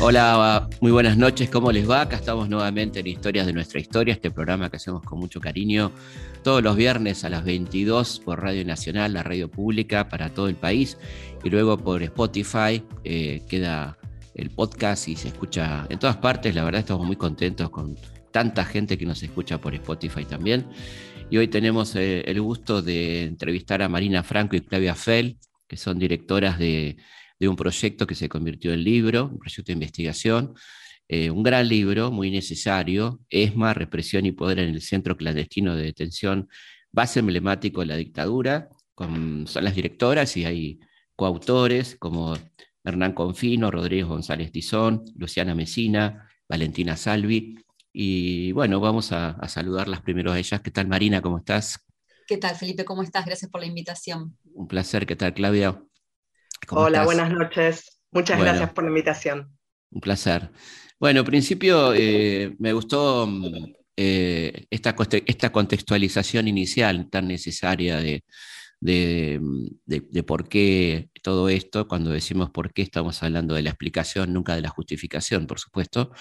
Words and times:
Hola, 0.00 0.68
muy 0.80 0.90
buenas 0.90 1.16
noches, 1.16 1.48
¿cómo 1.48 1.70
les 1.70 1.88
va? 1.88 2.00
Acá 2.00 2.16
estamos 2.16 2.48
nuevamente 2.48 3.00
en 3.00 3.06
Historias 3.06 3.46
de 3.46 3.52
nuestra 3.52 3.78
historia, 3.78 4.14
este 4.14 4.32
programa 4.32 4.68
que 4.68 4.76
hacemos 4.76 5.02
con 5.04 5.20
mucho 5.20 5.40
cariño 5.40 5.92
todos 6.42 6.60
los 6.60 6.74
viernes 6.74 7.24
a 7.24 7.28
las 7.28 7.44
22 7.44 8.20
por 8.24 8.42
Radio 8.42 8.64
Nacional, 8.64 9.12
la 9.12 9.22
radio 9.22 9.48
pública 9.48 10.08
para 10.08 10.30
todo 10.30 10.48
el 10.48 10.56
país, 10.56 10.98
y 11.44 11.50
luego 11.50 11.78
por 11.78 12.02
Spotify 12.02 12.82
eh, 13.04 13.42
queda 13.48 13.96
el 14.34 14.50
podcast 14.50 15.06
y 15.06 15.14
se 15.14 15.28
escucha 15.28 15.86
en 15.88 15.98
todas 15.98 16.16
partes. 16.16 16.54
La 16.54 16.64
verdad 16.64 16.80
estamos 16.80 17.06
muy 17.06 17.16
contentos 17.16 17.70
con 17.70 17.96
tanta 18.32 18.64
gente 18.64 18.98
que 18.98 19.06
nos 19.06 19.22
escucha 19.22 19.60
por 19.60 19.74
Spotify 19.74 20.24
también. 20.24 20.66
Y 21.32 21.38
hoy 21.38 21.48
tenemos 21.48 21.96
eh, 21.96 22.20
el 22.26 22.42
gusto 22.42 22.82
de 22.82 23.22
entrevistar 23.22 23.80
a 23.80 23.88
Marina 23.88 24.22
Franco 24.22 24.54
y 24.54 24.60
Claudia 24.60 24.94
Fell, 24.94 25.38
que 25.66 25.78
son 25.78 25.98
directoras 25.98 26.58
de 26.58 26.98
un 27.40 27.56
proyecto 27.56 28.06
que 28.06 28.14
se 28.14 28.28
convirtió 28.28 28.74
en 28.74 28.84
libro, 28.84 29.30
un 29.32 29.38
proyecto 29.38 29.68
de 29.68 29.72
investigación, 29.72 30.52
eh, 31.08 31.30
un 31.30 31.42
gran 31.42 31.66
libro, 31.66 32.10
muy 32.10 32.30
necesario, 32.30 33.18
ESMA, 33.30 33.72
Represión 33.72 34.26
y 34.26 34.32
Poder 34.32 34.58
en 34.58 34.74
el 34.74 34.82
Centro 34.82 35.16
Clandestino 35.16 35.74
de 35.74 35.84
Detención, 35.84 36.50
base 36.90 37.20
emblemático 37.20 37.80
de 37.80 37.86
la 37.86 37.96
dictadura, 37.96 38.68
son 38.98 39.64
las 39.64 39.74
directoras 39.74 40.36
y 40.36 40.44
hay 40.44 40.80
coautores 41.16 41.96
como 41.98 42.36
Hernán 42.84 43.14
Confino, 43.14 43.70
Rodríguez 43.70 44.04
González 44.04 44.52
Tizón, 44.52 45.04
Luciana 45.16 45.54
Mesina, 45.54 46.28
Valentina 46.46 46.94
Salvi. 46.94 47.56
Y 47.92 48.52
bueno, 48.52 48.80
vamos 48.80 49.12
a, 49.12 49.30
a 49.30 49.48
saludarlas 49.48 50.00
primero 50.00 50.32
a 50.32 50.38
ellas. 50.38 50.60
¿Qué 50.60 50.70
tal 50.70 50.88
Marina? 50.88 51.20
¿Cómo 51.20 51.38
estás? 51.38 51.84
¿Qué 52.26 52.38
tal 52.38 52.56
Felipe? 52.56 52.84
¿Cómo 52.84 53.02
estás? 53.02 53.26
Gracias 53.26 53.50
por 53.50 53.60
la 53.60 53.66
invitación. 53.66 54.36
Un 54.54 54.66
placer. 54.66 55.06
¿Qué 55.06 55.16
tal 55.16 55.34
Claudia? 55.34 55.82
Hola, 56.70 57.04
buenas 57.04 57.30
noches. 57.30 58.00
Muchas 58.10 58.38
gracias 58.38 58.72
por 58.72 58.84
la 58.84 58.90
invitación. 58.90 59.56
Un 59.90 60.00
placer. 60.00 60.50
Bueno, 60.98 61.20
en 61.20 61.26
principio 61.26 61.92
eh, 61.94 62.54
me 62.58 62.72
gustó 62.72 63.26
mm, 63.26 63.74
eh, 63.96 64.66
esta, 64.70 64.94
esta, 65.26 65.50
contextualización 65.50 66.48
inicial 66.48 67.10
tan 67.10 67.26
necesaria 67.28 67.98
de, 67.98 68.22
mm, 68.80 69.66
de, 69.84 70.06
de, 70.08 70.22
por 70.22 70.48
qué 70.48 71.10
todo 71.22 71.48
esto, 71.48 71.88
cuando 71.88 72.10
decimos 72.10 72.50
por 72.50 72.72
qué 72.72 72.82
estamos 72.82 73.22
hablando 73.22 73.54
de 73.54 73.62
la 73.62 73.70
explicación, 73.70 74.32
nunca 74.32 74.54
de 74.54 74.62
la 74.62 74.68
justificación, 74.68 75.46
por 75.46 75.58
supuesto, 75.58 76.12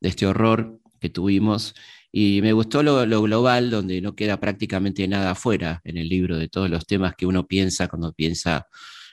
de 0.00 0.08
este 0.08 0.26
horror 0.26 0.80
que 1.04 1.10
tuvimos. 1.10 1.74
Y 2.10 2.40
me 2.40 2.54
gustó 2.54 2.82
lo, 2.82 3.04
lo 3.04 3.20
global, 3.20 3.68
donde 3.70 4.00
no 4.00 4.14
queda 4.14 4.40
prácticamente 4.40 5.06
nada 5.06 5.32
afuera 5.32 5.82
en 5.84 5.98
el 5.98 6.08
libro 6.08 6.38
de 6.38 6.48
todos 6.48 6.70
los 6.70 6.86
temas 6.86 7.14
que 7.14 7.26
uno 7.26 7.46
piensa 7.46 7.88
cuando 7.88 8.14
piensa 8.14 8.66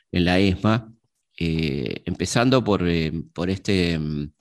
en 0.10 0.24
la 0.24 0.40
ESMA, 0.40 0.90
eh, 1.38 2.02
empezando 2.06 2.64
por, 2.64 2.88
eh, 2.88 3.12
por 3.34 3.50
este, 3.50 4.00
mm, 4.00 4.32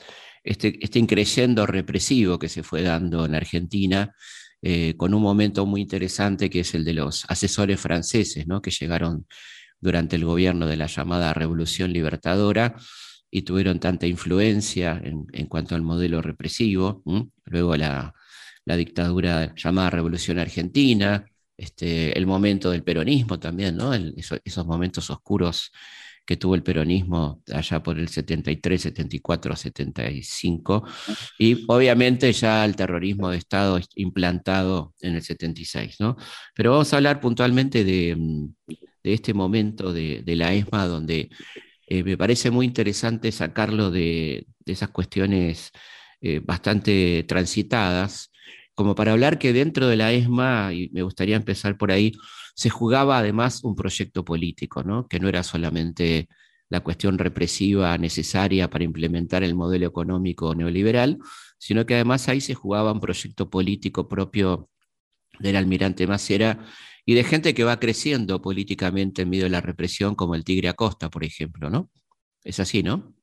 este, 0.45 0.79
este, 0.81 0.99
increyendo 1.01 1.67
represivo 1.67 2.39
que 2.39 2.49
se 2.49 2.63
fue 2.63 2.83
dando 2.83 3.27
en 3.27 3.35
Argentina, 3.35 4.15
eh, 4.63 4.95
con 4.97 5.13
un 5.15 5.23
momento 5.23 5.67
muy 5.67 5.81
interesante 5.81 6.49
que 6.51 6.61
es 6.61 6.75
el 6.75 6.85
de 6.85 6.93
los 6.95 7.25
asesores 7.29 7.81
franceses, 7.81 8.47
¿no? 8.47 8.63
que 8.63 8.71
llegaron 8.71 9.27
durante 9.81 10.15
el 10.17 10.25
gobierno 10.25 10.67
de 10.69 10.77
la 10.77 10.87
llamada 10.87 11.35
Revolución 11.35 11.93
Libertadora 11.93 12.77
y 13.31 13.43
tuvieron 13.43 13.79
tanta 13.79 14.07
influencia 14.07 15.01
en, 15.03 15.47
cuanto 15.47 15.75
al 15.75 15.83
modelo 15.83 16.21
represivo. 16.23 17.03
Luego 17.45 17.77
la, 17.77 18.15
la 18.65 18.77
dictadura 18.77 19.55
llamada 19.55 19.91
Revolución 19.91 20.39
Argentina, 20.39 21.25
este, 21.61 22.17
el 22.17 22.27
momento 22.27 22.71
del 22.71 22.83
peronismo 22.83 23.39
también, 23.39 23.77
¿no? 23.77 23.93
esos, 23.93 24.67
momentos 24.67 25.11
oscuros 25.11 25.71
que 26.25 26.39
tuvo 26.39 26.55
el 26.55 26.63
peronismo 26.63 27.43
allá 27.53 27.83
por 27.83 27.99
el 27.99 28.09
73, 28.09 28.81
74, 28.81 29.57
75, 29.57 30.87
y 31.39 31.65
obviamente 31.69 32.33
ya 32.33 32.65
el 32.65 32.77
terrorismo 32.77 33.29
de 33.29 33.37
Estado 33.37 33.79
implantado 33.97 34.95
en 35.01 35.17
el 35.17 35.23
76, 35.23 35.97
¿no? 36.01 36.17
Pero 36.55 36.71
vamos 36.71 36.93
a 36.93 36.97
hablar 36.97 37.21
puntualmente 37.21 37.85
de, 37.85 38.17
mm, 38.17 38.55
este 39.03 39.35
momento 39.35 39.93
de, 39.93 40.23
la 40.27 40.55
ESMA, 40.55 40.87
donde 40.87 41.29
eh, 41.91 42.05
me 42.05 42.17
parece 42.17 42.53
muy 42.53 42.67
interesante 42.67 43.33
sacarlo 43.33 43.91
de, 43.91 44.47
esas 44.65 44.91
cuestiones 44.91 45.73
eh, 46.21 46.39
bastante 46.39 47.25
transitadas, 47.25 48.31
como 48.75 48.95
para 48.95 49.11
hablar 49.13 49.39
que 49.39 49.53
dentro 49.53 49.89
de 49.89 49.97
la 49.97 50.13
ESMA, 50.13 50.73
y 50.73 50.89
me 50.93 51.03
gustaría 51.03 51.35
empezar 51.35 51.77
por 51.77 51.91
ahí, 51.91 52.13
se 52.55 52.71
jugaba 52.71 53.19
además 53.19 53.65
un 53.65 53.75
proyecto 53.75 54.25
político, 54.25 54.85
¿no? 54.85 55.09
que 55.09 55.19
no 55.19 55.29
era 55.29 55.43
solamente 55.43 56.29
la 56.69 56.81
cuestión 56.81 57.19
represiva 57.19 57.99
necesaria 57.99 58.71
para 58.71 58.85
implementar 58.85 59.43
el 59.43 59.57
modelo 59.57 59.87
económico 59.87 60.55
neoliberal, 60.55 61.19
sino 61.59 61.85
que 61.87 61.95
además 61.95 62.29
ahí 62.29 62.41
se 62.41 62.55
jugaba 62.55 62.93
un 62.93 63.01
proyecto 63.01 63.51
político 63.51 64.09
propio 64.09 64.71
del 65.41 65.57
almirante 65.57 66.07
Macera 66.07 66.65
y 67.05 67.15
de 67.15 67.25
gente 67.25 67.55
que 67.55 67.65
va 67.65 67.81
creciendo 67.81 68.43
políticamente 68.43 69.23
en 69.23 69.31
medio 69.31 69.45
de 69.45 69.51
la 69.51 69.61
represión, 69.61 70.15
como 70.15 70.35
el 70.35 70.45
Tigre 70.45 70.69
Acosta, 70.69 71.11
por 71.11 71.25
ejemplo, 71.25 71.71
¿no? 71.71 71.91
Es 72.45 72.61
así, 72.61 72.83
¿no? 72.83 73.15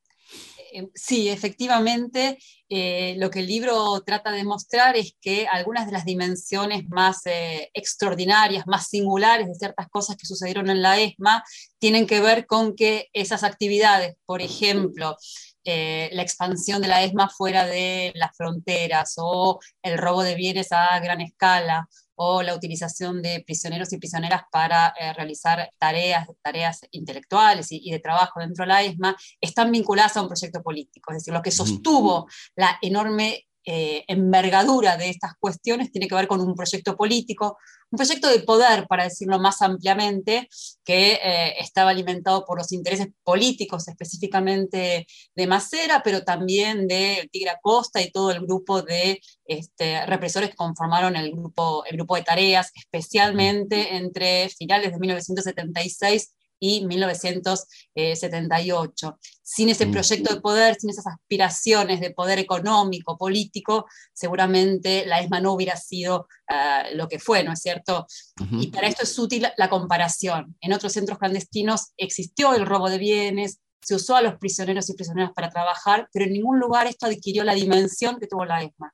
Eh, 0.72 0.88
sí, 0.94 1.28
efectivamente, 1.28 2.38
eh, 2.68 3.14
lo 3.18 3.30
que 3.30 3.40
el 3.40 3.46
libro 3.46 4.00
trata 4.02 4.30
de 4.32 4.44
mostrar 4.44 4.96
es 4.96 5.14
que 5.20 5.46
algunas 5.48 5.86
de 5.86 5.92
las 5.92 6.04
dimensiones 6.04 6.88
más 6.88 7.24
eh, 7.26 7.70
extraordinarias, 7.74 8.66
más 8.66 8.88
singulares 8.88 9.46
de 9.48 9.54
ciertas 9.54 9.88
cosas 9.88 10.16
que 10.16 10.26
sucedieron 10.26 10.68
en 10.70 10.82
la 10.82 10.98
ESMA 11.00 11.42
tienen 11.78 12.06
que 12.06 12.20
ver 12.20 12.46
con 12.46 12.76
que 12.76 13.08
esas 13.12 13.44
actividades, 13.44 14.16
por 14.26 14.42
ejemplo, 14.42 15.16
la 15.64 16.22
expansión 16.22 16.80
de 16.80 16.88
la 16.88 17.02
ESMA 17.04 17.28
fuera 17.28 17.66
de 17.66 18.12
las 18.14 18.34
fronteras 18.34 19.14
o 19.18 19.60
el 19.82 19.98
robo 19.98 20.22
de 20.22 20.34
bienes 20.34 20.72
a 20.72 20.98
gran 21.00 21.20
escala 21.20 21.86
o 22.20 22.42
la 22.42 22.54
utilización 22.54 23.22
de 23.22 23.42
prisioneros 23.46 23.92
y 23.92 23.98
prisioneras 23.98 24.42
para 24.50 24.92
eh, 24.98 25.12
realizar 25.12 25.70
tareas, 25.78 26.28
tareas 26.42 26.80
intelectuales 26.90 27.68
y, 27.70 27.90
de 27.90 28.00
trabajo 28.00 28.40
dentro 28.40 28.64
de 28.64 28.68
la 28.68 28.82
ESMA, 28.82 29.16
están 29.40 29.70
vinculadas 29.70 30.16
a 30.16 30.22
un 30.22 30.28
proyecto 30.28 30.62
político. 30.62 31.12
Es 31.12 31.18
decir, 31.18 31.32
lo 31.32 31.42
que 31.42 31.50
sostuvo 31.50 32.26
la 32.56 32.78
enorme 32.82 33.47
eh, 33.64 34.04
envergadura 34.08 34.96
de 34.96 35.10
estas 35.10 35.32
cuestiones 35.38 35.92
tiene 35.92 36.08
que 36.08 36.14
ver 36.14 36.26
con 36.26 36.40
un 36.40 36.54
proyecto 36.54 36.96
político, 36.96 37.58
un 37.90 37.96
proyecto 37.96 38.28
de 38.28 38.40
poder, 38.40 38.86
para 38.86 39.04
decirlo 39.04 39.38
más 39.38 39.62
ampliamente, 39.62 40.48
que 40.84 41.12
eh, 41.22 41.54
estaba 41.60 41.90
alimentado 41.90 42.44
por 42.44 42.58
los 42.58 42.72
intereses 42.72 43.08
políticos 43.22 43.88
específicamente 43.88 45.06
de 45.34 45.46
Macera, 45.46 46.02
pero 46.02 46.24
también 46.24 46.86
de 46.86 47.28
Tigre 47.32 47.50
Acosta 47.50 48.00
y 48.00 48.10
todo 48.10 48.30
el 48.30 48.40
grupo 48.40 48.82
de 48.82 49.20
este, 49.44 50.04
represores 50.06 50.50
que 50.50 50.56
conformaron 50.56 51.16
el 51.16 51.32
grupo, 51.32 51.84
el 51.86 51.96
grupo 51.96 52.16
de 52.16 52.22
tareas, 52.22 52.70
especialmente 52.74 53.96
entre 53.96 54.48
finales 54.50 54.92
de 54.92 54.98
1976 54.98 56.34
y 56.60 56.86
1978. 56.86 59.18
Sin 59.42 59.68
ese 59.68 59.86
proyecto 59.86 60.34
de 60.34 60.40
poder, 60.40 60.76
sin 60.78 60.90
esas 60.90 61.06
aspiraciones 61.06 62.00
de 62.00 62.10
poder 62.10 62.38
económico, 62.38 63.16
político, 63.16 63.86
seguramente 64.12 65.06
la 65.06 65.20
ESMA 65.20 65.40
no 65.40 65.52
hubiera 65.52 65.76
sido 65.76 66.28
ah, 66.48 66.84
lo 66.92 67.08
que 67.08 67.18
fue, 67.18 67.42
¿no 67.44 67.52
es 67.52 67.60
cierto? 67.60 68.06
Y 68.52 68.68
para 68.68 68.88
esto 68.88 69.04
es 69.04 69.18
útil 69.18 69.46
la 69.56 69.70
comparación. 69.70 70.56
En 70.60 70.72
otros 70.72 70.92
centros 70.92 71.18
clandestinos 71.18 71.92
existió 71.96 72.54
el 72.54 72.66
robo 72.66 72.90
de 72.90 72.98
bienes, 72.98 73.60
se 73.80 73.94
usó 73.94 74.16
a 74.16 74.22
los 74.22 74.36
prisioneros 74.36 74.90
y 74.90 74.94
prisioneras 74.94 75.32
para 75.34 75.50
trabajar, 75.50 76.08
pero 76.12 76.26
en 76.26 76.32
ningún 76.32 76.58
lugar 76.58 76.86
esto 76.86 77.06
adquirió 77.06 77.44
la 77.44 77.54
dimensión 77.54 78.18
que 78.18 78.26
tuvo 78.26 78.44
la 78.44 78.62
ESMA. 78.62 78.92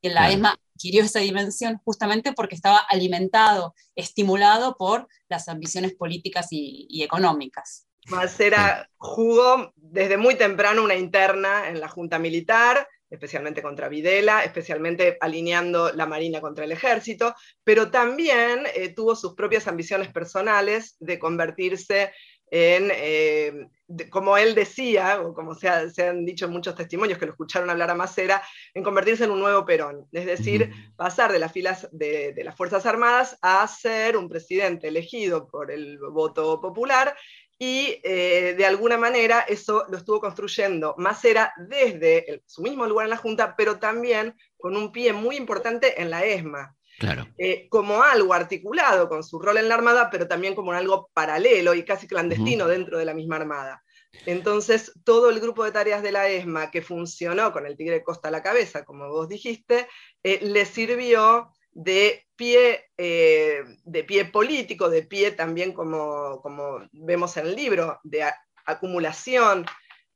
Y 0.00 0.10
la 0.10 0.30
ESMA 0.30 0.56
adquirió 0.78 1.02
esa 1.02 1.18
dimensión 1.18 1.78
justamente 1.84 2.32
porque 2.32 2.54
estaba 2.54 2.78
alimentado, 2.78 3.74
estimulado 3.96 4.76
por 4.78 5.08
las 5.28 5.48
ambiciones 5.48 5.94
políticas 5.94 6.46
y, 6.50 7.02
económicas. 7.02 7.86
Macera 8.06 8.88
jugó 8.96 9.72
desde 9.76 10.16
muy 10.16 10.36
temprano 10.36 10.84
una 10.84 10.94
interna 10.94 11.68
en 11.68 11.80
la 11.80 11.88
Junta 11.88 12.18
Militar, 12.18 12.88
especialmente 13.10 13.60
contra 13.60 13.88
Videla, 13.88 14.44
especialmente 14.44 15.18
alineando 15.20 15.92
la 15.92 16.06
Marina 16.06 16.40
contra 16.40 16.64
el 16.64 16.72
Ejército, 16.72 17.34
pero 17.64 17.90
también 17.90 18.64
eh, 18.74 18.90
tuvo 18.94 19.16
sus 19.16 19.34
propias 19.34 19.66
ambiciones 19.66 20.12
personales 20.12 20.96
de 21.00 21.18
convertirse 21.18 22.12
en, 22.50 22.90
eh, 22.94 23.68
como 24.10 24.36
él 24.36 24.54
decía, 24.54 25.20
o 25.20 25.34
como 25.34 25.54
se, 25.54 25.68
han 25.68 26.24
dicho 26.24 26.48
muchos 26.48 26.74
testimonios 26.74 27.18
que 27.18 27.26
lo 27.26 27.32
escucharon 27.32 27.70
hablar 27.70 27.90
a 27.90 27.94
Macera, 27.94 28.42
en 28.74 28.82
convertirse 28.82 29.24
en 29.24 29.30
un 29.30 29.40
nuevo 29.40 29.64
Perón, 29.64 30.06
es 30.12 30.26
decir, 30.26 30.70
pasar 30.96 31.32
de 31.32 31.38
las 31.38 31.52
filas 31.52 31.88
de, 31.92 32.34
las 32.44 32.56
Fuerzas 32.56 32.86
Armadas 32.86 33.38
a 33.42 33.66
ser 33.66 34.16
un 34.16 34.28
presidente 34.28 34.88
elegido 34.88 35.48
por 35.48 35.70
el 35.70 35.98
voto 35.98 36.60
popular 36.60 37.16
y 37.58 38.00
eh, 38.04 38.54
de 38.56 38.66
alguna 38.66 38.96
manera 38.96 39.40
eso 39.40 39.84
lo 39.88 39.96
estuvo 39.96 40.20
construyendo 40.20 40.94
Macera 40.96 41.52
desde 41.68 42.42
su 42.46 42.62
mismo 42.62 42.86
lugar 42.86 43.06
en 43.06 43.10
la 43.10 43.16
Junta, 43.16 43.56
pero 43.56 43.78
también 43.78 44.36
con 44.56 44.76
un 44.76 44.92
pie 44.92 45.12
muy 45.12 45.36
importante 45.36 46.00
en 46.00 46.10
la 46.10 46.24
ESMA. 46.24 46.77
Claro. 46.98 47.28
Eh, 47.38 47.68
como 47.68 48.02
algo 48.02 48.34
articulado 48.34 49.08
con 49.08 49.22
su 49.22 49.38
rol 49.38 49.58
en 49.58 49.68
la 49.68 49.76
Armada, 49.76 50.10
pero 50.10 50.26
también 50.26 50.56
como 50.56 50.72
algo 50.72 51.08
paralelo 51.14 51.74
y 51.74 51.84
casi 51.84 52.08
clandestino 52.08 52.66
dentro 52.66 52.98
de 52.98 53.04
la 53.04 53.14
misma 53.14 53.36
Armada. 53.36 53.84
Entonces, 54.26 54.92
todo 55.04 55.30
el 55.30 55.38
grupo 55.38 55.64
de 55.64 55.70
tareas 55.70 56.02
de 56.02 56.10
la 56.10 56.28
ESMA 56.28 56.70
que 56.72 56.82
funcionó 56.82 57.52
con 57.52 57.66
el 57.66 57.76
Tigre 57.76 58.02
Costa 58.02 58.28
a 58.28 58.32
la 58.32 58.42
cabeza, 58.42 58.84
como 58.84 59.08
vos 59.10 59.28
dijiste, 59.28 59.86
eh, 60.24 60.40
le 60.42 60.64
sirvió 60.64 61.52
de 61.70 62.26
pie, 62.34 62.86
eh, 62.96 63.62
de 63.84 64.04
pie 64.04 64.24
político, 64.24 64.88
de 64.88 65.02
pie 65.02 65.30
también 65.32 65.72
como, 65.72 66.40
como 66.42 66.80
vemos 66.90 67.36
en 67.36 67.46
el 67.46 67.54
libro, 67.54 68.00
de 68.02 68.24
acumulación 68.66 69.64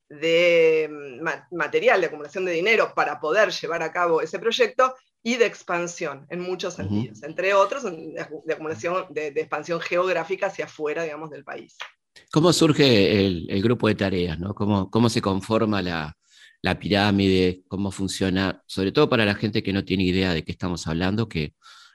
de 0.08 0.88
mm, 0.90 1.56
material, 1.56 2.00
de 2.00 2.06
acumulación 2.08 2.44
de 2.44 2.52
dinero 2.52 2.92
para 2.94 3.20
poder 3.20 3.50
llevar 3.50 3.82
a 3.82 3.92
cabo 3.92 4.20
ese 4.20 4.40
proyecto 4.40 4.96
y 5.22 5.36
de 5.36 5.46
expansión 5.46 6.26
en 6.30 6.40
muchos 6.40 6.74
sentidos, 6.74 7.22
entre 7.22 7.54
otros 7.54 7.84
de 7.84 8.20
acumulación 8.52 9.06
de, 9.10 9.28
expansión 9.28 9.80
geográfica 9.80 10.46
hacia 10.46 10.64
afuera, 10.64 11.04
digamos, 11.04 11.30
del 11.30 11.44
país. 11.44 11.76
¿Cómo 12.32 12.52
surge 12.52 13.26
el, 13.26 13.62
grupo 13.62 13.88
de 13.88 13.94
tareas? 13.94 14.38
¿no? 14.38 14.54
¿Cómo, 14.54 14.90
¿Cómo, 14.90 15.08
se 15.08 15.22
conforma 15.22 15.80
la, 15.80 16.16
la, 16.60 16.78
pirámide? 16.78 17.62
¿Cómo 17.68 17.90
funciona? 17.92 18.62
Sobre 18.66 18.90
todo 18.90 19.08
para 19.08 19.24
la 19.24 19.34
gente 19.34 19.62
que 19.62 19.72
no 19.72 19.84
tiene 19.84 20.04
idea 20.04 20.34
de 20.34 20.44
qué 20.44 20.52
estamos 20.52 20.86
hablando, 20.86 21.28
que 21.28 21.54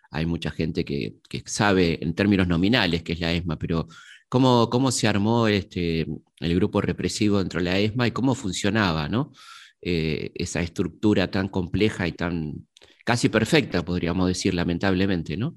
hay 0.09 0.25
mucha 0.25 0.51
gente 0.51 0.85
que, 0.85 1.15
que 1.27 1.43
sabe 1.45 1.99
en 2.01 2.15
términos 2.15 2.47
nominales 2.47 3.03
qué 3.03 3.13
es 3.13 3.19
la 3.19 3.33
ESMA, 3.33 3.59
pero 3.59 3.87
¿cómo, 4.29 4.69
cómo 4.69 4.91
se 4.91 5.07
armó 5.07 5.47
este, 5.47 6.07
el 6.39 6.55
grupo 6.55 6.79
represivo 6.81 7.39
dentro 7.39 7.59
de 7.59 7.65
la 7.65 7.79
ESMA 7.79 8.07
y 8.07 8.11
cómo 8.11 8.35
funcionaba 8.35 9.09
¿no? 9.09 9.33
Eh, 9.81 10.31
esa 10.35 10.61
estructura 10.61 11.29
tan 11.29 11.49
compleja 11.49 12.07
y 12.07 12.13
tan 12.13 12.67
casi 13.07 13.29
perfecta, 13.29 13.85
podríamos 13.85 14.27
decir, 14.27 14.53
lamentablemente, 14.53 15.37
¿no? 15.37 15.55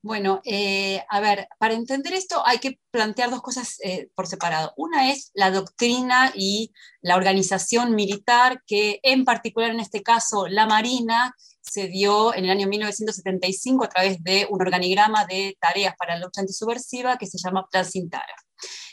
Bueno, 0.00 0.40
eh, 0.46 1.04
a 1.10 1.20
ver, 1.20 1.46
para 1.58 1.74
entender 1.74 2.14
esto 2.14 2.42
hay 2.46 2.56
que 2.58 2.78
plantear 2.90 3.28
dos 3.28 3.42
cosas 3.42 3.76
eh, 3.84 4.08
por 4.14 4.26
separado. 4.26 4.72
Una 4.78 5.10
es 5.10 5.30
la 5.34 5.50
doctrina 5.50 6.32
y 6.34 6.72
la 7.02 7.16
organización 7.16 7.94
militar, 7.94 8.62
que 8.66 8.98
en 9.02 9.26
particular 9.26 9.72
en 9.72 9.80
este 9.80 10.02
caso 10.02 10.46
la 10.48 10.66
Marina 10.66 11.34
se 11.60 11.88
dio 11.88 12.34
en 12.34 12.46
el 12.46 12.50
año 12.50 12.66
1975 12.66 13.84
a 13.84 13.88
través 13.90 14.24
de 14.24 14.46
un 14.50 14.62
organigrama 14.62 15.26
de 15.26 15.58
tareas 15.60 15.94
para 15.98 16.14
la 16.14 16.24
lucha 16.24 16.40
antisubversiva 16.40 17.18
que 17.18 17.26
se 17.26 17.36
llama 17.36 17.68
Plan 17.70 17.84
Cintara. 17.84 18.34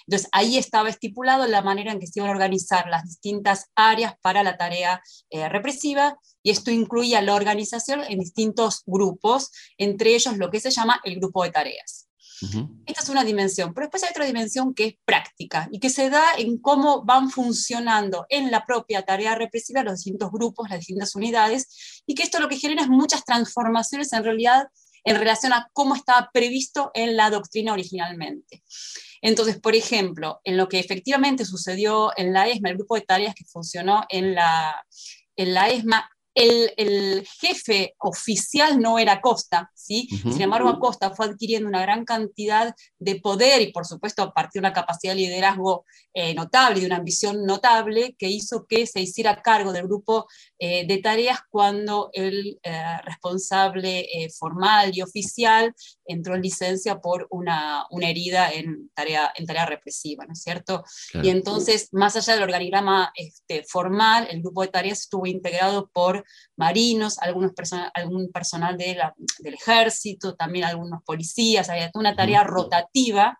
Entonces, 0.07 0.27
ahí 0.33 0.57
estaba 0.57 0.89
estipulado 0.89 1.47
la 1.47 1.61
manera 1.61 1.91
en 1.93 1.99
que 1.99 2.07
se 2.07 2.19
iban 2.19 2.29
a 2.29 2.33
organizar 2.33 2.87
las 2.89 3.03
distintas 3.03 3.67
áreas 3.75 4.15
para 4.21 4.43
la 4.43 4.57
tarea 4.57 5.01
eh, 5.29 5.47
represiva, 5.47 6.17
y 6.43 6.51
esto 6.51 6.71
incluía 6.71 7.21
la 7.21 7.35
organización 7.35 8.01
en 8.07 8.19
distintos 8.19 8.83
grupos, 8.85 9.51
entre 9.77 10.15
ellos 10.15 10.37
lo 10.37 10.49
que 10.49 10.59
se 10.59 10.71
llama 10.71 10.99
el 11.03 11.17
grupo 11.17 11.43
de 11.43 11.51
tareas. 11.51 12.07
Esta 12.87 13.01
es 13.01 13.09
una 13.09 13.23
dimensión, 13.23 13.71
pero 13.71 13.85
después 13.85 14.01
hay 14.03 14.09
otra 14.09 14.25
dimensión 14.25 14.73
que 14.73 14.85
es 14.85 14.93
práctica 15.05 15.69
y 15.71 15.79
que 15.79 15.91
se 15.91 16.09
da 16.09 16.23
en 16.39 16.57
cómo 16.57 17.03
van 17.03 17.29
funcionando 17.29 18.25
en 18.29 18.49
la 18.49 18.65
propia 18.65 19.03
tarea 19.03 19.35
represiva 19.35 19.83
los 19.83 19.97
distintos 19.97 20.31
grupos, 20.31 20.67
las 20.69 20.79
distintas 20.79 21.13
unidades, 21.13 22.01
y 22.07 22.15
que 22.15 22.23
esto 22.23 22.39
lo 22.39 22.49
que 22.49 22.57
genera 22.57 22.81
es 22.81 22.89
muchas 22.89 23.23
transformaciones 23.25 24.11
en 24.13 24.23
realidad 24.23 24.67
en 25.03 25.17
relación 25.17 25.53
a 25.53 25.69
cómo 25.73 25.95
estaba 25.95 26.29
previsto 26.33 26.91
en 26.93 27.15
la 27.15 27.29
doctrina 27.29 27.73
originalmente. 27.73 28.63
Entonces, 29.21 29.59
por 29.59 29.75
ejemplo, 29.75 30.39
en 30.43 30.57
lo 30.57 30.67
que 30.67 30.79
efectivamente 30.79 31.45
sucedió 31.45 32.11
en 32.17 32.33
la 32.33 32.47
ESMA, 32.47 32.69
el 32.69 32.77
grupo 32.77 32.95
de 32.95 33.01
tareas 33.01 33.35
que 33.35 33.45
funcionó 33.45 34.05
en 34.09 34.35
la, 34.35 34.83
en 35.35 35.53
la 35.53 35.69
ESMA, 35.69 36.09
el, 36.33 37.27
jefe 37.39 37.95
oficial 37.99 38.79
no 38.79 38.99
era 38.99 39.21
Costa, 39.21 39.69
¿sí? 39.73 40.07
Sin 40.23 40.41
embargo, 40.41 40.69
Acosta 40.69 41.11
fue 41.11 41.25
adquiriendo 41.25 41.67
una 41.67 41.81
gran 41.81 42.05
cantidad 42.05 42.73
de 42.99 43.15
poder 43.19 43.61
y, 43.61 43.71
por 43.71 43.85
supuesto, 43.85 44.23
a 44.23 44.33
partir 44.33 44.61
de 44.61 44.67
una 44.67 44.73
capacidad 44.73 45.13
de 45.13 45.21
liderazgo 45.21 45.85
eh, 46.13 46.33
notable 46.33 46.77
y 46.77 46.81
de 46.81 46.87
una 46.87 46.97
ambición 46.97 47.45
notable 47.45 48.15
que 48.17 48.29
hizo 48.29 48.65
que 48.67 48.85
se 48.87 49.01
hiciera 49.01 49.41
cargo 49.41 49.73
del 49.73 49.87
grupo 49.87 50.27
eh, 50.63 50.85
de 50.85 50.99
tareas 50.99 51.39
cuando 51.49 52.11
el 52.13 52.59
eh, 52.61 52.97
responsable 53.03 54.07
formal 54.37 54.91
y 54.93 55.01
oficial 55.01 55.73
entró 56.05 56.35
en 56.35 56.43
licencia 56.43 56.99
por 56.99 57.25
una, 57.31 57.87
una, 57.89 58.09
herida 58.09 58.51
en 58.51 58.91
tarea, 58.93 59.33
en 59.35 59.47
tarea 59.47 59.65
represiva, 59.65 60.23
¿no 60.27 60.33
es 60.33 60.43
cierto? 60.43 60.83
Y 61.23 61.29
entonces, 61.29 61.89
más 61.93 62.15
allá 62.15 62.35
del 62.35 62.43
organigrama 62.43 63.11
este, 63.15 63.63
formal, 63.63 64.27
el 64.29 64.43
grupo 64.43 64.61
de 64.61 64.67
tareas 64.67 64.99
estuvo 64.99 65.25
integrado 65.25 65.89
por 65.91 66.25
marinos, 66.55 67.17
algunos 67.17 67.53
algún 67.95 68.31
personal 68.31 68.77
de 68.77 68.99
del 69.39 69.53
ejército, 69.55 70.35
también 70.35 70.65
algunos 70.65 71.01
policías, 71.03 71.69
había 71.69 71.89
una 71.95 72.15
tarea 72.15 72.43
rotativa 72.43 73.39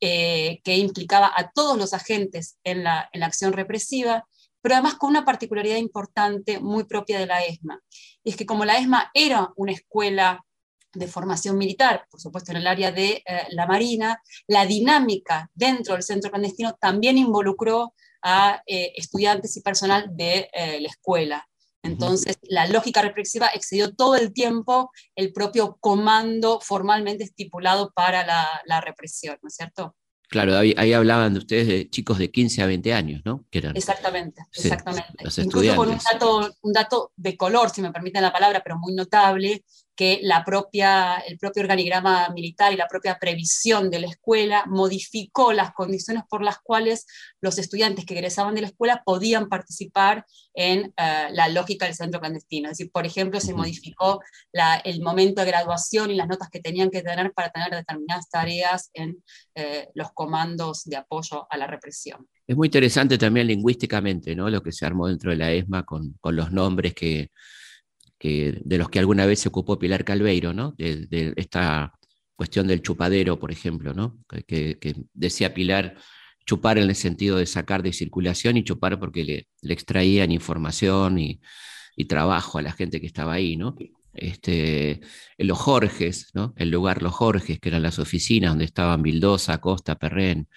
eh, 0.00 0.60
que 0.64 0.76
implicaba 0.76 1.32
a 1.34 1.50
todos 1.50 1.78
los 1.78 1.94
agentes 1.94 2.58
en 2.62 2.84
la, 2.84 3.08
en 3.12 3.20
la 3.20 3.26
acción 3.26 3.52
represiva, 3.52 4.28
pero 4.64 4.76
además 4.76 4.94
con 4.94 5.10
una 5.10 5.26
particularidad 5.26 5.76
importante 5.76 6.58
muy 6.58 6.84
propia 6.84 7.18
de 7.18 7.26
la 7.26 7.44
ESMA, 7.44 7.78
y 8.22 8.30
es 8.30 8.36
que 8.36 8.46
como 8.46 8.64
la 8.64 8.78
ESMA 8.78 9.10
era 9.12 9.52
una 9.56 9.72
escuela 9.72 10.42
de 10.94 11.06
formación 11.06 11.58
militar, 11.58 12.06
por 12.10 12.18
supuesto 12.18 12.52
en 12.52 12.56
el 12.56 12.66
área 12.66 12.90
de 12.90 13.22
eh, 13.26 13.46
la 13.50 13.66
Marina, 13.66 14.22
la 14.46 14.64
dinámica 14.64 15.50
dentro 15.52 15.92
del 15.92 16.02
centro 16.02 16.30
clandestino 16.30 16.74
también 16.80 17.18
involucró 17.18 17.92
a 18.22 18.62
eh, 18.66 18.94
estudiantes 18.96 19.54
y 19.58 19.60
personal 19.60 20.06
de 20.16 20.48
la 20.80 20.88
escuela. 20.88 21.46
Entonces, 21.82 22.38
la 22.42 22.66
lógica 22.66 23.02
represiva 23.02 23.48
excedió 23.48 23.94
todo 23.94 24.16
el 24.16 24.32
tiempo 24.32 24.90
el 25.14 25.34
propio 25.34 25.76
comando 25.80 26.58
formalmente 26.60 27.24
estipulado 27.24 27.92
para 27.94 28.24
la, 28.24 28.80
represión, 28.80 29.36
¿no 29.42 29.48
es 29.48 29.54
cierto? 29.54 29.94
Claro, 30.28 30.56
ahí, 30.56 30.92
hablaban 30.92 31.34
de 31.34 31.38
ustedes 31.38 31.68
de 31.68 31.88
chicos 31.90 32.18
de 32.18 32.30
15 32.30 32.62
a 32.62 32.66
20 32.66 32.92
años, 32.92 33.22
¿no? 33.24 33.44
exactamente, 33.52 34.42
exactamente. 34.52 35.12
Incluso 35.38 35.76
con 35.76 35.90
un 35.90 35.98
dato, 35.98 36.54
un 36.62 36.72
dato 36.72 37.12
de 37.16 37.36
color, 37.36 37.70
si 37.70 37.82
me 37.82 37.92
permiten 37.92 38.22
la 38.22 38.32
palabra, 38.32 38.60
pero 38.62 38.78
muy 38.78 38.94
notable, 38.94 39.64
que 39.96 40.20
la 40.22 40.44
propia, 40.44 41.16
el 41.18 41.38
propio 41.38 41.62
organigrama 41.62 42.28
militar 42.30 42.72
y 42.72 42.76
la 42.76 42.88
propia 42.88 43.18
previsión 43.18 43.90
de 43.90 44.00
la 44.00 44.08
escuela 44.08 44.64
modificó 44.66 45.52
las 45.52 45.72
condiciones 45.72 46.24
por 46.28 46.42
las 46.42 46.58
cuales 46.58 47.06
los 47.40 47.58
estudiantes 47.58 48.04
que 48.04 48.14
egresaban 48.14 48.54
de 48.54 48.62
la 48.62 48.68
escuela 48.68 49.02
podían 49.04 49.48
participar 49.48 50.26
en 50.52 50.92
eh, 50.96 51.28
la 51.32 51.48
lógica 51.48 51.86
del 51.86 51.94
centro 51.94 52.20
clandestino. 52.20 52.70
Es 52.70 52.78
decir, 52.78 52.92
por 52.92 53.06
ejemplo, 53.06 53.40
se 53.40 53.54
modificó 53.54 54.20
el 54.84 55.02
momento 55.02 55.40
de 55.40 55.48
graduación 55.48 56.10
y 56.10 56.14
las 56.14 56.28
notas 56.28 56.48
que 56.50 56.60
tenían 56.60 56.90
que 56.90 57.02
tener 57.02 57.32
para 57.32 57.50
tener 57.50 57.70
determinadas 57.70 58.28
tareas 58.28 58.90
en 58.94 59.22
eh, 59.54 59.88
los 59.94 60.12
comandos 60.12 60.84
de 60.84 60.96
apoyo 60.96 61.46
a 61.50 61.56
la 61.56 61.66
represión. 61.66 62.28
Es 62.46 62.56
muy 62.56 62.68
interesante 62.68 63.16
también 63.16 63.46
lingüísticamente 63.46 64.34
¿no? 64.34 64.50
lo 64.50 64.62
que 64.62 64.72
se 64.72 64.84
armó 64.84 65.08
dentro 65.08 65.30
de 65.30 65.36
la 65.36 65.52
ESMA 65.52 65.84
con, 65.84 66.14
con 66.20 66.36
los 66.36 66.52
nombres 66.52 66.94
que 66.94 67.30
de 68.24 68.78
los 68.78 68.88
que 68.88 68.98
alguna 68.98 69.26
vez 69.26 69.40
se 69.40 69.48
ocupó 69.48 69.78
Pilar 69.78 70.04
Calveiro, 70.04 70.54
¿no? 70.54 70.74
de, 70.78 71.34
esta 71.36 71.92
cuestión 72.36 72.66
del 72.66 72.80
chupadero, 72.80 73.38
por 73.38 73.52
ejemplo, 73.52 73.92
¿no? 73.92 74.18
que, 74.46 74.78
decía 75.12 75.52
Pilar, 75.52 75.96
chupar 76.46 76.78
en 76.78 76.88
el 76.88 76.94
sentido 76.94 77.36
de 77.36 77.46
sacar 77.46 77.82
de 77.82 77.92
circulación 77.92 78.56
y 78.56 78.64
chupar 78.64 78.98
porque 78.98 79.24
le, 79.24 79.72
extraían 79.72 80.32
información 80.32 81.18
y, 81.18 81.40
trabajo 82.08 82.58
a 82.58 82.62
la 82.62 82.72
gente 82.72 83.00
que 83.00 83.06
estaba 83.06 83.34
ahí, 83.34 83.56
¿no? 83.56 83.76
Este, 84.14 85.00
los 85.38 85.58
Jorges, 85.58 86.30
¿no? 86.34 86.52
el 86.56 86.70
lugar 86.70 87.02
Los 87.02 87.12
Jorges, 87.12 87.60
que 87.60 87.68
eran 87.68 87.82
las 87.82 87.98
oficinas 87.98 88.50
donde 88.50 88.64
estaban 88.64 89.02
Bildosa, 89.02 89.58
Costa, 89.58 89.96
Perren 89.96 90.48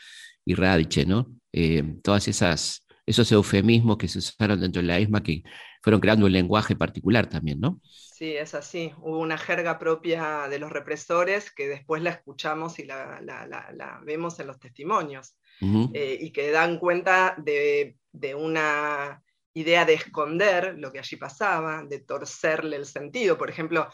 y 0.46 0.56
Radiche, 0.56 1.06
¿no? 1.06 1.32
Eh, 1.52 1.84
todas 2.04 2.28
esas 2.28 2.88
esos 3.08 3.32
eufemismos 3.32 3.98
que 3.98 4.08
se 4.10 4.20
usaron 4.20 4.60
dentro 4.60 4.82
de 4.82 4.88
la 4.88 5.00
ESMA 5.00 5.24
que 5.24 5.44
fueron 5.88 6.02
creando 6.02 6.26
un 6.26 6.34
lenguaje 6.34 6.76
particular 6.76 7.28
también, 7.28 7.62
¿no? 7.62 7.80
Sí, 7.86 8.36
es 8.36 8.54
así. 8.56 8.92
Hubo 8.98 9.20
una 9.20 9.38
jerga 9.38 9.80
propia 9.80 10.50
de 10.50 10.60
los 10.60 10.70
represores 10.70 11.50
que 11.50 11.70
después 11.70 12.02
la 12.02 12.10
escuchamos 12.10 12.78
y 12.80 12.84
la, 12.84 14.02
vemos 14.04 14.38
en 14.42 14.48
los 14.48 14.60
testimonios 14.60 15.38
eh, 15.94 16.18
y 16.20 16.32
que 16.32 16.52
dan 16.52 16.78
cuenta 16.78 17.36
de, 17.38 17.96
de 18.12 18.36
una 18.36 19.24
idea 19.54 19.86
de 19.86 19.94
esconder 19.94 20.76
lo 20.78 20.92
que 20.92 21.00
allí 21.00 21.16
pasaba, 21.16 21.86
de 21.88 22.00
torcerle 22.00 22.76
el 22.76 22.86
sentido. 22.86 23.38
Por 23.38 23.50
ejemplo, 23.50 23.88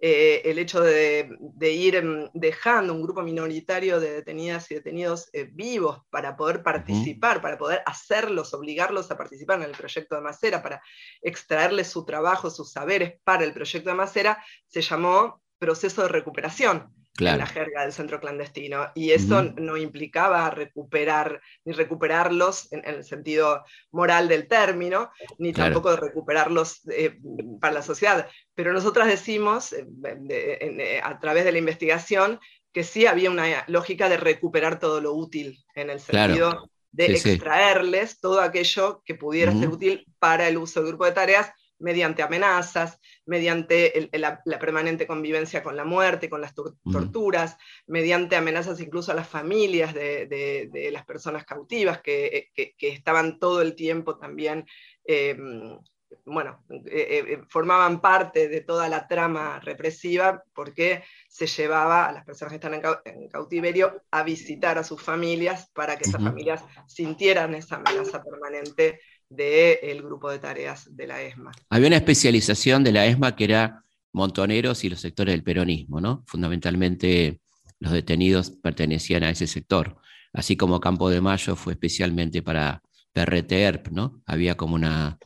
eh, 0.00 0.42
el 0.44 0.58
hecho 0.60 0.80
de, 0.80 1.28
ir 1.60 2.02
mm, 2.02 2.30
dejando 2.32 2.94
un 2.94 3.02
grupo 3.02 3.22
minoritario 3.22 3.98
de 3.98 4.12
detenidas 4.12 4.70
y 4.70 4.76
detenidos 4.76 5.28
eh, 5.32 5.48
vivos 5.52 6.00
para 6.10 6.36
poder 6.36 6.62
participar, 6.62 7.42
para 7.42 7.58
poder 7.58 7.82
hacerlos, 7.84 8.54
obligarlos 8.54 9.10
a 9.10 9.18
participar 9.18 9.58
en 9.58 9.64
el 9.64 9.76
proyecto 9.76 10.14
de 10.14 10.22
Macera, 10.22 10.62
para 10.62 10.80
extraerles 11.20 11.88
su 11.88 12.04
trabajo, 12.04 12.48
sus 12.48 12.70
saberes 12.70 13.14
para 13.24 13.44
el 13.44 13.52
proyecto 13.52 13.90
de 13.90 13.96
Macera, 13.96 14.44
se 14.66 14.82
llamó 14.82 15.42
proceso 15.58 16.02
de 16.02 16.08
recuperación. 16.08 16.97
En 17.18 17.38
la 17.38 17.46
jerga 17.46 17.82
del 17.82 17.92
centro 17.92 18.20
clandestino. 18.20 18.90
Y 18.94 19.10
eso 19.10 19.42
no 19.42 19.76
implicaba 19.76 20.50
recuperar, 20.50 21.40
ni 21.64 21.72
recuperarlos 21.72 22.72
en, 22.72 22.82
el 22.86 23.04
sentido 23.04 23.64
moral 23.90 24.28
del 24.28 24.46
término, 24.46 25.10
ni 25.38 25.52
tampoco 25.52 25.96
recuperarlos 25.96 26.82
eh, 26.88 27.18
para 27.60 27.74
la 27.74 27.82
sociedad. 27.82 28.28
Pero 28.54 28.72
nosotras 28.72 29.08
decimos, 29.08 29.72
eh, 29.72 29.86
eh, 30.30 31.00
a 31.02 31.18
través 31.18 31.44
de 31.44 31.52
la 31.52 31.58
investigación, 31.58 32.40
que 32.72 32.84
sí 32.84 33.06
había 33.06 33.30
una 33.30 33.64
lógica 33.66 34.08
de 34.08 34.18
recuperar 34.18 34.78
todo 34.78 35.00
lo 35.00 35.14
útil, 35.14 35.58
en 35.74 35.90
el 35.90 36.00
sentido 36.00 36.70
de 36.92 37.06
extraerles 37.06 38.20
todo 38.20 38.40
aquello 38.40 39.02
que 39.04 39.14
pudiera 39.14 39.52
ser 39.52 39.68
útil 39.68 40.06
para 40.18 40.48
el 40.48 40.56
uso 40.56 40.80
del 40.80 40.90
grupo 40.90 41.04
de 41.04 41.12
tareas 41.12 41.52
mediante 41.78 42.22
amenazas, 42.22 42.98
mediante 43.26 44.08
la, 44.12 44.42
permanente 44.42 45.06
convivencia 45.06 45.62
con 45.62 45.76
la 45.76 45.84
muerte, 45.84 46.28
con 46.28 46.40
las 46.40 46.54
torturas, 46.54 47.56
mediante 47.86 48.36
amenazas 48.36 48.80
incluso 48.80 49.12
a 49.12 49.14
las 49.14 49.28
familias 49.28 49.94
de, 49.94 50.90
las 50.92 51.04
personas 51.04 51.44
cautivas 51.44 52.00
que, 52.00 52.50
estaban 52.78 53.38
todo 53.38 53.62
el 53.62 53.74
tiempo 53.74 54.18
también, 54.18 54.66
em, 55.04 55.78
bueno, 56.24 56.64
eh, 56.70 57.24
eh, 57.26 57.42
formaban 57.48 58.00
parte 58.00 58.48
de 58.48 58.60
toda 58.62 58.88
la 58.88 59.06
trama 59.06 59.60
represiva 59.60 60.42
porque 60.54 61.02
se 61.28 61.46
llevaba 61.46 62.06
a 62.06 62.12
las 62.12 62.24
personas 62.24 62.52
que 62.52 62.56
están 62.56 62.74
en, 62.74 63.28
cautiverio 63.28 64.02
a 64.10 64.22
visitar 64.22 64.78
a 64.78 64.84
sus 64.84 65.02
familias 65.02 65.70
para 65.74 65.96
que 65.96 66.04
esas 66.04 66.22
familias 66.22 66.64
sintieran 66.86 67.54
esa 67.54 67.76
amenaza 67.76 68.22
permanente 68.22 69.00
del 69.28 70.02
grupo 70.02 70.30
de 70.30 70.38
tareas 70.38 70.94
de 70.96 71.06
la 71.06 71.22
ESMA. 71.22 71.52
Había 71.70 71.88
una 71.88 71.96
especialización 71.96 72.82
de 72.84 72.92
la 72.92 73.06
ESMA 73.06 73.36
que 73.36 73.44
era 73.44 73.84
montoneros 74.12 74.84
y 74.84 74.88
los 74.88 75.00
sectores 75.00 75.34
del 75.34 75.42
peronismo, 75.42 76.00
¿no? 76.00 76.24
Fundamentalmente 76.26 77.40
los 77.78 77.92
detenidos 77.92 78.50
pertenecían 78.50 79.22
a 79.22 79.30
ese 79.30 79.46
sector, 79.46 79.96
así 80.32 80.56
como 80.56 80.80
Campo 80.80 81.10
de 81.10 81.20
Mayo 81.20 81.56
fue 81.56 81.74
especialmente 81.74 82.42
para 82.42 82.82
PRTERP, 83.12 83.88
¿no? 83.88 84.22
Había 84.26 84.56
como 84.56 84.74
una 84.74 85.18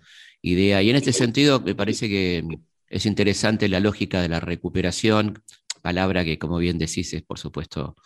idea, 0.43 0.83
y 0.83 0.91
en 0.91 0.97
este 0.97 1.13
sentido 1.13 1.61
me 1.61 1.75
parece 1.75 2.09
que 2.09 2.45
es 2.89 3.07
interesante 3.07 3.69
la 3.69 3.81
lógica 3.81 4.21
de 4.21 4.29
la 4.29 4.41
recuperación, 4.41 5.43
palabra 5.81 6.25
que 6.25 6.39
como 6.39 6.59
bien 6.59 6.79
decís 6.79 7.13
es 7.13 7.23
por 7.23 7.39
supuesto 7.39 7.97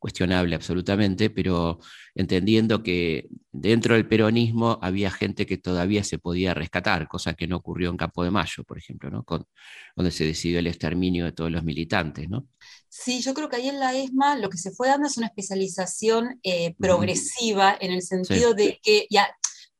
cuestionable 0.00 0.56
absolutamente, 0.56 1.30
pero 1.30 1.78
entendiendo 2.14 2.82
que 2.82 3.28
dentro 3.52 3.94
del 3.94 4.08
peronismo 4.08 4.78
había 4.82 5.10
gente 5.10 5.46
que 5.46 5.58
todavía 5.58 6.02
se 6.02 6.18
podía 6.18 6.54
rescatar, 6.54 7.06
cosa 7.06 7.34
que 7.34 7.46
no 7.46 7.58
ocurrió 7.58 7.90
en 7.90 7.96
Campo 7.96 8.24
de 8.24 8.30
Mayo, 8.32 8.64
por 8.64 8.78
ejemplo, 8.78 9.10
¿no? 9.10 9.22
Con, 9.22 9.46
donde 9.94 10.10
se 10.10 10.24
decidió 10.24 10.58
el 10.58 10.66
exterminio 10.66 11.26
de 11.26 11.32
todos 11.32 11.50
los 11.50 11.62
militantes. 11.62 12.28
¿no? 12.28 12.48
Sí, 12.88 13.20
yo 13.20 13.34
creo 13.34 13.48
que 13.48 13.56
ahí 13.56 13.68
en 13.68 13.78
la 13.78 13.94
ESMA 13.94 14.36
lo 14.36 14.48
que 14.48 14.58
se 14.58 14.72
fue 14.72 14.88
dando 14.88 15.06
es 15.06 15.18
una 15.18 15.26
especialización 15.26 16.40
eh, 16.42 16.74
progresiva 16.78 17.76
en 17.80 17.92
el 17.92 18.02
sentido 18.02 18.54
de 18.54 18.80
que 18.82 19.06
ya 19.10 19.28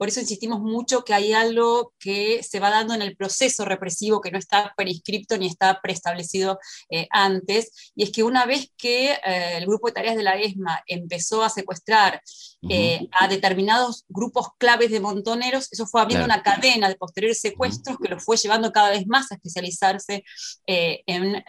por 0.00 0.09
eso 0.09 0.21
insistimos 0.21 0.61
mucho 0.61 1.04
que 1.04 1.12
hay 1.12 1.35
algo 1.35 1.92
que 1.99 2.42
se 2.42 2.59
va 2.59 2.71
dando 2.71 2.95
en 2.95 3.02
el 3.02 3.14
proceso 3.16 3.66
represivo 3.66 4.23
que 4.23 4.30
no 4.30 4.38
está 4.38 4.73
prescripto 4.75 5.37
ni 5.37 5.47
está 5.47 5.78
preestablecido 5.83 6.59
eh, 6.88 7.07
antes, 7.11 7.92
y 7.95 8.04
es 8.04 8.11
que 8.11 8.23
una 8.23 8.47
vez 8.47 8.73
que 8.78 9.12
eh, 9.12 9.59
el 9.59 9.66
grupo 9.66 9.88
de 9.88 9.92
tareas 9.92 10.16
de 10.16 10.23
la 10.23 10.40
ESMA 10.40 10.83
empezó 10.87 11.45
a 11.45 11.50
secuestrar 11.50 12.23
eh, 12.71 13.09
a 13.12 13.28
determinados 13.28 14.07
grupos 14.09 14.47
claves 14.57 14.90
de 14.90 15.00
montoneros, 15.00 15.71
eso 15.71 15.87
fue 15.87 16.00
abriendo 16.00 16.25
una 16.25 16.42
cadena 16.42 16.88
de 16.88 16.97
posteriores 16.97 17.38
secuestros 17.38 17.99
que 18.02 18.09
los 18.09 18.25
fue 18.25 18.38
llevando 18.38 18.73
cada 18.73 18.88
vez 18.88 19.07
más 19.07 19.30
a 19.30 19.35
especializarse 19.35 20.25
en 20.66 21.45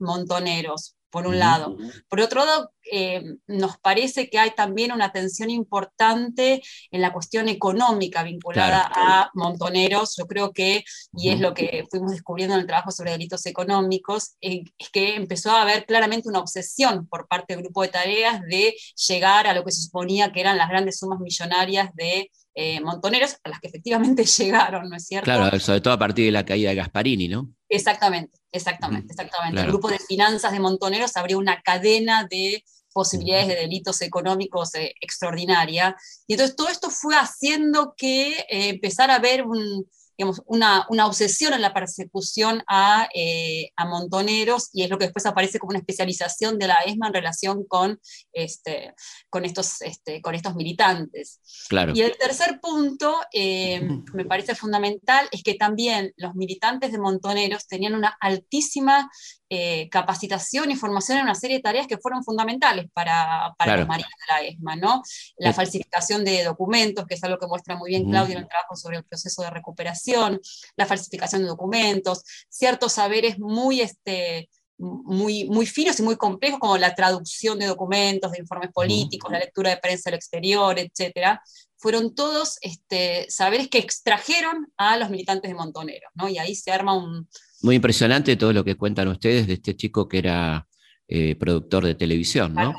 montoneros 0.00 0.96
por 1.14 1.28
un 1.28 1.38
lado. 1.38 1.76
Por 2.08 2.18
otro 2.20 2.44
lado, 2.44 2.72
eh, 2.90 3.22
nos 3.46 3.78
parece 3.78 4.28
que 4.28 4.40
hay 4.40 4.50
también 4.50 4.90
una 4.90 5.12
tensión 5.12 5.48
importante 5.48 6.60
en 6.90 7.00
la 7.00 7.12
cuestión 7.12 7.48
económica 7.48 8.24
vinculada 8.24 8.90
a 8.92 9.30
montoneros. 9.34 10.16
Yo 10.16 10.26
creo 10.26 10.52
que, 10.52 10.82
y 11.16 11.28
es 11.28 11.38
lo 11.38 11.54
que 11.54 11.86
fuimos 11.88 12.10
descubriendo 12.10 12.56
en 12.56 12.62
el 12.62 12.66
trabajo 12.66 12.90
sobre 12.90 13.12
delitos 13.12 13.46
económicos, 13.46 14.34
eh, 14.40 14.64
es 14.76 14.90
que 14.90 15.14
empezó 15.14 15.52
a 15.52 15.62
haber 15.62 15.86
claramente 15.86 16.28
una 16.28 16.40
obsesión 16.40 17.06
por 17.06 17.28
parte 17.28 17.54
del 17.54 17.62
grupo 17.62 17.82
de 17.82 17.88
tareas 17.88 18.42
de 18.42 18.74
llegar 19.06 19.46
a 19.46 19.54
lo 19.54 19.64
que 19.64 19.70
se 19.70 19.82
suponía 19.82 20.32
que 20.32 20.40
eran 20.40 20.58
las 20.58 20.68
grandes 20.68 20.98
sumas 20.98 21.20
millonarias 21.20 21.90
de 21.94 22.28
eh, 22.54 22.80
montoneros, 22.80 23.36
a 23.42 23.48
las 23.48 23.60
que 23.60 23.68
efectivamente 23.68 24.24
llegaron, 24.38 24.88
¿no 24.88 24.96
es 24.96 25.06
cierto? 25.06 25.24
Claro, 25.24 25.58
sobre 25.60 25.80
todo 25.80 25.94
a 25.94 25.98
partir 25.98 26.26
de 26.26 26.32
la 26.32 26.44
caída 26.44 26.70
de 26.70 26.76
Gasparini, 26.76 27.28
¿no? 27.28 27.50
Exactamente, 27.68 28.38
exactamente, 28.52 29.12
exactamente. 29.12 29.60
El 29.60 29.66
grupo 29.68 29.88
de 29.88 29.98
finanzas 29.98 30.52
de 30.52 30.60
montoneros 30.60 31.16
abrió 31.16 31.38
una 31.38 31.60
cadena 31.62 32.26
de 32.30 32.62
posibilidades 32.92 33.48
de 33.48 33.56
delitos 33.56 34.00
económicos 34.02 34.74
eh, 34.76 34.94
extraordinaria. 35.00 35.96
Y 36.26 36.34
entonces 36.34 36.56
todo 36.56 36.68
esto 36.68 36.90
fue 36.90 37.16
haciendo 37.16 37.94
que 37.96 38.38
eh, 38.48 38.68
empezara 38.68 39.14
a 39.14 39.16
haber 39.16 39.42
un, 39.44 39.86
digamos, 40.16 40.42
una, 40.46 40.86
una, 40.88 41.06
obsesión 41.06 41.54
en 41.54 41.62
la 41.62 41.74
persecución 41.74 42.62
a, 42.68 43.08
eh, 43.14 43.70
a, 43.76 43.86
montoneros 43.86 44.70
y 44.72 44.82
es 44.82 44.90
lo 44.90 44.98
que 44.98 45.06
después 45.06 45.26
aparece 45.26 45.58
como 45.58 45.70
una 45.70 45.78
especialización 45.78 46.58
de 46.58 46.68
la 46.68 46.76
ESMA 46.86 47.08
en 47.08 47.14
relación 47.14 47.64
con, 47.64 48.00
este, 48.32 48.94
con, 49.28 49.44
estos, 49.44 49.82
este, 49.82 50.22
con 50.22 50.34
estos 50.34 50.54
militantes. 50.54 51.40
Claro. 51.68 51.92
Y 51.94 52.02
el 52.02 52.16
tercer 52.16 52.60
punto, 52.60 53.16
eh, 53.32 53.80
me 54.14 54.24
parece 54.24 54.54
fundamental, 54.54 55.28
es 55.32 55.42
que 55.42 55.54
también 55.54 56.12
los 56.16 56.34
militantes 56.34 56.92
de 56.92 56.98
montoneros 56.98 57.66
tenían 57.66 57.94
una 57.94 58.16
altísima 58.20 59.10
eh, 59.56 59.88
capacitación 59.88 60.72
y 60.72 60.74
formación 60.74 61.18
en 61.18 61.24
una 61.24 61.36
serie 61.36 61.58
de 61.58 61.62
tareas 61.62 61.86
que 61.86 61.98
fueron 61.98 62.24
fundamentales 62.24 62.86
para, 62.92 63.54
para 63.56 63.76
los 63.76 63.86
marines 63.86 64.10
de 64.10 64.34
la 64.34 64.48
ESMA, 64.48 64.74
¿no? 64.74 65.02
La 65.36 65.52
falsificación 65.52 66.24
de 66.24 66.42
documentos, 66.42 67.06
que 67.06 67.14
es 67.14 67.22
algo 67.22 67.38
que 67.38 67.46
muestra 67.46 67.76
muy 67.76 67.90
bien 67.90 68.10
Claudio 68.10 68.34
en 68.34 68.42
el 68.42 68.48
trabajo 68.48 68.74
sobre 68.74 68.96
el 68.96 69.04
proceso 69.04 69.42
de 69.42 69.50
recuperación, 69.50 70.40
la 70.76 70.86
falsificación 70.86 71.42
de 71.42 71.48
documentos, 71.48 72.24
ciertos 72.48 72.94
saberes 72.94 73.38
muy, 73.38 73.80
este, 73.80 74.48
muy, 74.76 75.44
muy 75.44 75.66
finos 75.66 76.00
y 76.00 76.02
muy 76.02 76.16
complejos, 76.16 76.58
como 76.58 76.76
la 76.76 76.96
traducción 76.96 77.56
de 77.60 77.66
documentos, 77.66 78.32
de 78.32 78.40
informes 78.40 78.72
políticos, 78.72 79.30
la 79.30 79.38
lectura 79.38 79.70
de 79.70 79.76
prensa 79.76 80.10
al 80.10 80.14
exterior, 80.14 80.76
etcétera, 80.80 81.40
fueron 81.76 82.12
todos 82.12 82.58
este, 82.60 83.30
saberes 83.30 83.68
que 83.68 83.78
extrajeron 83.78 84.72
a 84.76 84.96
los 84.96 85.10
militantes 85.10 85.48
de 85.48 85.54
Montoneros, 85.54 86.10
¿no? 86.14 86.28
Y 86.28 86.38
ahí 86.38 86.56
se 86.56 86.72
arma 86.72 86.94
un, 86.94 87.28
muy 87.64 87.76
impresionante 87.76 88.36
todo 88.36 88.52
lo 88.52 88.62
que 88.62 88.76
cuentan 88.76 89.08
ustedes 89.08 89.46
de 89.46 89.54
este 89.54 89.74
chico 89.74 90.06
que 90.06 90.18
era 90.18 90.68
eh, 91.08 91.34
productor 91.34 91.84
de 91.86 91.94
televisión, 91.94 92.54
¿no? 92.54 92.74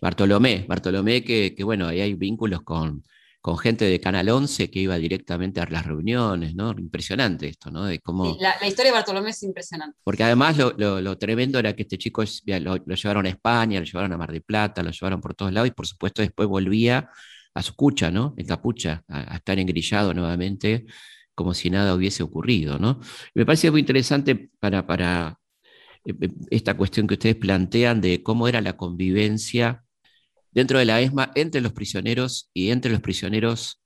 Bartolomé. 0.00 0.64
Bartolomé, 0.68 1.24
que, 1.24 1.54
bueno, 1.64 1.88
ahí 1.88 2.00
hay 2.00 2.14
vínculos 2.14 2.62
con, 2.62 3.02
con, 3.40 3.58
gente 3.58 3.86
de 3.86 3.98
Canal 3.98 4.28
11 4.28 4.70
que 4.70 4.78
iba 4.78 4.96
directamente 4.96 5.60
a 5.60 5.66
las 5.68 5.84
reuniones, 5.84 6.54
¿no? 6.54 6.70
Impresionante 6.70 7.48
esto, 7.48 7.72
¿no? 7.72 7.84
De 7.86 7.98
cómo... 7.98 8.36
la, 8.38 8.54
historia 8.64 8.92
de 8.92 8.98
Bartolomé 8.98 9.30
es 9.30 9.42
impresionante. 9.42 9.98
Porque 10.04 10.22
además 10.22 10.56
lo, 10.56 11.18
tremendo 11.18 11.58
era 11.58 11.74
que 11.74 11.82
este 11.82 11.98
chico 11.98 12.22
lo, 12.46 12.76
llevaron 12.94 13.26
a 13.26 13.28
España, 13.28 13.80
lo 13.80 13.86
llevaron 13.86 14.12
a 14.12 14.16
Mar 14.16 14.30
del 14.30 14.42
Plata, 14.42 14.84
lo 14.84 14.92
llevaron 14.92 15.20
por 15.20 15.34
todos 15.34 15.52
lados 15.52 15.68
y 15.68 15.72
por 15.72 15.88
supuesto 15.88 16.22
después 16.22 16.48
volvía 16.48 17.10
a 17.54 17.62
su 17.62 17.74
cucha, 17.74 18.12
¿no? 18.12 18.34
En 18.36 18.46
capucha, 18.46 19.02
a, 19.08 19.34
a 19.34 19.36
estar 19.38 19.58
engrillado 19.58 20.14
nuevamente 20.14 20.86
como 21.40 21.54
si 21.54 21.70
nada 21.70 21.94
hubiese 21.94 22.22
ocurrido. 22.22 22.78
¿no? 22.78 23.00
Me 23.34 23.46
parece 23.46 23.70
muy 23.70 23.80
interesante 23.80 24.50
para, 24.60 24.86
para 24.86 25.38
eh, 26.04 26.12
eh, 26.20 26.28
esta 26.50 26.76
cuestión 26.76 27.06
que 27.06 27.14
ustedes 27.14 27.36
plantean 27.36 28.02
de 28.02 28.22
cómo 28.22 28.46
era 28.46 28.60
la 28.60 28.76
convivencia 28.76 29.82
dentro 30.50 30.78
de 30.78 30.84
la 30.84 31.00
ESMA 31.00 31.32
entre 31.36 31.62
los 31.62 31.72
prisioneros 31.72 32.50
y 32.52 32.68
entre 32.72 32.92
los 32.92 33.00
prisioneros 33.00 33.80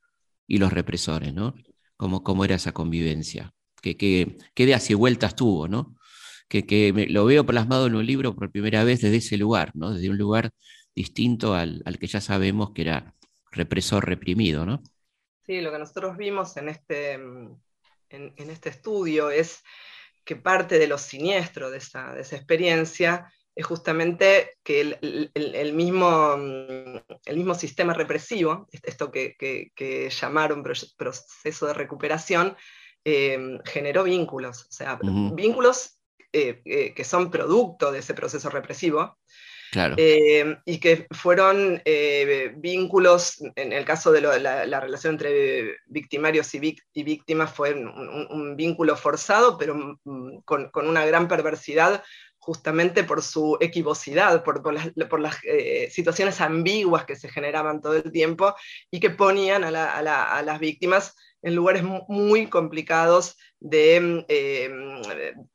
y 0.49 0.59
los 0.59 0.73
represores, 0.73 1.33
¿no? 1.33 1.55
Cómo, 1.97 2.25
cómo 2.25 2.45
era 2.45 2.57
esa 2.57 2.73
convivencia, 2.73 3.53
qué, 3.81 3.97
qué, 3.97 4.37
ideas 4.57 4.91
y 4.91 4.95
vueltas 4.95 5.37
tuvo, 5.37 5.69
¿no? 5.69 5.95
Que, 6.49 6.67
que 6.67 7.07
lo 7.09 7.25
veo 7.25 7.47
plasmado 7.47 7.87
en 7.87 7.95
un 7.95 8.05
libro 8.05 8.35
por 8.35 8.51
primera 8.51 8.83
vez 8.83 9.01
desde 9.01 9.19
ese 9.19 9.37
lugar, 9.37 9.71
¿no? 9.75 9.93
Desde 9.93 10.11
un 10.11 10.19
lugar 10.19 10.51
distinto 10.97 11.55
al, 11.55 11.83
al 11.85 12.01
que 12.01 12.09
ya 12.09 12.21
sabemos 12.21 12.73
que 12.73 12.83
era 12.83 13.15
represor 13.53 14.07
reprimido, 14.07 14.67
¿no? 14.67 14.83
Sí, 15.47 15.61
lo 15.61 15.71
que 15.71 15.79
nosotros 15.79 16.17
vimos 16.17 16.57
en 16.57 16.69
este, 16.69 17.19
mm, 17.19 17.61
en, 18.11 18.51
este 18.51 18.71
estudio 18.71 19.31
es 19.31 19.63
que 20.25 20.37
parte 20.37 20.79
de 20.79 20.87
lo 20.87 20.97
siniestro 20.97 21.71
de 21.71 21.79
esa, 21.79 22.19
experiencia 22.19 23.31
es 23.55 23.67
justamente 23.67 24.57
que 24.63 24.81
el, 25.35 25.73
mismo, 25.75 26.37
mm, 26.37 26.97
el 27.27 27.37
mismo 27.37 27.55
sistema 27.55 27.93
represivo, 27.93 28.67
esto 28.71 29.11
que, 29.11 30.11
llamaron 30.11 30.63
proceso 30.97 31.67
de 31.67 31.75
recuperación, 31.75 32.57
eh, 33.05 33.59
generó 33.67 34.05
vínculos, 34.05 34.65
o 34.65 34.73
sea, 34.73 34.99
vínculos 35.35 36.01
eh, 36.33 36.63
eh, 36.65 36.95
que 36.95 37.05
son 37.05 37.31
producto 37.31 37.93
de 37.93 38.01
ese 38.01 38.15
proceso 38.15 38.51
represivo, 38.51 39.19
eh, 39.97 40.57
y 40.65 40.79
que 40.79 41.07
fueron 41.11 41.81
eh, 41.85 42.53
vínculos, 42.57 43.43
en 43.57 43.73
el 43.73 43.85
caso 43.85 44.13
de 44.13 44.21
la, 44.21 44.81
relación 44.81 45.15
entre 45.15 45.77
victimarios 45.87 46.55
y, 46.55 46.61
víctimas, 47.03 47.53
fue 47.53 47.75
un, 47.75 48.57
vínculo 48.57 48.97
forzado, 48.97 49.59
pero 49.59 49.99
mm, 50.05 50.39
con, 50.45 50.71
una 50.75 51.05
gran 51.07 51.29
perversidad 51.29 52.03
justamente 52.39 53.05
por 53.05 53.23
su 53.23 53.57
equivocidad, 53.61 54.45
por, 54.45 54.63
las, 55.21 55.39
eh, 55.45 55.89
situaciones 55.91 56.41
ambiguas 56.41 57.07
que 57.07 57.17
se 57.17 57.31
generaban 57.31 57.81
todo 57.81 57.97
el 57.97 58.13
tiempo 58.13 58.55
y 58.91 59.01
que 59.01 59.11
ponían 59.11 59.65
a, 59.65 60.43
las 60.43 60.59
víctimas 60.61 61.15
en 61.45 61.55
lugares 61.55 61.83
muy 62.09 62.47
complicados 62.47 63.37
de, 63.61 64.25
eh, 64.29 64.71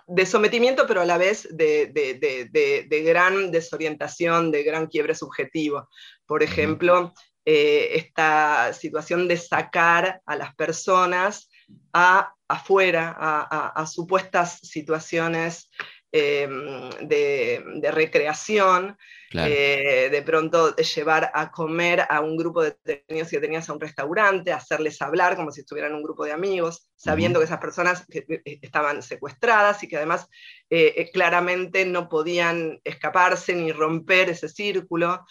de, 0.08 0.26
sometimiento, 0.28 0.86
pero 0.88 1.02
a 1.02 1.06
la 1.06 1.18
vez 1.18 1.48
de, 1.52 3.02
gran 3.04 3.52
desorientación, 3.52 4.52
de 4.52 4.64
gran 4.64 4.86
quiebre 4.86 5.16
subjetivo. 5.16 5.90
Por 6.28 6.44
ejemplo, 6.44 7.12
eh, 7.44 7.90
esta 7.96 8.72
situación 8.74 9.28
de 9.28 9.38
sacar 9.38 10.22
a 10.28 10.36
las 10.36 10.54
personas 10.54 11.50
a, 11.92 12.36
afuera, 12.48 13.16
a, 13.20 13.86
supuestas 13.88 14.60
situaciones 14.62 15.72
em, 16.12 16.90
de, 17.02 17.90
recreación, 17.92 18.96
eh, 19.32 20.10
de 20.12 20.22
pronto 20.24 20.76
llevar 20.76 21.30
a 21.34 21.52
comer 21.52 22.04
a 22.10 22.20
un 22.22 22.36
grupo 22.36 22.64
de 22.64 22.76
detenidos 22.84 23.30
que 23.30 23.40
tenías 23.40 23.70
a 23.70 23.74
un 23.74 23.80
restaurante, 23.80 24.52
hacerles 24.52 25.00
hablar 25.04 25.36
como 25.36 25.52
si 25.52 25.62
estuvieran 25.62 25.94
un 25.94 26.02
grupo 26.02 26.26
de 26.26 26.32
amigos, 26.32 26.90
sabiendo 26.96 27.40
que 27.40 27.46
esas 27.46 27.60
personas 27.60 28.06
eh, 28.10 28.42
estaban 28.62 29.04
secuestradas 29.04 29.84
y 29.84 29.88
que 29.88 29.98
además 29.98 30.28
eh, 30.72 31.10
claramente 31.14 31.86
no 31.86 32.10
podían 32.10 32.80
escaparse 32.84 33.54
ni 33.54 33.72
romper 33.72 34.30
ese 34.30 34.50
círculo, 34.50 35.26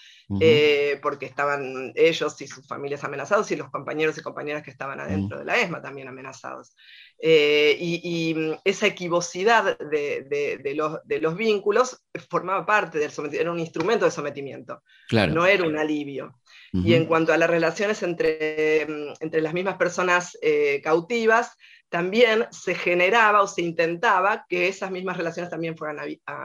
porque 1.02 1.24
estaban 1.24 1.92
ellos 1.94 2.40
y 2.42 2.46
sus 2.46 2.66
familias 2.66 3.02
amenazados 3.02 3.50
y 3.50 3.56
los 3.56 3.70
compañeros 3.70 4.18
y 4.18 4.22
compañeras 4.22 4.62
que 4.62 4.70
estaban 4.70 5.00
adentro 5.00 5.38
de 5.38 5.44
la 5.46 5.56
ESMA 5.56 5.80
también 5.80 6.06
amenazados. 6.06 6.76
y, 7.18 8.36
esa 8.64 8.86
equivocidad 8.86 9.78
de, 9.78 10.74
los, 10.76 10.98
de, 11.04 11.20
los, 11.20 11.34
vínculos 11.34 12.04
formaba 12.28 12.66
parte 12.66 12.98
del 12.98 13.10
sometimiento, 13.10 13.42
era 13.42 13.52
un 13.52 13.60
instrumento 13.60 13.87
de 13.96 14.10
sometimiento, 14.10 14.82
no 15.10 15.46
era 15.46 15.64
un 15.64 15.78
alivio. 15.78 16.38
Y 16.72 16.94
en 16.94 17.06
cuanto 17.06 17.32
a 17.32 17.38
las 17.38 17.48
relaciones 17.48 18.02
entre, 18.02 18.86
mm, 18.86 19.14
entre 19.20 19.40
las 19.40 19.54
mismas 19.54 19.76
personas 19.76 20.36
eh, 20.42 20.82
cautivas, 20.82 21.56
también 21.88 22.46
se 22.50 22.74
generaba 22.74 23.42
o 23.42 23.46
se 23.46 23.62
intentaba 23.62 24.44
que 24.48 24.68
esas 24.68 24.90
mismas 24.90 25.16
relaciones 25.16 25.50
también 25.50 25.76
fueran 25.76 25.98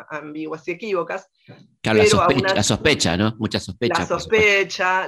ambiguas 0.10 0.66
y 0.68 0.72
equívocas. 0.72 1.30
Claro, 1.82 2.00
la 2.56 2.64
sospecha, 2.64 3.18
¿no? 3.18 3.36
Mucha 3.38 3.60
sospecha. 3.60 4.00
La 4.00 4.08
sospecha, 4.08 5.08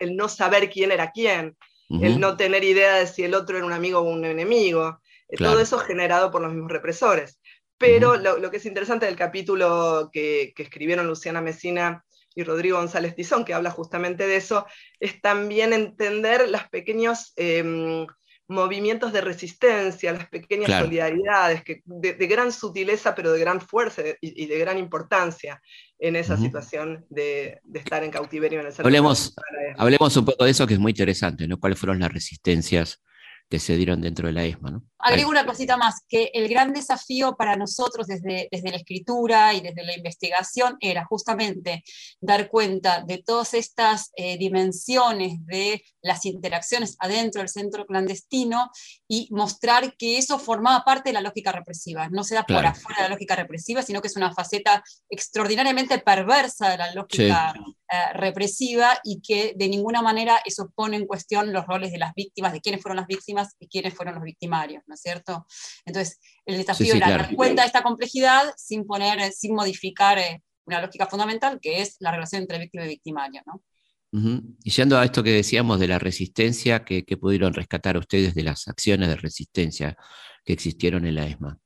el 0.00 0.16
no 0.16 0.28
saber 0.28 0.68
quién 0.68 0.92
era 0.92 1.10
quién, 1.10 1.56
el 1.88 2.20
no 2.20 2.36
tener 2.36 2.62
idea 2.64 2.96
de 2.96 3.06
si 3.06 3.22
el 3.22 3.34
otro 3.34 3.56
era 3.56 3.64
un 3.64 3.72
amigo 3.72 4.00
o 4.00 4.02
un 4.02 4.24
enemigo. 4.24 5.00
Eh, 5.30 5.36
todo 5.36 5.60
eso 5.60 5.78
generado 5.78 6.30
por 6.30 6.40
los 6.40 6.52
mismos 6.52 6.72
represores. 6.72 7.37
Pero 7.78 8.16
lo, 8.16 8.50
que 8.50 8.56
es 8.56 8.66
interesante 8.66 9.06
del 9.06 9.16
capítulo 9.16 10.10
que, 10.12 10.52
escribieron 10.56 11.06
Luciana 11.06 11.40
Mesina 11.40 12.04
y 12.34 12.42
Rodrigo 12.42 12.78
González 12.78 13.14
Tizón, 13.14 13.44
que 13.44 13.54
habla 13.54 13.70
justamente 13.70 14.26
de 14.26 14.36
eso, 14.36 14.66
es 15.00 15.20
también 15.20 15.72
entender 15.72 16.48
los 16.50 16.64
pequeños 16.68 17.32
em, 17.36 18.06
movimientos 18.48 19.12
de 19.12 19.20
resistencia, 19.20 20.12
las 20.12 20.28
pequeñas 20.28 20.70
solidaridades, 20.80 21.62
que, 21.62 21.82
de, 21.84 22.26
gran 22.26 22.50
sutileza, 22.50 23.14
pero 23.14 23.32
de 23.32 23.38
gran 23.38 23.60
fuerza 23.60 24.02
y, 24.20 24.46
de 24.46 24.58
gran 24.58 24.78
importancia 24.78 25.62
en 25.98 26.16
esa 26.16 26.36
situación 26.36 27.06
de, 27.10 27.60
estar 27.74 28.02
en 28.02 28.10
cautiverio 28.10 28.60
en 28.60 28.66
el 28.66 28.74
hablemos, 28.78 29.36
hablemos 29.76 30.16
un 30.16 30.24
poco 30.24 30.44
de 30.44 30.50
eso, 30.50 30.66
que 30.66 30.74
es 30.74 30.80
muy 30.80 30.90
interesante, 30.90 31.46
¿no? 31.46 31.60
¿Cuáles 31.60 31.78
fueron 31.78 32.00
las 32.00 32.12
resistencias 32.12 33.02
que 33.48 33.58
se 33.58 33.76
dieron 33.76 34.00
dentro 34.00 34.26
de 34.26 34.32
la 34.32 34.44
ESMA? 34.44 34.70
¿no? 34.70 34.84
Agrego 34.98 35.30
una 35.30 35.46
cosita 35.46 35.76
más, 35.76 36.02
que 36.08 36.30
el 36.34 36.48
gran 36.48 36.72
desafío 36.72 37.36
para 37.36 37.56
nosotros 37.56 38.06
desde, 38.06 38.48
desde 38.50 38.70
la 38.70 38.76
escritura 38.76 39.54
y 39.54 39.60
desde 39.60 39.84
la 39.84 39.96
investigación 39.96 40.76
era 40.80 41.04
justamente 41.04 41.84
dar 42.20 42.48
cuenta 42.48 43.02
de 43.06 43.18
todas 43.18 43.54
estas 43.54 44.10
eh, 44.16 44.36
dimensiones 44.38 45.44
de 45.46 45.82
las 46.02 46.26
interacciones 46.26 46.96
adentro 46.98 47.40
del 47.40 47.48
centro 47.48 47.86
clandestino 47.86 48.70
y 49.10 49.26
mostrar 49.30 49.96
que 49.96 50.18
eso 50.18 50.38
formaba 50.38 50.84
parte 50.84 51.08
de 51.08 51.14
la 51.14 51.22
lógica 51.22 51.50
represiva. 51.50 52.08
No 52.10 52.24
se 52.24 52.34
da 52.34 52.44
por 52.44 52.64
afuera 52.64 53.02
de 53.02 53.08
la 53.08 53.14
lógica 53.14 53.34
represiva, 53.34 53.80
sino 53.80 54.02
que 54.02 54.08
es 54.08 54.16
una 54.16 54.34
faceta 54.34 54.84
extraordinariamente 55.08 55.98
perversa 55.98 56.68
de 56.68 56.76
la 56.76 56.92
lógica 56.92 57.54
eh, 57.90 58.12
represiva 58.12 59.00
y 59.02 59.22
que 59.22 59.54
de 59.56 59.68
ninguna 59.68 60.02
manera 60.02 60.40
eso 60.44 60.70
pone 60.74 60.98
en 60.98 61.06
cuestión 61.06 61.54
los 61.54 61.66
roles 61.66 61.90
de 61.90 61.98
las 61.98 62.12
víctimas, 62.14 62.52
de 62.52 62.60
quiénes 62.60 62.82
fueron 62.82 62.96
las 62.96 63.06
víctimas 63.06 63.56
y 63.58 63.66
quiénes 63.66 63.94
fueron 63.94 64.14
los 64.14 64.24
victimarios. 64.24 64.82
¿no 64.86 64.94
es 64.94 65.00
cierto? 65.00 65.46
Entonces, 65.86 66.20
el 66.44 66.58
desafío 66.58 66.94
era 66.94 67.08
dar 67.08 67.34
cuenta 67.34 67.62
de 67.62 67.66
esta 67.66 67.82
complejidad 67.82 68.52
sin 68.58 68.86
poner, 68.86 69.32
sin 69.32 69.54
modificar 69.54 70.18
eh, 70.18 70.42
una 70.66 70.82
lógica 70.82 71.06
fundamental 71.06 71.58
que 71.62 71.80
es 71.80 71.96
la 72.00 72.10
relación 72.10 72.42
entre 72.42 72.58
víctima 72.58 72.84
y 72.84 72.88
victimario, 72.88 73.42
¿no? 73.46 73.62
Y 74.10 74.70
yendo 74.70 74.96
a 74.96 75.04
esto 75.04 75.22
que 75.22 75.32
decíamos 75.32 75.78
de 75.78 75.88
la 75.88 75.98
resistencia, 75.98 76.84
que, 76.84 77.04
pudieron 77.20 77.52
rescatar 77.52 77.96
ustedes 77.96 78.34
de 78.34 78.42
las 78.42 78.68
acciones 78.68 79.08
de 79.08 79.16
resistencia 79.16 79.96
que 80.44 80.54
existieron 80.54 81.06
en 81.06 81.14
la 81.14 81.26
ESMA? 81.26 81.58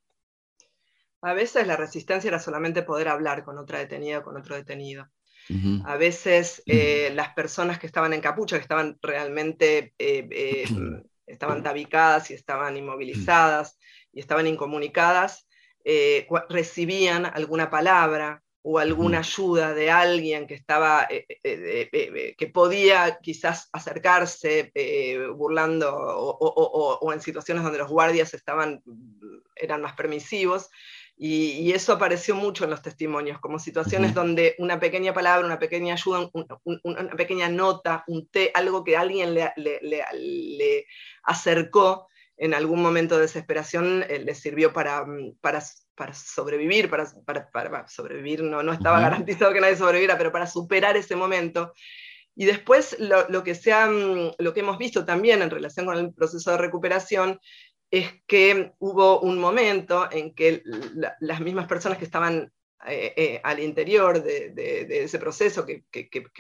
A 1.23 1.35
veces 1.35 1.67
la 1.67 1.77
resistencia 1.77 2.29
era 2.29 2.41
solamente 2.41 2.83
poder 2.83 3.09
hablar 3.09 3.45
con 3.45 3.59
otra 3.59 3.79
detenida 3.79 4.19
o 4.19 4.23
con 4.25 4.37
otro 4.37 4.57
detenido. 4.57 5.09
A 5.85 5.97
veces 5.97 6.63
eh, 6.67 7.11
las 7.15 7.35
personas 7.35 7.79
que 7.79 7.87
estaban 7.87 8.13
en 8.13 8.21
capucha, 8.21 8.57
que 8.57 8.63
estaban 8.63 8.99
realmente 9.03 9.93
eh, 9.99 10.65
estaban 11.27 11.63
tabicadas 11.65 12.31
y 12.31 12.35
estaban 12.35 12.77
inmovilizadas 12.77 13.79
y 14.13 14.21
estaban 14.21 14.47
incomunicadas, 14.47 15.47
eh, 15.85 16.27
recibían 16.49 17.27
alguna 17.27 17.71
palabra 17.71 18.43
o 18.63 18.79
alguna 18.79 19.19
ayuda 19.19 19.75
de 19.75 19.91
alguien 19.91 20.47
que 20.47 20.55
estaba, 20.55 21.07
eh, 21.11 21.27
eh, 21.43 22.35
que 22.39 22.47
podía 22.47 23.19
quizás 23.21 23.69
acercarse 23.73 24.73
burlando 25.37 25.93
o, 25.95 27.13
en 27.13 27.21
situaciones 27.21 27.65
donde 27.65 27.79
los 27.79 27.91
guardias 27.91 28.35
estaban, 28.35 28.83
eran 29.57 29.83
más 29.83 29.95
permisivos. 29.95 30.71
Y, 31.17 31.73
eso 31.73 31.93
apareció 31.93 32.35
mucho 32.35 32.65
en 32.65 32.71
los 32.71 32.83
testimonios, 32.83 33.39
como 33.39 33.59
situaciones 33.59 34.13
donde 34.13 34.57
una 34.59 34.81
pequeña 34.81 35.15
palabra, 35.15 35.47
una 35.47 35.59
pequeña 35.59 35.95
ayuda, 35.95 36.29
una 36.83 37.17
pequeña 37.17 37.49
nota, 37.49 38.03
un 38.09 38.27
té, 38.27 38.51
algo 38.55 38.83
que 38.83 38.97
alguien 38.97 39.35
le, 39.35 39.53
le, 39.57 40.87
acercó 41.23 42.09
en 42.37 42.55
algún 42.55 42.83
momento 42.83 43.15
de 43.15 43.23
desesperación, 43.23 44.05
eh, 44.09 44.19
le 44.19 44.35
sirvió 44.35 44.73
para, 44.73 45.05
mm, 45.05 45.37
para, 45.41 45.63
para 45.95 46.15
sobrevivir, 46.15 46.89
para, 46.89 47.07
para, 47.53 47.89
sobrevivir, 47.89 48.43
no, 48.43 48.63
no 48.63 48.73
estaba 48.73 49.01
garantizado 49.01 49.53
que 49.53 49.61
nadie 49.61 49.77
sobreviviera, 49.77 50.19
pero 50.19 50.33
para 50.33 50.47
superar 50.47 50.97
ese 50.97 51.17
momento. 51.17 51.73
Y 52.35 52.47
después 52.47 52.97
lo, 52.99 53.29
lo, 53.29 53.45
que 53.45 53.55
se 53.55 53.75
mm, 53.75 54.33
lo 54.39 54.55
que 54.55 54.61
hemos 54.61 54.79
visto 54.79 55.05
también 55.05 55.43
en 55.43 55.51
relación 55.51 55.87
con 55.87 55.99
el 55.99 56.15
proceso 56.15 56.51
de 56.51 56.59
recuperación 56.59 57.39
es 57.91 58.11
que 58.27 58.73
hubo 58.79 59.21
un 59.21 59.39
momento 59.39 60.11
en 60.11 60.35
que 60.35 60.63
las 61.21 61.41
mismas 61.41 61.67
personas 61.67 61.99
que 61.99 62.07
estaban 62.07 62.51
eh, 62.87 63.13
eh, 63.17 63.41
al 63.45 63.61
interior 63.61 64.23
de, 64.23 64.87
ese 64.89 65.19
proceso, 65.19 65.65
que, 65.65 65.85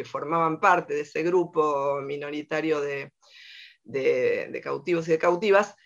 formaban 0.04 0.58
parte 0.58 0.94
de 0.94 1.02
ese 1.02 1.22
grupo 1.22 2.00
minoritario 2.00 2.80
de, 2.80 3.12
cautivos 4.62 5.06
y 5.06 5.12
de 5.12 5.18
cautivas, 5.18 5.76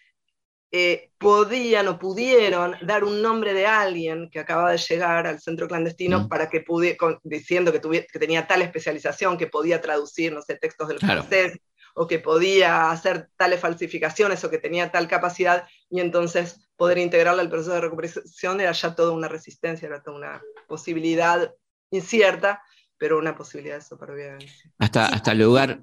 eh, 0.78 1.10
podían 1.16 1.88
o 1.88 1.98
pudieron 1.98 2.76
dar 2.82 3.02
un 3.02 3.22
nombre 3.22 3.54
de 3.54 3.66
alguien 3.66 4.28
que 4.30 4.40
acaba 4.40 4.72
de 4.72 4.76
llegar 4.76 5.26
al 5.26 5.40
centro 5.40 5.66
clandestino 5.68 6.20
mm. 6.20 6.28
para 6.28 6.50
que 6.50 6.60
pudiera, 6.60 6.98
diciendo 7.24 7.72
que, 7.72 7.80
que, 7.80 8.18
tenía 8.18 8.46
tal 8.46 8.60
especialización, 8.60 9.38
que 9.38 9.46
podía 9.46 9.80
traducir, 9.80 10.34
no 10.34 10.42
sé, 10.42 10.56
textos 10.56 10.88
del 10.88 10.98
francés, 10.98 11.58
o 11.94 12.06
que 12.06 12.18
podía 12.18 12.90
hacer 12.90 13.30
tales 13.38 13.58
falsificaciones 13.58 14.44
o 14.44 14.50
que 14.50 14.58
tenía 14.58 14.92
tal 14.92 15.08
capacidad 15.08 15.66
y 15.88 16.00
entonces 16.00 16.68
poder 16.76 16.98
integrarla 16.98 17.40
al 17.40 17.48
proceso 17.48 17.72
de 17.72 17.80
recuperación 17.80 18.60
era 18.60 18.72
ya 18.72 18.94
toda 18.94 19.12
una 19.12 19.28
resistencia, 19.28 19.86
era 19.86 20.02
toda 20.02 20.18
una 20.18 20.42
posibilidad 20.68 21.54
incierta, 21.90 22.62
pero 22.98 23.18
una 23.18 23.34
posibilidad 23.34 23.76
de 23.76 23.82
supervivencia. 23.82 24.70
Hasta, 24.78 25.06
hasta 25.06 25.32
el 25.32 25.38
lugar, 25.38 25.80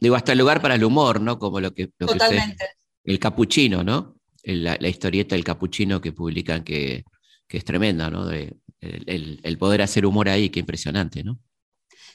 digo, 0.00 0.16
hasta 0.16 0.32
el 0.32 0.38
lugar 0.38 0.60
para 0.60 0.74
el 0.74 0.82
humor, 0.82 1.20
¿no? 1.20 1.38
Como 1.38 1.60
lo 1.60 1.72
que... 1.72 1.86
Totalmente. 1.96 2.70
el 3.04 3.20
capuchino, 3.20 3.84
¿no? 3.84 4.16
La, 4.42 4.88
historieta 4.88 5.34
del 5.34 5.44
capuchino 5.44 6.00
que 6.00 6.12
publican 6.12 6.64
que, 6.64 7.04
es 7.48 7.64
tremenda, 7.64 8.10
¿no? 8.10 8.26
De, 8.26 8.56
el, 8.80 9.40
el, 9.42 9.58
poder 9.58 9.82
hacer 9.82 10.06
humor 10.06 10.28
ahí, 10.28 10.48
qué 10.48 10.60
impresionante, 10.60 11.22
¿no? 11.22 11.38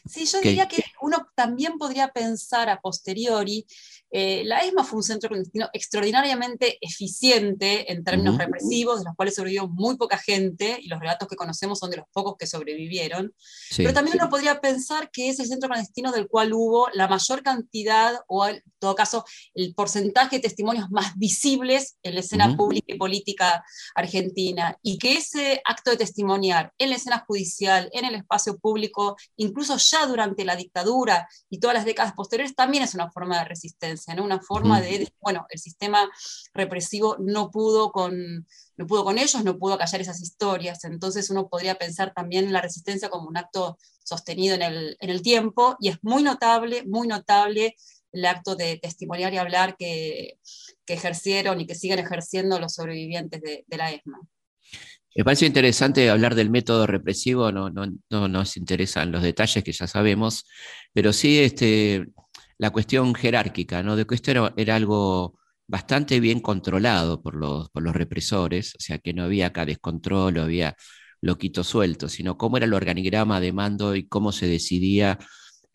Sí, 0.06 0.26
yo 0.26 0.42
diría 0.42 0.68
que 0.68 0.84
uno 1.02 1.28
también 1.36 1.78
podría 1.78 2.10
pensar 2.10 2.70
a 2.70 2.80
posteriori 2.80 3.66
eh, 4.10 4.43
la 4.46 4.60
ESMA 4.60 4.84
fue 4.84 4.98
un 4.98 5.04
centro 5.04 5.30
clandestino 5.30 5.70
extraordinariamente 5.74 6.78
eficiente 6.82 7.91
en 7.91 8.04
términos 8.04 8.38
represivos, 8.38 9.00
de 9.00 9.06
los 9.06 9.15
cuales 9.15 9.36
sobrevivió 9.36 9.67
muy 9.67 9.98
poca 9.98 10.17
gente, 10.17 10.78
y 10.82 10.88
los 10.88 11.00
relatos 11.00 11.28
que 11.28 11.36
conocemos 11.36 11.80
son 11.80 11.91
de 11.91 11.98
los 11.98 12.06
pocos 12.13 12.36
que 12.38 12.48
sobrevivieron. 12.48 13.34
Pero 13.76 13.93
también 13.93 14.17
uno 14.17 14.30
podría 14.30 14.62
pensar 14.62 15.12
que 15.12 15.30
es 15.30 15.39
el 15.39 15.48
centro 15.48 15.70
clandestino 15.70 16.12
del 16.12 16.28
cual 16.28 16.54
hubo 16.54 16.89
la 16.93 17.08
mayor 17.08 17.43
cantidad, 17.43 18.15
o 18.28 18.48
en 18.48 18.63
todo 18.80 18.96
caso, 18.96 19.26
el 19.54 19.74
porcentaje 19.76 20.38
de 20.38 20.43
testimonios 20.43 20.89
más 20.89 21.15
visibles 21.17 21.98
en 22.04 22.13
la 22.13 22.22
escena 22.22 22.56
pública 22.56 22.93
y 22.93 22.98
política 22.98 23.63
argentina, 23.96 24.78
y 24.82 24.98
que 24.98 25.17
ese 25.17 25.62
acto 25.65 25.91
de 25.91 25.98
testimoniar 25.98 26.72
en 26.78 26.91
la 26.91 26.96
escena 26.96 27.24
judicial, 27.28 27.89
en 27.91 28.06
el 28.06 28.15
espacio 28.15 28.58
público, 28.58 29.17
incluso 29.36 29.76
ya 29.78 30.06
durante 30.06 30.46
la 30.46 30.56
dictadura 30.56 31.28
y 31.50 31.60
todas 31.60 31.76
las 31.76 31.86
décadas 31.86 32.13
posteriores, 32.13 32.56
también 32.56 32.84
es 32.84 32.93
una 32.93 33.12
forma 33.12 33.39
de 33.39 33.46
resistencia 33.46 33.97
una 34.20 34.40
forma 34.40 34.82
de, 34.82 35.12
bueno, 35.20 35.46
el 35.50 35.60
sistema 35.60 36.10
represivo 36.54 37.18
no 37.20 37.52
pudo 37.52 37.92
con, 37.92 38.48
no 38.78 38.88
pudo 38.88 39.04
con 39.04 39.18
ellos, 39.18 39.44
no 39.44 39.58
pudo 39.58 39.78
callar 39.78 40.02
esas 40.02 40.22
historias, 40.22 40.84
entonces 40.84 41.30
uno 41.30 41.50
podría 41.50 41.76
pensar 41.76 42.14
también 42.14 42.52
la 42.54 42.62
resistencia 42.62 43.10
como 43.10 43.28
un 43.28 43.38
acto 43.38 43.78
sostenido 44.04 44.56
en 44.56 44.62
el, 44.62 45.22
tiempo, 45.22 45.76
y 45.82 45.90
es 45.90 45.98
muy 46.02 46.24
notable, 46.24 46.84
muy 46.86 47.08
notable 47.08 47.76
el 48.14 48.26
acto 48.26 48.56
de 48.56 48.78
testimoniar 48.78 49.34
y 49.34 49.38
hablar 49.38 49.76
que, 49.78 50.40
ejercieron 50.88 51.60
y 51.60 51.68
que 51.68 51.76
siguen 51.76 52.00
ejerciendo 52.00 52.60
los 52.62 52.76
sobrevivientes 52.76 53.42
de, 53.42 53.66
la 53.78 53.92
ESMA. 53.92 54.20
Me 55.14 55.24
parece 55.26 55.46
interesante 55.46 56.10
hablar 56.10 56.36
del 56.36 56.50
método 56.50 56.88
represivo, 56.88 57.52
no, 57.52 57.70
no, 57.70 57.88
no, 58.10 58.28
nos 58.30 58.56
interesan 58.56 59.12
los 59.12 59.24
detalles 59.24 59.64
que 59.64 59.74
ya 59.74 59.88
sabemos, 59.88 60.46
pero 60.94 61.12
sí 61.12 61.40
este, 61.40 62.06
la 62.58 62.72
cuestión 62.72 63.13
jerárquica, 63.15 63.84
¿no? 63.84 63.96
de 63.96 64.06
que 64.06 64.15
esto 64.15 64.32
era, 64.32 64.76
algo 64.76 65.39
bastante 65.67 66.20
bien 66.20 66.39
controlado 66.39 67.22
por 67.22 67.36
los, 67.36 67.70
por 67.70 67.84
los 67.84 67.96
represores, 67.96 68.76
o 68.76 68.80
sea 68.80 69.00
que 69.00 69.13
no 69.13 69.24
había 69.24 69.48
acá 69.48 69.65
descontrol, 69.65 70.36
no 70.36 70.41
había 70.43 70.76
loquito 71.22 71.63
suelto, 71.63 72.10
sino 72.10 72.38
cómo 72.38 72.58
era 72.58 72.65
el 72.65 72.74
organigrama 72.74 73.39
de 73.39 73.54
mando 73.54 73.96
y 73.96 74.08
cómo 74.08 74.32
se 74.32 74.48
decidía 74.48 75.20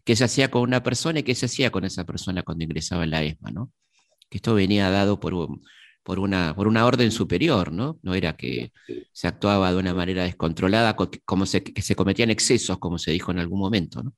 qué 0.05 0.17
se 0.17 0.25
hacía 0.25 0.51
con 0.51 0.63
una 0.63 0.83
persona 0.83 1.21
y 1.21 1.23
qué 1.23 1.35
se 1.35 1.47
hacía 1.47 1.71
con 1.71 1.85
esa 1.85 2.05
persona 2.05 2.43
cuando 2.43 2.65
ingresaba 2.65 3.05
en 3.05 3.11
la 3.11 3.23
ESMA, 3.23 3.51
¿no? 3.51 3.73
Que 4.29 4.39
esto 4.39 4.55
venía 4.55 4.91
dado 4.91 5.21
por, 5.21 5.35
por, 6.03 6.19
una, 6.19 6.55
por 6.57 6.67
una 6.69 6.87
orden 6.87 7.11
superior, 7.13 7.73
¿no? 7.73 7.99
No 8.03 8.15
era 8.15 8.37
que 8.37 8.73
se 9.13 9.29
actuaba 9.29 9.73
de 9.73 9.79
una 9.79 9.95
manera 9.95 10.25
descontrolada, 10.25 10.97
como 11.25 11.47
se, 11.47 11.63
que 11.63 11.83
se 11.83 11.95
cometían 11.95 12.31
excesos, 12.31 12.79
como 12.79 12.99
se 12.99 13.13
dijo 13.13 13.31
en 13.31 13.39
algún 13.39 13.61
momento, 13.61 14.03
¿no? 14.03 14.15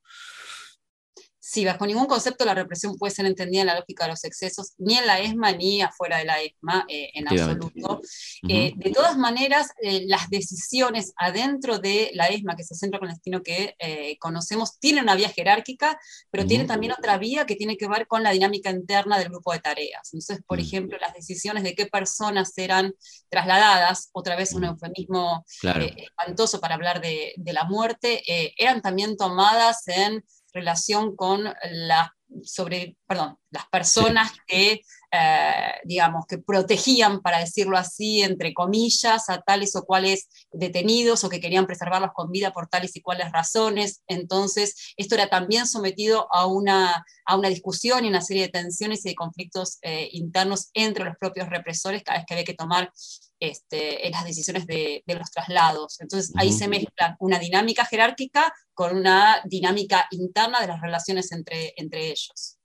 Sí, 1.55 1.63
bajo 1.63 1.87
ningún 1.87 2.05
concepto 2.05 2.43
la 2.43 2.53
represión 2.53 2.97
puede 2.97 3.15
ser 3.15 3.25
entendida 3.25 3.61
en 3.61 3.67
la 3.67 3.79
lógica 3.79 4.03
de 4.03 4.09
los 4.09 4.25
excesos, 4.25 4.73
ni 4.77 4.97
en 4.97 5.07
la 5.07 5.21
ESMA 5.21 5.53
ni 5.53 5.81
afuera 5.81 6.17
de 6.17 6.25
la 6.25 6.41
ESMA 6.41 6.85
eh, 6.89 7.11
en 7.13 7.29
absoluto. 7.29 8.01
Eh, 8.49 8.73
de 8.75 8.91
todas 8.91 9.17
maneras, 9.17 9.69
eh, 9.81 10.03
las 10.05 10.29
decisiones 10.29 11.13
adentro 11.15 11.79
de 11.79 12.11
la 12.13 12.27
ESMA, 12.27 12.57
que 12.57 12.63
es 12.63 12.71
el 12.71 12.77
centro 12.77 12.99
clandestino 12.99 13.41
que 13.41 13.73
conocemos, 14.19 14.77
tienen 14.81 15.05
una 15.05 15.15
vía 15.15 15.29
jerárquica, 15.29 15.97
pero 16.29 16.45
tienen 16.45 16.67
también 16.67 16.91
otra 16.91 17.17
vía 17.17 17.45
que 17.45 17.55
tiene 17.55 17.77
que 17.77 17.87
ver 17.87 18.05
con 18.05 18.21
la 18.21 18.31
dinámica 18.31 18.69
interna 18.69 19.17
del 19.17 19.29
grupo 19.29 19.53
de 19.53 19.59
tareas. 19.59 20.09
Entonces, 20.11 20.41
por 20.45 20.57
mm. 20.57 20.61
ejemplo, 20.61 20.97
las 20.99 21.13
decisiones 21.13 21.63
de 21.63 21.73
qué 21.73 21.85
personas 21.85 22.51
serán 22.51 22.93
trasladadas, 23.29 24.09
otra 24.11 24.35
vez 24.35 24.51
un 24.51 24.63
mm. 24.63 24.65
eufemismo 24.65 25.45
espantoso 25.63 26.59
para 26.59 26.75
hablar 26.75 26.99
de, 26.99 27.33
de 27.37 27.53
la 27.53 27.63
muerte, 27.63 28.23
eran 28.61 28.81
también 28.81 29.15
tomadas 29.15 29.87
en 29.87 30.21
relación 30.55 31.15
con 31.15 31.43
la 31.43 32.15
sobre, 32.43 32.97
perdón, 33.07 33.37
las 33.51 33.67
personas 33.67 34.31
que, 34.47 34.81
eh, 35.11 35.73
digamos, 35.83 36.25
que 36.25 36.37
protegían, 36.37 37.21
para 37.21 37.39
decirlo 37.39 37.77
así, 37.77 38.21
entre 38.21 38.53
comillas, 38.53 39.29
a 39.29 39.41
tales 39.41 39.75
o 39.75 39.85
cuales 39.85 40.27
detenidos 40.51 41.23
o 41.23 41.29
que 41.29 41.39
querían 41.39 41.65
preservarlos 41.65 42.11
con 42.13 42.31
vida 42.31 42.51
por 42.51 42.67
tales 42.67 42.95
y 42.95 43.01
cuales 43.01 43.31
razones. 43.31 44.01
Entonces, 44.07 44.93
esto 44.97 45.15
era 45.15 45.29
también 45.29 45.67
sometido 45.67 46.27
a 46.33 46.47
una, 46.47 47.05
a 47.25 47.37
una 47.37 47.49
discusión 47.49 48.05
y 48.05 48.09
una 48.09 48.21
serie 48.21 48.43
de 48.43 48.49
tensiones 48.49 49.05
y 49.05 49.09
de 49.09 49.15
conflictos 49.15 49.77
eh, 49.81 50.09
internos 50.11 50.69
entre 50.73 51.05
los 51.05 51.15
propios 51.17 51.49
represores 51.49 52.03
cada 52.03 52.19
vez 52.19 52.25
que 52.27 52.33
había 52.33 52.45
que 52.45 52.53
tomar 52.53 52.91
este, 53.39 54.05
en 54.05 54.11
las 54.13 54.25
decisiones 54.25 54.65
de, 54.65 55.03
los 55.07 55.31
traslados. 55.31 55.99
Entonces 55.99 56.33
ahí 56.37 56.51
se 56.51 56.67
mezcla 56.67 57.15
una 57.19 57.39
dinámica 57.39 57.85
jerárquica 57.85 58.53
con 58.73 58.95
una 58.95 59.41
dinámica 59.45 60.07
interna 60.11 60.59
de 60.61 60.67
las 60.67 60.81
relaciones 60.81 61.31
entre, 61.31 61.73
entre 61.77 62.07
ellos. 62.07 62.59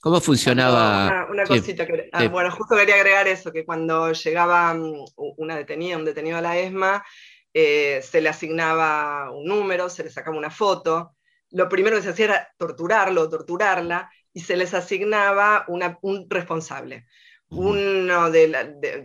¿Cómo 0.00 0.20
funcionaba? 0.20 1.26
Una, 1.30 1.44
cosita 1.44 1.86
que, 1.86 2.08
ah, 2.12 2.26
bueno, 2.28 2.50
justo 2.50 2.76
quería 2.76 2.94
agregar 2.94 3.28
eso, 3.28 3.52
que 3.52 3.64
cuando 3.64 4.12
llegaba 4.12 4.72
mm, 4.72 5.04
una 5.36 5.56
detenida, 5.56 5.98
un 5.98 6.04
detenido 6.04 6.38
a 6.38 6.40
la 6.40 6.56
ESMA, 6.56 7.04
eh, 7.52 8.00
se 8.02 8.20
le 8.20 8.30
asignaba 8.30 9.30
un 9.30 9.44
número, 9.44 9.90
se 9.90 10.04
le 10.04 10.10
sacaba 10.10 10.36
una 10.36 10.50
foto. 10.50 11.14
Lo 11.50 11.68
primero 11.68 11.96
que 11.96 12.02
se 12.02 12.10
hacía 12.10 12.24
era 12.24 12.48
torturarlo, 12.56 13.28
torturarla, 13.28 14.10
y 14.32 14.40
se 14.40 14.56
les 14.56 14.74
asignaba 14.74 15.64
un 15.68 16.26
responsable 16.28 17.06
uno 17.48 18.30
de, 18.30 18.48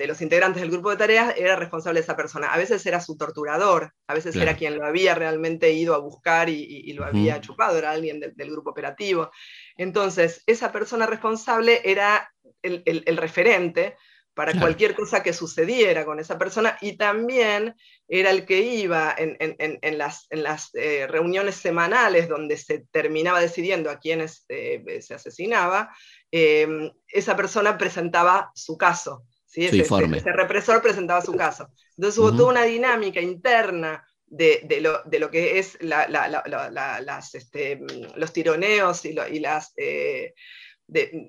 los 0.08 0.22
integrantes 0.22 0.62
del 0.62 0.72
grupo 0.72 0.90
de 0.90 0.98
tareas 0.98 1.36
era 1.38 1.56
responsable 1.56 2.00
de 2.00 2.04
esa 2.04 2.16
persona. 2.16 2.52
A 2.52 2.58
veces 2.58 2.84
era 2.86 3.00
su 3.00 3.16
torturador, 3.16 3.94
a 4.08 4.14
veces 4.14 4.36
era 4.36 4.56
quien 4.56 4.78
lo 4.78 4.86
había 4.86 5.14
realmente 5.14 5.72
ido 5.72 5.94
a 5.94 6.00
buscar 6.00 6.50
y, 6.50 6.92
lo 6.94 7.06
había 7.06 7.40
chupado, 7.40 7.78
era 7.78 7.92
alguien 7.92 8.20
del 8.20 8.52
grupo 8.52 8.72
operativo. 8.72 9.32
Entonces, 9.78 10.44
esa 10.48 10.72
persona 10.72 11.06
responsable 11.06 11.82
era 11.84 12.34
el, 12.64 13.18
referente 13.18 13.96
para 14.34 14.58
cualquier 14.60 14.96
cosa 14.96 15.22
que 15.22 15.34
sucediera 15.34 16.06
con 16.06 16.20
esa 16.20 16.38
persona 16.38 16.78
y 16.82 16.98
también 16.98 17.76
era 18.08 18.32
el 18.32 18.46
que 18.46 18.62
iba 18.62 19.14
en, 19.18 19.98
las, 19.98 20.74
eh, 20.74 21.08
reuniones 21.08 21.56
semanales 21.56 22.30
donde 22.30 22.58
se 22.58 22.86
terminaba 22.92 23.42
decidiendo 23.42 23.90
a 23.90 24.00
quiénes 24.00 24.46
eh, 24.50 25.00
se 25.02 25.14
asesinaba, 25.14 25.92
Em, 26.32 26.90
esa 27.10 27.36
persona 27.36 27.78
presentaba 27.78 28.52
su 28.56 28.78
caso, 28.78 29.26
¿sí? 29.46 29.66
ese, 29.66 30.32
represor 30.32 30.82
presentaba 30.82 31.22
su 31.22 31.36
caso. 31.36 31.70
Entonces 31.98 32.18
hubo 32.18 32.34
toda 32.34 32.52
una 32.52 32.64
dinámica 32.64 33.20
interna 33.20 34.08
de, 34.26 34.80
lo, 34.80 35.30
que 35.30 35.60
es 35.60 35.78
las, 35.82 37.36
este, 37.36 37.82
los 38.16 38.32
tironeos 38.32 39.04
y, 39.04 39.40
las... 39.40 39.74
Eh, 39.76 40.34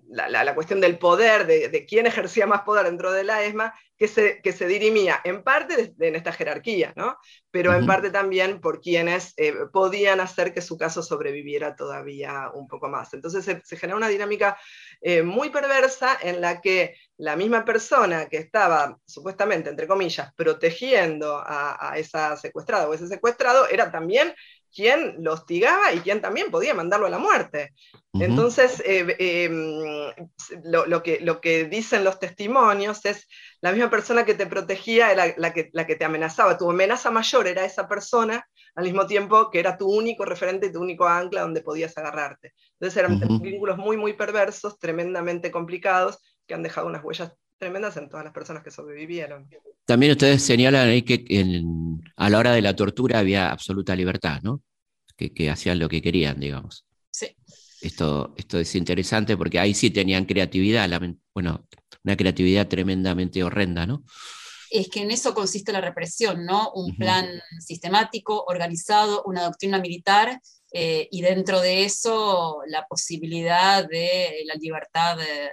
la, 0.09 0.55
cuestión 0.55 0.81
del 0.81 0.99
poder, 0.99 1.47
de, 1.47 1.87
quién 1.87 2.07
ejercía 2.07 2.47
más 2.47 2.63
poder 2.63 2.87
dentro 2.87 3.13
de 3.13 3.25
la 3.25 3.45
ESMA, 3.45 3.75
que 3.97 4.09
se, 4.09 4.41
que 4.43 4.53
se 4.53 4.67
dirimía 4.67 5.21
en 5.23 5.45
parte 5.45 5.95
en 6.01 6.17
esta 6.17 6.33
jerarquía, 6.33 6.93
¿no? 6.97 7.17
pero 7.53 7.73
en 7.73 7.87
parte 7.87 8.11
también 8.11 8.61
por 8.61 8.81
quienes 8.81 9.33
eh, 9.37 9.55
podían 9.73 10.19
hacer 10.19 10.53
que 10.53 10.61
su 10.61 10.77
caso 10.77 11.03
sobreviviera 11.03 11.77
todavía 11.77 12.51
un 12.53 12.67
poco 12.67 12.89
más. 12.89 13.15
Entonces 13.15 13.45
se, 13.45 13.61
se 13.65 13.77
genera 13.77 13.97
una 13.97 14.09
dinámica 14.09 14.59
eh, 15.01 15.23
muy 15.23 15.51
perversa 15.51 16.19
en 16.21 16.41
la 16.41 16.61
que 16.61 16.97
la 17.17 17.37
misma 17.37 17.65
persona 17.65 18.27
que 18.29 18.39
estaba 18.39 18.99
supuestamente, 19.07 19.71
entre 19.71 19.87
comillas, 19.87 20.33
protegiendo 20.35 21.37
a, 21.39 21.93
a 21.93 21.99
esa 21.99 22.37
secuestrada 22.37 22.89
o 22.89 22.95
ese 22.95 23.07
secuestrado, 23.07 23.69
era 23.69 23.93
también 23.93 24.35
quien 24.75 25.17
lo 25.23 25.35
hostigaba 25.35 25.93
y 25.93 26.01
quien 26.01 26.21
también 26.21 26.51
podía 26.51 26.75
mandarlo 26.75 27.07
a 27.07 27.11
la 27.11 27.19
muerte. 27.19 27.75
Entonces, 28.15 28.83
eh, 28.85 29.17
em, 29.19 30.13
lo, 30.65 31.03
que, 31.03 31.21
lo 31.21 31.41
que 31.41 31.65
dicen 31.65 32.05
los 32.05 32.19
testimonios 32.19 33.05
es 33.05 33.29
la 33.61 33.73
misma 33.73 33.91
persona 33.91 34.25
que 34.25 34.35
te 34.35 34.47
protegía 34.47 35.13
era 35.13 35.35
la 35.37 35.53
que, 35.53 35.71
la 35.73 35.87
que 35.87 35.97
te 35.97 36.05
amenazaba. 36.05 36.59
Tu 36.59 36.71
amenaza 36.71 37.11
mayor 37.11 37.47
era 37.47 37.65
esa 37.65 37.89
persona, 37.89 38.47
al 38.75 38.85
mismo 38.85 39.07
tiempo 39.07 39.51
que 39.51 39.61
era 39.61 39.77
tu 39.77 39.91
único 39.91 40.25
referente 40.25 40.67
y 40.67 40.73
tu 40.73 40.81
único 40.81 41.07
ancla 41.07 41.43
donde 41.43 41.63
podías 41.63 41.97
agarrarte. 41.99 42.53
Entonces 42.81 42.97
eran 42.97 43.19
vínculos 43.41 43.79
muy, 43.79 43.97
muy 43.97 44.15
perversos, 44.15 44.79
tremendamente 44.79 45.51
complicados, 45.51 46.19
que 46.47 46.55
han 46.55 46.63
dejado 46.63 46.87
unas 46.87 47.05
huellas 47.05 47.33
tremendas 47.63 47.97
en 47.97 48.09
todas 48.09 48.25
las 48.25 48.35
personas 48.35 48.65
que 48.65 48.73
sobrevivieron. 48.73 49.49
También 49.85 50.11
ustedes 50.13 50.43
señalan 50.43 50.89
ahí 50.89 51.03
que 51.03 51.25
a 52.17 52.29
la 52.29 52.39
hora 52.39 52.53
de 52.53 52.61
la 52.61 52.75
tortura 52.75 53.21
había 53.21 53.53
absoluta 53.53 53.95
libertad, 53.95 54.41
¿no? 54.43 54.63
Que, 55.17 55.49
hacían 55.49 55.79
lo 55.79 55.89
que 55.89 56.03
querían, 56.03 56.41
digamos. 56.41 56.85
Sí. 57.13 57.37
Esto, 57.81 58.35
esto 58.37 58.59
es 58.59 58.75
interesante 58.75 59.37
porque 59.37 59.61
ahí 59.61 59.75
sí 59.75 59.91
tenían 59.91 60.25
creatividad, 60.25 60.91
bueno, 61.33 61.69
una 62.03 62.17
creatividad 62.17 62.67
tremendamente 62.67 63.45
horrenda, 63.45 63.87
¿no? 63.87 64.03
Es 64.69 64.89
que 64.89 65.03
en 65.03 65.13
eso 65.13 65.33
consiste 65.33 65.73
la 65.73 65.81
represión, 65.81 66.45
¿no? 66.45 66.73
Un 66.73 66.97
plan 66.97 67.29
sistemático, 67.61 68.43
organizado, 68.49 69.23
una 69.25 69.45
doctrina 69.45 69.79
militar 69.79 70.41
eh, 70.73 71.07
y 71.13 71.23
dentro 71.23 71.61
de 71.61 71.85
eso 71.85 72.63
la 72.67 72.89
posibilidad 72.89 73.89
de 73.89 74.43
la 74.47 74.55
libertad 74.55 75.17
de, 75.17 75.51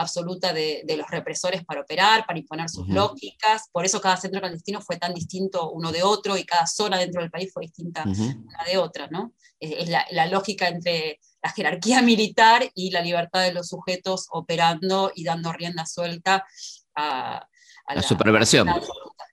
absoluta 0.00 0.52
de, 0.52 0.82
los 0.96 1.08
represores 1.10 1.64
para 1.64 1.82
operar, 1.82 2.26
para 2.26 2.38
imponer 2.38 2.68
sus 2.68 2.88
lógicas. 2.88 3.68
Por 3.70 3.84
eso 3.84 4.00
cada 4.00 4.16
centro 4.16 4.40
clandestino 4.40 4.80
fue 4.80 4.96
tan 4.96 5.12
distinto 5.12 5.70
uno 5.70 5.92
de 5.92 6.02
otro 6.02 6.36
y 6.36 6.44
cada 6.44 6.66
zona 6.66 6.98
dentro 6.98 7.20
del 7.20 7.30
país 7.30 7.52
fue 7.52 7.62
distinta 7.62 8.04
una 8.04 8.64
de 8.66 8.78
otra. 8.78 9.08
¿no? 9.10 9.34
Es, 9.58 9.88
la, 9.88 10.26
lógica 10.26 10.68
entre 10.68 11.20
la 11.42 11.50
jerarquía 11.50 12.00
militar 12.02 12.70
y 12.74 12.90
la 12.90 13.02
libertad 13.02 13.42
de 13.42 13.52
los 13.52 13.68
sujetos 13.68 14.26
operando 14.30 15.12
y 15.14 15.24
dando 15.24 15.52
rienda 15.52 15.84
suelta 15.84 16.46
a, 16.94 17.46
la, 17.94 18.02
superversión. 18.02 18.68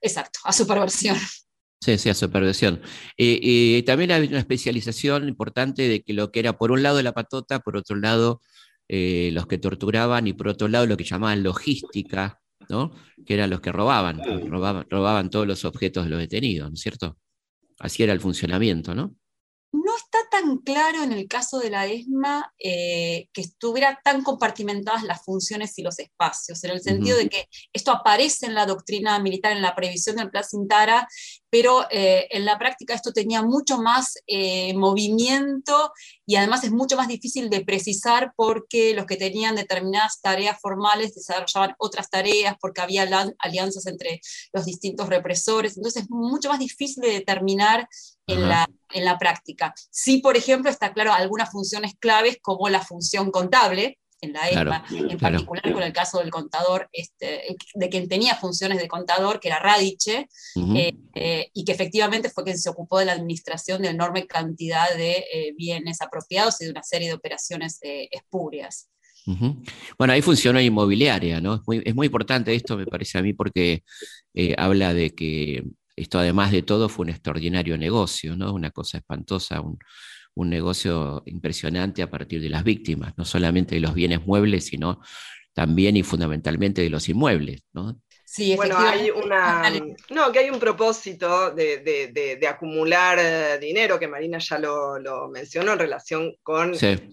exacto, 0.02 0.40
a 0.44 0.52
superversión. 0.52 1.16
Sí, 1.80 1.96
sí, 1.96 2.10
a 2.10 2.14
superversión. 2.14 2.82
Y, 3.16 3.80
también 3.84 4.10
hay 4.10 4.26
una 4.26 4.40
especialización 4.40 5.28
importante 5.28 5.88
de 5.88 6.02
que 6.02 6.12
lo 6.12 6.32
que 6.32 6.40
era 6.40 6.58
por 6.58 6.72
un 6.72 6.82
lado 6.82 7.00
la 7.02 7.12
patota, 7.12 7.60
por 7.60 7.76
otro 7.76 7.94
lado 7.94 8.42
eh, 8.88 9.30
los 9.32 9.46
que 9.46 9.58
torturaban 9.58 10.26
y 10.26 10.32
por 10.32 10.48
otro 10.48 10.68
lado 10.68 10.86
lo 10.86 10.96
que 10.96 11.04
llamaban 11.04 11.42
logística, 11.42 12.40
¿no? 12.68 12.92
que 13.26 13.34
eran 13.34 13.50
los 13.50 13.60
que 13.60 13.72
robaban, 13.72 14.20
robaban, 14.48 14.86
robaban 14.88 15.30
todos 15.30 15.46
los 15.46 15.64
objetos 15.64 16.04
de 16.04 16.10
los 16.10 16.18
detenidos, 16.18 16.70
¿no 16.70 16.74
es 16.74 16.80
cierto? 16.80 17.18
Así 17.78 18.02
era 18.02 18.12
el 18.12 18.20
funcionamiento, 18.20 18.94
¿no? 18.94 19.14
No 19.70 19.94
está 19.96 20.18
tan 20.30 20.58
claro 20.58 21.02
en 21.02 21.12
el 21.12 21.28
caso 21.28 21.58
de 21.58 21.68
la 21.68 21.86
ESMA 21.86 22.54
eh, 22.58 23.28
que 23.34 23.42
estuviera 23.42 24.00
tan 24.02 24.22
compartimentadas 24.22 25.02
las 25.02 25.22
funciones 25.22 25.78
y 25.78 25.82
los 25.82 25.98
espacios, 25.98 26.64
en 26.64 26.70
el 26.70 26.80
sentido 26.80 27.18
de 27.18 27.28
que 27.28 27.48
esto 27.74 27.90
aparece 27.92 28.46
en 28.46 28.54
la 28.54 28.64
doctrina 28.64 29.18
militar, 29.18 29.52
en 29.52 29.60
la 29.60 29.74
previsión 29.74 30.16
del 30.16 30.30
Plan 30.30 30.44
Cintara, 30.44 31.06
pero 31.50 31.86
eh, 31.90 32.28
en 32.30 32.44
la 32.44 32.58
práctica 32.58 32.94
esto 32.94 33.12
tenía 33.12 33.42
mucho 33.42 33.78
más 33.78 34.14
eh, 34.26 34.74
movimiento 34.74 35.92
y 36.26 36.36
además 36.36 36.64
es 36.64 36.70
mucho 36.70 36.96
más 36.96 37.08
difícil 37.08 37.48
de 37.50 37.64
precisar 37.64 38.32
porque 38.36 38.94
los 38.94 39.06
que 39.06 39.16
tenían 39.16 39.56
determinadas 39.56 40.20
tareas 40.20 40.60
formales 40.60 41.14
desarrollaban 41.14 41.74
otras 41.78 42.10
tareas 42.10 42.56
porque 42.60 42.80
había 42.80 43.08
alianzas 43.38 43.86
entre 43.86 44.20
los 44.52 44.64
distintos 44.64 45.08
represores, 45.08 45.76
entonces 45.76 46.04
es 46.04 46.10
mucho 46.10 46.48
más 46.50 46.58
difícil 46.58 47.02
de 47.02 47.12
determinar 47.12 47.88
en 48.26 48.48
la, 48.48 48.68
en 48.92 49.04
la 49.04 49.18
práctica. 49.18 49.74
Sí, 49.90 50.18
por 50.18 50.36
ejemplo, 50.36 50.70
está 50.70 50.92
claro 50.92 51.12
algunas 51.12 51.50
funciones 51.50 51.94
claves 51.98 52.38
como 52.42 52.68
la 52.68 52.84
función 52.84 53.30
contable, 53.30 53.98
en 54.20 54.32
la 54.32 54.48
ESMA, 54.48 54.84
en 54.90 55.18
particular 55.18 55.72
con 55.72 55.82
el 55.82 55.92
caso 55.92 56.18
del 56.18 56.30
contador, 56.30 56.88
este, 56.92 57.56
de 57.74 57.88
quien 57.88 58.08
tenía 58.08 58.34
funciones 58.36 58.78
de 58.78 58.88
contador, 58.88 59.40
que 59.40 59.48
era 59.48 59.58
Radiche, 59.58 60.28
eh, 60.74 60.96
eh, 61.14 61.50
y 61.52 61.64
que 61.64 61.72
efectivamente 61.72 62.30
fue 62.30 62.44
quien 62.44 62.58
se 62.58 62.68
ocupó 62.68 62.98
de 62.98 63.04
la 63.04 63.12
administración 63.12 63.82
de 63.82 63.88
enorme 63.88 64.26
cantidad 64.26 64.94
de 64.96 65.24
eh, 65.32 65.54
bienes 65.56 66.00
apropiados 66.00 66.60
y 66.60 66.64
de 66.64 66.70
una 66.70 66.82
serie 66.82 67.08
de 67.08 67.14
operaciones 67.14 67.78
espurias. 67.82 68.90
Bueno, 69.98 70.14
ahí 70.14 70.22
funciona 70.22 70.62
inmobiliaria, 70.62 71.38
¿no? 71.38 71.56
Es 71.56 71.60
muy, 71.66 71.82
es 71.84 71.94
muy, 71.94 72.06
importante 72.06 72.54
esto, 72.54 72.78
me 72.78 72.86
parece 72.86 73.18
a 73.18 73.22
mí, 73.22 73.34
porque 73.34 73.82
habla 74.56 74.94
de 74.94 75.14
que 75.14 75.64
esto, 75.96 76.18
además 76.18 76.50
de 76.50 76.62
todo, 76.62 76.88
fue 76.88 77.04
un 77.04 77.10
extraordinario 77.10 77.76
negocio, 77.76 78.36
¿no? 78.36 78.54
Una 78.54 78.70
cosa 78.70 78.98
espantosa, 78.98 79.60
un, 79.60 79.78
un 80.38 80.50
negocio 80.50 81.22
impresionante 81.26 82.02
a 82.02 82.10
partir 82.10 82.40
de 82.40 82.48
las 82.48 82.62
víctimas, 82.62 83.12
no 83.16 83.24
solamente 83.24 83.74
de 83.74 83.80
los 83.80 83.94
bienes 83.94 84.24
muebles, 84.24 84.66
sino 84.66 85.00
también 85.52 85.96
y 85.96 86.04
fundamentalmente 86.04 86.80
de 86.82 86.90
los 86.90 87.08
inmuebles. 87.08 87.62
¿no? 87.72 88.00
Sí, 88.24 88.54
bueno, 88.54 88.76
hay 88.78 89.10
una, 89.10 89.68
no, 90.10 90.30
que 90.30 90.38
hay 90.38 90.50
un 90.50 90.60
propósito 90.60 91.50
de, 91.50 92.38
acumular 92.48 93.18
eh, 93.18 93.58
dinero, 93.58 93.98
que 93.98 94.06
Marina 94.06 94.38
ya 94.38 94.58
lo, 94.58 95.28
mencionó 95.28 95.72
en 95.72 95.78
relación 95.80 96.36
con 96.44 96.72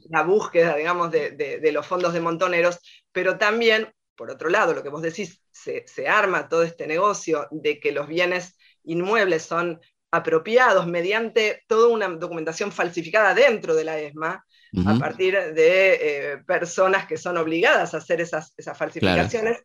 la 0.09 0.21
búsqueda, 0.21 0.75
digamos, 0.75 1.09
de, 1.09 1.69
los 1.73 1.87
fondos 1.87 2.13
de 2.13 2.21
montoneros, 2.21 2.79
pero 3.11 3.39
también, 3.39 3.91
por 4.15 4.29
otro 4.29 4.49
lado, 4.49 4.73
lo 4.73 4.83
que 4.83 4.89
vos 4.89 5.01
decís, 5.01 5.41
se, 5.51 5.83
se 5.87 6.07
arma 6.07 6.47
todo 6.47 6.61
este 6.61 6.85
negocio 6.85 7.47
de 7.49 7.79
que 7.79 7.91
los 7.91 8.07
bienes 8.07 8.55
inmuebles 8.83 9.43
son 9.43 9.79
apropiados 10.11 10.87
mediante 10.87 11.63
toda 11.67 11.87
una 11.87 12.07
documentación 12.07 12.71
falsificada 12.71 13.33
dentro 13.33 13.75
de 13.75 13.83
la 13.83 13.99
ESMA, 13.99 14.45
a 14.85 14.99
partir 14.99 15.33
de 15.53 15.93
eh, 16.33 16.37
personas 16.45 17.05
que 17.05 17.17
son 17.17 17.37
obligadas 17.37 17.93
a 17.93 17.97
hacer 17.97 18.19
esas, 18.19 18.53
esas 18.57 18.77
falsificaciones, 18.77 19.63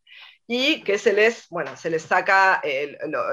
y 0.53 0.83
que 0.83 0.99
se 0.99 1.13
les, 1.13 1.49
bueno, 1.49 1.77
se 1.77 1.91
les 1.91 2.03
saca 2.03 2.61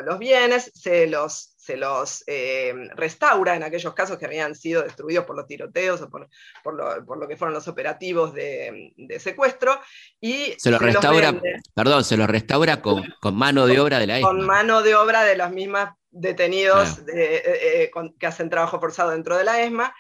los 0.06 0.20
bienes, 0.20 0.72
se 0.76 1.08
los, 1.08 1.56
se 1.58 1.76
los 1.76 2.24
eh, 2.28 2.76
restaura 2.96 3.56
en 3.56 3.64
aquellos 3.64 3.96
casos 3.96 4.20
que 4.20 4.28
habían 4.28 4.54
sido 4.54 4.84
destruidos 4.84 5.26
por 5.26 5.36
los 5.36 5.48
tiroteos 5.48 6.00
o 6.04 6.12
por, 6.12 6.30
por, 6.64 6.76
lo, 6.76 7.28
que 7.28 7.36
fueron 7.36 7.56
los 7.56 7.68
operativos 7.68 8.36
de, 8.36 8.94
secuestro, 9.20 9.82
y 10.22 10.54
se 10.60 10.70
los 10.70 10.80
restaura, 10.80 11.34
perdón, 11.74 12.04
se 12.04 12.18
los 12.18 12.28
restaura 12.28 12.84
con, 12.84 13.04
con 13.20 13.36
mano 13.36 13.66
de 13.66 13.80
obra 13.80 13.98
de 13.98 14.06
la 14.06 14.20
ESMA. 14.20 14.28
Con 14.28 14.46
mano 14.46 14.84
de 14.84 14.94
obra 14.94 15.24
de 15.24 15.38
las 15.38 15.52
mismas 15.52 15.96
detenidos 16.12 17.00
eh, 17.12 17.90
eh, 17.90 17.92
que 18.20 18.28
hacen 18.28 18.52
trabajo 18.52 18.80
forzado 18.80 19.10
dentro 19.10 19.36
de 19.36 19.44
la 19.44 19.60
ESMA. 19.64 19.92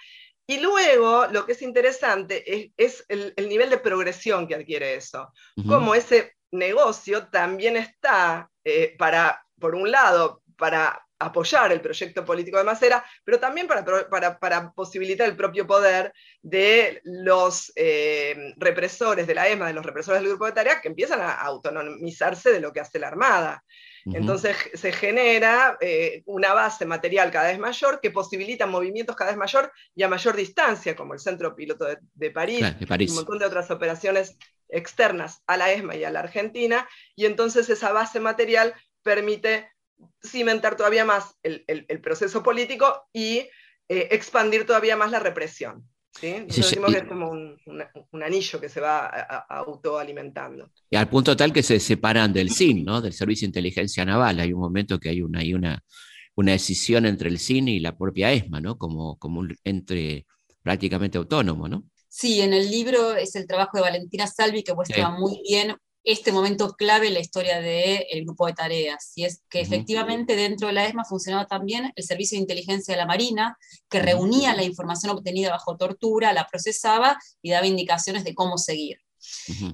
Y 0.46 0.60
luego, 0.60 1.26
lo 1.32 1.48
que 1.48 1.54
es 1.54 1.64
interesante 1.64 2.72
es, 2.78 3.04
el, 3.10 3.34
nivel 3.50 3.72
de 3.72 3.80
progresión 3.80 4.48
que 4.48 4.56
adquiere 4.56 4.96
eso. 4.96 5.34
Como 5.68 5.94
ese 5.94 6.37
negocio 6.52 7.28
también 7.28 7.78
está 7.78 8.50
eh, 8.64 8.96
para, 8.98 9.44
por 9.60 9.76
un 9.76 9.92
lado, 9.92 10.42
para 10.58 11.04
apoyar 11.20 11.72
el 11.72 11.82
proyecto 11.82 12.24
político 12.24 12.58
de 12.58 12.64
Macera, 12.64 13.04
pero 13.24 13.40
también 13.40 13.68
para, 13.68 14.40
para, 14.40 14.72
posibilitar 14.72 15.28
el 15.28 15.36
propio 15.36 15.66
poder 15.66 16.14
de 16.42 17.02
los 17.04 17.74
represores 18.58 19.26
de 19.26 19.34
la 19.34 19.48
ESMA, 19.48 19.68
de 19.68 19.74
los 19.74 19.86
represores 19.86 20.22
del 20.22 20.30
grupo 20.30 20.46
de 20.46 20.52
tareas, 20.52 20.80
que 20.80 20.90
empiezan 20.90 21.22
a 21.22 21.34
autonomizarse 21.34 22.52
de 22.52 22.60
lo 22.60 22.72
que 22.72 22.82
hace 22.82 23.00
la 23.00 23.08
Armada. 23.08 23.64
Entonces 24.14 24.56
se 24.74 24.92
genera 24.92 25.78
eh, 25.82 26.24
una 26.26 26.54
base 26.54 26.86
material 26.86 27.32
cada 27.32 27.50
vez 27.50 27.60
mayor 27.60 28.00
que 28.00 28.12
posibilita 28.12 28.66
movimientos 28.66 29.16
cada 29.16 29.32
vez 29.32 29.38
mayor 29.38 29.72
y 29.96 30.04
a 30.04 30.08
mayor 30.08 30.36
distancia, 30.36 30.96
como 30.96 31.14
el 31.14 31.20
Centro 31.20 31.56
Piloto 31.56 31.86
de, 32.14 32.32
París, 32.32 32.66
y 32.80 33.10
un 33.10 33.16
montón 33.16 33.40
de 33.40 33.46
otras 33.46 33.70
operaciones 33.72 34.38
externas 34.70 35.42
a 35.48 35.58
la 35.58 35.72
ESMA 35.72 35.96
y 35.96 36.04
a 36.04 36.12
la 36.12 36.20
Argentina, 36.20 36.88
y 37.16 37.26
entonces 37.26 37.70
esa 37.70 37.92
base 37.92 38.20
material 38.20 38.74
permite 39.04 39.70
cimentar 40.24 40.76
todavía 40.76 41.06
más 41.06 41.36
el, 41.44 41.64
proceso 42.02 42.44
político 42.44 43.08
y 43.14 43.48
eh, 43.90 44.10
expandir 44.12 44.66
todavía 44.66 44.96
más 44.96 45.12
la 45.12 45.20
represión. 45.20 45.88
¿sí? 46.20 46.46
decimos 46.48 46.92
que 46.92 47.00
es 47.00 47.08
como 47.08 47.30
un, 47.30 47.58
anillo 48.24 48.60
que 48.60 48.70
se 48.70 48.82
va 48.82 49.06
autoalimentando. 49.50 50.72
Y 50.90 50.96
al 50.96 51.10
punto 51.10 51.36
tal 51.36 51.54
que 51.54 51.64
se 51.64 51.80
separan 51.80 52.34
del 52.34 52.50
SIN, 52.50 52.84
¿no? 52.84 53.02
del 53.02 53.14
Servicio 53.14 53.46
de 53.46 53.50
Inteligencia 53.50 54.06
Naval. 54.06 54.40
Hay 54.40 54.54
un 54.54 54.60
momento 54.60 55.00
que 55.00 55.10
hay 55.10 55.22
una, 55.22 55.40
hay 55.40 55.54
una, 55.54 55.82
una 56.36 56.52
decisión 56.52 57.06
entre 57.06 57.30
el 57.30 57.40
SIN 57.40 57.68
y 57.68 57.80
la 57.80 57.98
propia 57.98 58.32
ESMA, 58.32 58.62
¿no? 58.62 58.78
como, 58.78 59.18
como 59.18 59.40
un 59.40 59.56
entre 59.64 60.26
prácticamente 60.62 61.18
autónomo. 61.18 61.68
¿no? 61.68 61.84
Sí, 62.20 62.42
en 62.42 62.52
el 62.52 62.72
libro 62.72 63.16
es 63.16 63.36
el 63.36 63.46
trabajo 63.46 63.78
de 63.78 63.82
Valentina 63.82 64.26
Salvi 64.26 64.64
que 64.64 64.74
muestra 64.74 65.12
muy 65.12 65.40
bien 65.48 65.76
este 66.04 66.32
momento 66.32 66.74
clave 66.74 67.10
en 67.10 67.14
la 67.14 67.20
historia 67.20 67.62
del 67.62 68.26
grupo 68.26 68.48
de 68.48 68.54
tareas, 68.54 69.12
y 69.14 69.26
es 69.26 69.44
que 69.52 69.62
efectivamente 69.62 70.36
dentro 70.36 70.68
de 70.68 70.74
la 70.74 70.88
ESMA 70.88 71.06
funcionaba 71.06 71.46
también 71.46 71.94
el 71.96 72.04
Servicio 72.04 72.36
de 72.36 72.42
Inteligencia 72.42 72.96
de 72.96 72.98
la 72.98 73.06
Marina, 73.06 73.56
que 73.88 74.02
reunía 74.02 74.56
la 74.56 74.64
información 74.64 75.12
obtenida 75.12 75.52
bajo 75.52 75.78
tortura, 75.78 76.34
la 76.34 76.48
procesaba 76.48 77.20
y 77.44 77.52
daba 77.52 77.68
indicaciones 77.68 78.24
de 78.24 78.34
cómo 78.34 78.58
seguir. 78.58 78.98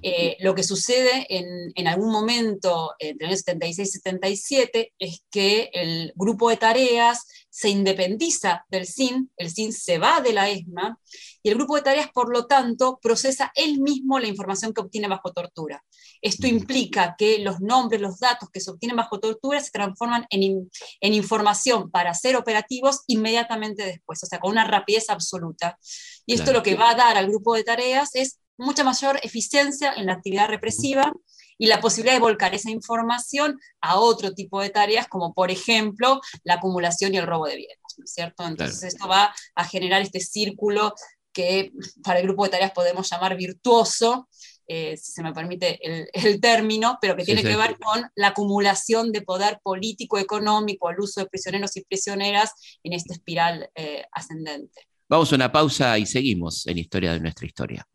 Eh, 0.02 0.38
lo 0.40 0.56
que 0.56 0.64
sucede 0.64 1.28
en, 1.30 1.88
algún 1.88 2.12
momento 2.12 2.94
entre 3.00 3.30
el 3.30 3.38
76 3.38 3.88
y 3.88 3.92
77 3.92 4.94
es 5.00 5.24
que 5.30 5.70
el 5.74 6.12
grupo 6.16 6.50
de 6.50 6.58
tareas 6.58 7.26
se 7.54 7.70
independiza 7.70 8.66
del 8.68 8.88
SIN, 8.88 9.30
el 9.38 9.52
SIN 9.52 9.72
se 9.72 10.00
va 10.00 10.22
de 10.22 10.34
la 10.34 10.50
ESMA 10.50 10.98
y 11.44 11.50
el 11.50 11.56
grupo 11.56 11.76
de 11.76 11.84
tareas, 11.84 12.10
por 12.12 12.34
lo 12.34 12.48
tanto, 12.48 12.98
procesa 13.00 13.52
él 13.54 13.80
mismo 13.80 14.18
la 14.18 14.28
información 14.28 14.74
que 14.74 14.82
obtiene 14.82 15.08
bajo 15.08 15.32
tortura. 15.32 15.84
Esto 16.20 16.48
implica 16.48 17.14
que 17.16 17.38
los 17.38 17.62
nombres, 17.62 18.02
los 18.02 18.18
datos 18.18 18.50
que 18.50 18.60
se 18.60 18.72
obtienen 18.72 18.98
bajo 18.98 19.20
tortura 19.20 19.60
se 19.60 19.70
transforman 19.70 20.26
en, 20.32 20.68
en 21.00 21.14
información 21.14 21.92
para 21.92 22.16
ser 22.16 22.38
operativos 22.38 23.02
inmediatamente 23.06 23.86
después, 23.86 24.24
o 24.24 24.26
sea, 24.26 24.40
con 24.40 24.50
una 24.50 24.66
rapidez 24.66 25.12
absoluta. 25.12 25.78
Y 26.26 26.34
esto 26.34 26.54
lo 26.54 26.64
que 26.64 26.74
va 26.74 26.90
a 26.90 26.96
dar 26.96 27.18
al 27.18 27.28
grupo 27.28 27.54
de 27.54 27.64
tareas 27.64 28.16
es 28.16 28.40
mucha 28.58 28.84
mayor 28.84 29.20
eficiencia 29.22 29.94
en 29.94 30.08
la 30.08 30.14
actividad 30.14 30.48
represiva 30.48 31.14
y 31.58 31.68
la 31.68 31.82
posibilidad 31.82 32.16
de 32.16 32.22
volcar 32.22 32.54
esa 32.56 32.72
información 32.72 33.60
a 33.82 34.00
otro 34.00 34.34
tipo 34.34 34.62
de 34.62 34.70
tareas, 34.70 35.08
como 35.08 35.34
por 35.34 35.52
ejemplo 35.52 36.22
la 36.44 36.56
acumulación 36.56 37.14
y 37.14 37.18
el 37.18 37.28
robo 37.28 37.48
de 37.48 37.58
bienes, 37.58 37.78
¿no 37.98 38.04
es 38.06 38.14
cierto? 38.14 38.46
Entonces 38.46 38.84
esto 38.84 39.08
va 39.08 39.34
a 39.56 39.66
generar 39.66 40.02
este 40.02 40.20
círculo 40.20 40.94
que 41.32 41.72
para 42.04 42.20
el 42.20 42.26
grupo 42.26 42.44
de 42.44 42.52
tareas 42.52 42.72
podemos 42.72 43.10
llamar 43.10 43.36
virtuoso, 43.36 44.30
eh, 44.68 44.96
si 44.96 45.12
se 45.12 45.24
me 45.24 45.34
permite 45.34 45.80
el, 46.14 46.40
término, 46.40 46.98
pero 47.02 47.16
que 47.16 47.26
tiene 47.26 47.44
que 47.44 47.56
ver 47.56 47.78
con 47.78 48.06
la 48.16 48.28
acumulación 48.28 49.12
de 49.12 49.22
poder 49.22 49.60
político, 49.62 50.18
económico, 50.18 50.90
el 50.90 51.00
uso 51.00 51.20
de 51.20 51.28
prisioneros 51.28 51.76
y 51.76 51.84
prisioneras 51.84 52.52
en 52.84 52.94
esta 52.94 53.14
espiral 53.14 53.70
eh, 53.76 54.06
ascendente. 54.14 54.88
Vamos 55.10 55.32
a 55.32 55.36
una 55.36 55.52
pausa 55.52 55.98
y 55.98 56.06
seguimos 56.06 56.66
en 56.66 56.78
Historia 56.78 57.12
de 57.14 57.20
nuestra 57.20 57.46
historia. 57.46 57.86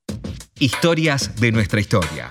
Historias 0.60 1.34
de 1.40 1.52
nuestra 1.52 1.80
historia, 1.80 2.30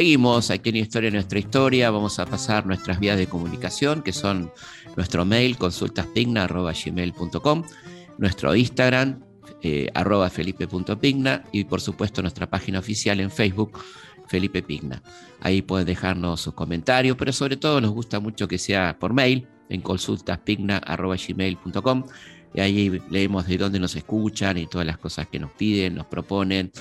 Seguimos 0.00 0.48
aquí 0.50 0.70
en 0.70 0.76
Historia 0.76 1.10
Nuestra 1.10 1.38
Historia. 1.38 1.90
Vamos 1.90 2.18
a 2.18 2.24
pasar 2.24 2.64
nuestras 2.64 2.98
vías 3.00 3.18
de 3.18 3.26
comunicación, 3.26 4.00
que 4.00 4.14
son 4.14 4.50
nuestro 4.96 5.26
mail, 5.26 5.58
consultaspigna.gmail.com, 5.58 7.64
nuestro 8.16 8.56
Instagram, 8.56 9.20
eh, 9.60 9.90
arroba 9.92 10.30
felipe.pigna, 10.30 11.44
y 11.52 11.64
por 11.64 11.82
supuesto 11.82 12.22
nuestra 12.22 12.48
página 12.48 12.78
oficial 12.78 13.20
en 13.20 13.30
Facebook, 13.30 13.78
Felipe 14.26 14.62
Pigna. 14.62 15.02
Ahí 15.38 15.60
pueden 15.60 15.86
dejarnos 15.86 16.40
sus 16.40 16.54
comentarios, 16.54 17.18
pero 17.18 17.30
sobre 17.34 17.58
todo 17.58 17.78
nos 17.82 17.90
gusta 17.90 18.20
mucho 18.20 18.48
que 18.48 18.56
sea 18.56 18.96
por 18.98 19.12
mail, 19.12 19.46
en 19.68 19.82
consultaspigna.gmail.com, 19.82 22.04
y 22.54 22.60
ahí 22.60 23.02
leemos 23.10 23.46
de 23.46 23.58
dónde 23.58 23.78
nos 23.78 23.94
escuchan 23.94 24.56
y 24.56 24.66
todas 24.66 24.86
las 24.86 24.96
cosas 24.96 25.26
que 25.26 25.38
nos 25.38 25.52
piden, 25.52 25.96
nos 25.96 26.06
proponen 26.06 26.72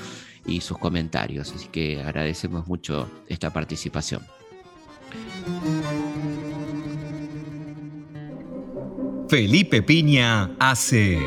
y 0.46 0.62
sus 0.62 0.78
comentarios. 0.78 1.52
Así 1.54 1.68
que 1.68 2.02
agradecemos 2.02 2.68
mucho 2.68 3.10
esta 3.28 3.52
participación. 3.52 4.22
Felipe 9.30 9.82
Piña 9.84 10.52
hace 10.60 11.20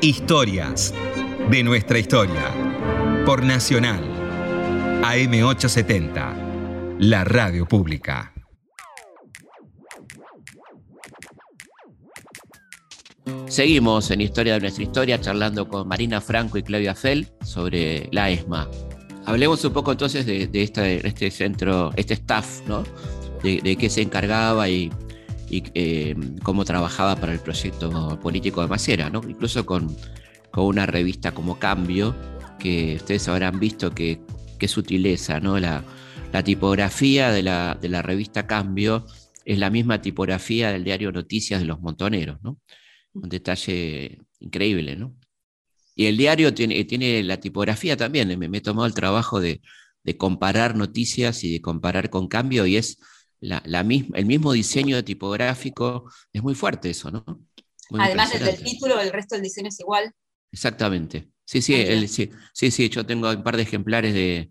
Historias 0.00 0.94
de 1.50 1.64
nuestra 1.64 1.98
historia 1.98 2.52
por 3.26 3.42
Nacional 3.42 4.04
AM870, 5.02 6.96
la 7.00 7.24
radio 7.24 7.66
pública. 7.66 8.37
Seguimos 13.48 14.10
en 14.10 14.20
Historia 14.20 14.54
de 14.54 14.60
nuestra 14.60 14.84
historia 14.84 15.20
charlando 15.20 15.68
con 15.68 15.88
Marina 15.88 16.20
Franco 16.20 16.58
y 16.58 16.62
Claudia 16.62 16.94
Fell 16.94 17.26
sobre 17.42 18.08
la 18.12 18.30
ESMA. 18.30 18.68
Hablemos 19.24 19.64
un 19.64 19.72
poco 19.72 19.92
entonces 19.92 20.26
de, 20.26 20.48
este 20.52 21.30
centro, 21.30 21.90
este 21.96 22.14
staff, 22.14 22.60
¿no? 22.66 22.84
De, 23.42 23.76
qué 23.76 23.90
se 23.90 24.02
encargaba 24.02 24.68
y, 24.68 24.90
eh, 25.50 26.14
cómo 26.42 26.64
trabajaba 26.64 27.16
para 27.16 27.32
el 27.32 27.40
proyecto 27.40 28.18
político 28.20 28.60
de 28.60 28.68
Macera, 28.68 29.10
¿no? 29.10 29.22
Incluso 29.28 29.66
con, 29.66 29.96
una 30.54 30.86
revista 30.86 31.32
como 31.32 31.58
Cambio, 31.58 32.14
que 32.58 32.96
ustedes 32.96 33.28
habrán 33.28 33.60
visto 33.60 33.90
que, 33.92 34.20
qué 34.58 34.68
sutileza, 34.68 35.40
¿no? 35.40 35.58
La, 35.58 35.84
tipografía 36.44 37.30
de 37.30 37.42
la, 37.42 37.76
de 37.80 37.88
la 37.88 38.02
revista 38.02 38.46
Cambio 38.46 39.06
es 39.44 39.58
la 39.58 39.70
misma 39.70 40.00
tipografía 40.02 40.70
del 40.70 40.84
diario 40.84 41.12
Noticias 41.12 41.60
de 41.60 41.66
los 41.66 41.80
Montoneros, 41.80 42.38
¿no? 42.42 42.58
Un 43.22 43.28
detalle 43.28 44.20
increíble, 44.40 44.96
¿no? 44.96 45.16
Y 45.94 46.06
el 46.06 46.16
diario 46.16 46.54
tiene, 46.54 46.84
tiene 46.84 47.22
la 47.24 47.40
tipografía 47.40 47.96
también, 47.96 48.38
me, 48.38 48.58
he 48.58 48.60
tomado 48.60 48.86
el 48.86 48.94
trabajo 48.94 49.40
de, 49.40 49.60
comparar 50.16 50.74
noticias 50.74 51.44
y 51.44 51.52
de 51.52 51.60
comparar 51.60 52.08
con 52.08 52.28
cambio 52.28 52.64
y 52.64 52.76
es 52.76 52.98
la, 53.40 53.60
misma, 53.84 54.16
el 54.16 54.24
mismo 54.24 54.52
diseño 54.52 55.04
tipográfico, 55.04 56.10
es 56.32 56.42
muy 56.42 56.54
fuerte 56.54 56.88
eso, 56.90 57.10
¿no? 57.10 57.24
Además 57.98 58.32
del 58.32 58.62
título, 58.62 58.98
el 59.00 59.12
resto 59.12 59.34
del 59.34 59.44
diseño 59.44 59.68
es 59.68 59.80
igual. 59.80 60.12
Exactamente. 60.50 61.28
Sí, 61.44 61.60
sí, 61.60 62.08
sí, 62.08 62.30
sí, 62.54 62.70
sí, 62.70 62.88
yo 62.88 63.04
tengo 63.04 63.30
un 63.30 63.42
par 63.42 63.56
de 63.56 63.62
ejemplares 63.64 64.14
de, 64.14 64.50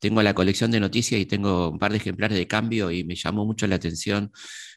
tengo 0.00 0.22
la 0.22 0.34
colección 0.34 0.70
de 0.70 0.80
noticias 0.80 1.20
y 1.20 1.26
tengo 1.26 1.70
un 1.70 1.78
par 1.78 1.92
de 1.92 1.98
ejemplares 1.98 2.36
de 2.36 2.48
cambio 2.48 2.90
y 2.90 3.04
me 3.04 3.14
llamó 3.14 3.44
mucho 3.44 3.66
la 3.66 3.76
atención 3.76 4.32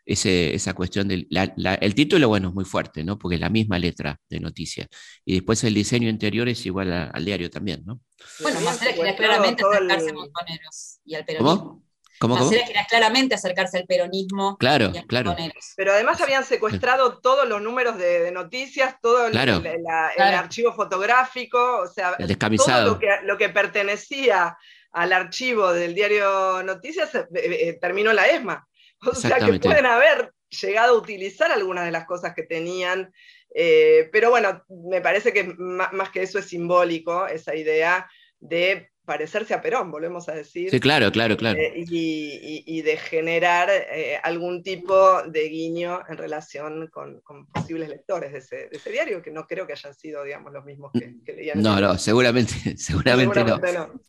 esa 0.05 0.73
cuestión 0.73 1.07
del 1.07 1.27
el 1.29 1.95
título, 1.95 2.27
bueno, 2.27 2.49
es 2.49 2.53
muy 2.53 2.65
fuerte, 2.65 3.03
¿no? 3.03 3.17
Porque 3.17 3.35
es 3.35 3.41
la 3.41 3.49
misma 3.49 3.79
letra 3.79 4.19
de 4.29 4.39
noticias. 4.39 4.87
Y 5.23 5.35
después 5.35 5.63
el 5.63 5.73
diseño 5.73 6.09
interior 6.09 6.49
es 6.49 6.65
igual 6.65 6.91
al 7.13 7.25
diario 7.25 7.49
también, 7.49 7.83
¿no? 7.85 8.01
Bueno, 8.41 8.59
más 8.61 8.79
quería 8.79 9.15
claramente 9.15 9.63
acercarse 9.63 10.09
a 10.09 10.13
Montoneros 10.13 10.99
y 11.05 11.15
al 11.15 11.25
peronismo. 11.25 11.83
¿Cómo? 12.19 12.37
¿Cómo, 12.37 12.49
quería 12.49 12.85
claramente 12.87 13.35
acercarse 13.35 13.79
al 13.79 13.85
peronismo. 13.85 14.57
Claro, 14.57 14.93
claro. 15.07 15.35
Pero 15.75 15.93
además 15.93 16.21
habían 16.21 16.45
secuestrado 16.45 17.19
todos 17.19 17.47
los 17.47 17.61
números 17.61 17.97
de, 17.97 18.31
noticias, 18.31 18.95
todo 19.01 19.27
el, 19.27 19.37
archivo 19.37 20.73
fotográfico, 20.73 21.81
o 21.81 21.87
sea, 21.87 22.15
todo 22.15 22.85
lo 22.85 22.99
que, 22.99 23.07
lo 23.23 23.37
que 23.37 23.49
pertenecía 23.49 24.57
al 24.93 25.11
archivo 25.11 25.73
del 25.73 25.93
diario 25.95 26.63
Noticias 26.63 27.13
eh, 27.15 27.27
eh, 27.33 27.77
terminó 27.81 28.13
la 28.13 28.27
ESMA. 28.27 28.67
O 29.05 29.13
sea 29.13 29.37
que 29.37 29.59
pueden 29.59 29.85
haber 29.85 30.31
llegado 30.61 30.95
a 30.95 30.97
utilizar 30.97 31.51
algunas 31.51 31.83
de 31.83 31.91
las 31.91 32.05
cosas 32.05 32.33
que 32.33 32.43
tenían, 32.43 33.11
eh, 33.53 34.07
pero 34.13 34.29
bueno, 34.29 34.63
me 34.89 35.01
parece 35.01 35.33
que 35.33 35.43
más, 35.43 36.09
que 36.09 36.21
eso 36.21 36.39
es 36.39 36.45
simbólico, 36.45 37.27
esa 37.27 37.53
idea 37.53 38.09
de 38.39 38.92
parecerse 39.05 39.53
a 39.53 39.61
Perón, 39.61 39.91
volvemos 39.91 40.29
a 40.29 40.33
decir. 40.33 40.69
Sí, 40.69 40.79
claro, 40.79 41.11
claro, 41.11 41.35
claro. 41.37 41.59
Eh, 41.59 41.73
y, 41.75 42.81
de 42.81 42.97
generar 42.97 43.69
eh, 43.69 44.17
algún 44.23 44.63
tipo 44.63 45.23
de 45.23 45.47
guiño 45.49 46.01
en 46.07 46.17
relación 46.17 46.87
con, 46.87 47.21
posibles 47.53 47.89
lectores 47.89 48.31
de 48.31 48.69
ese, 48.71 48.91
diario, 48.91 49.21
que 49.21 49.31
no 49.31 49.45
creo 49.45 49.65
que 49.67 49.73
hayan 49.73 49.93
sido, 49.93 50.23
digamos, 50.23 50.51
los 50.51 50.65
mismos 50.65 50.91
que, 50.93 51.33
leían. 51.33 51.61
No, 51.61 51.79
no, 51.79 51.97
seguramente, 51.97 52.53
seguramente, 52.77 53.43
no, 53.43 53.59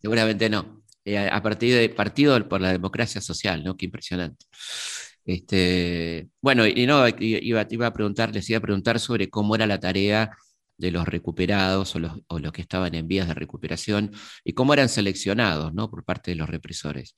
Seguramente 0.01 0.49
no. 0.49 0.83
Eh, 1.05 1.19
a 1.19 1.43
partir 1.43 1.75
de 1.77 1.89
Partido 1.91 2.49
por 2.49 2.61
la 2.61 2.73
Democracia 2.73 3.21
Social, 3.21 3.63
¿no? 3.63 3.77
Qué 3.77 3.87
impresionante. 3.87 4.47
Este, 5.27 6.29
bueno, 6.41 6.67
y 6.67 6.87
no, 6.87 7.07
iba, 7.19 7.67
iba 7.69 7.87
a 7.87 7.93
preguntar, 7.93 8.33
les 8.35 8.49
iba 8.51 8.59
a 8.59 8.63
preguntar 8.63 8.99
sobre 9.01 9.29
cómo 9.29 9.55
era 9.55 9.67
la 9.67 9.81
tarea 9.81 10.37
de 10.77 10.91
los 10.91 11.07
recuperados 11.07 11.95
o 11.95 11.99
los, 11.99 12.13
o 12.29 12.39
los, 12.39 12.53
que 12.53 12.63
estaban 12.63 12.95
en 12.95 13.09
vías 13.09 13.29
de 13.29 13.35
recuperación 13.35 14.13
y 14.43 14.53
cómo 14.53 14.75
eran 14.75 14.89
seleccionados 14.89 15.73
¿no? 15.75 15.91
por 15.91 16.05
parte 16.05 16.33
de 16.33 16.37
los 16.37 16.49
represores. 16.49 17.15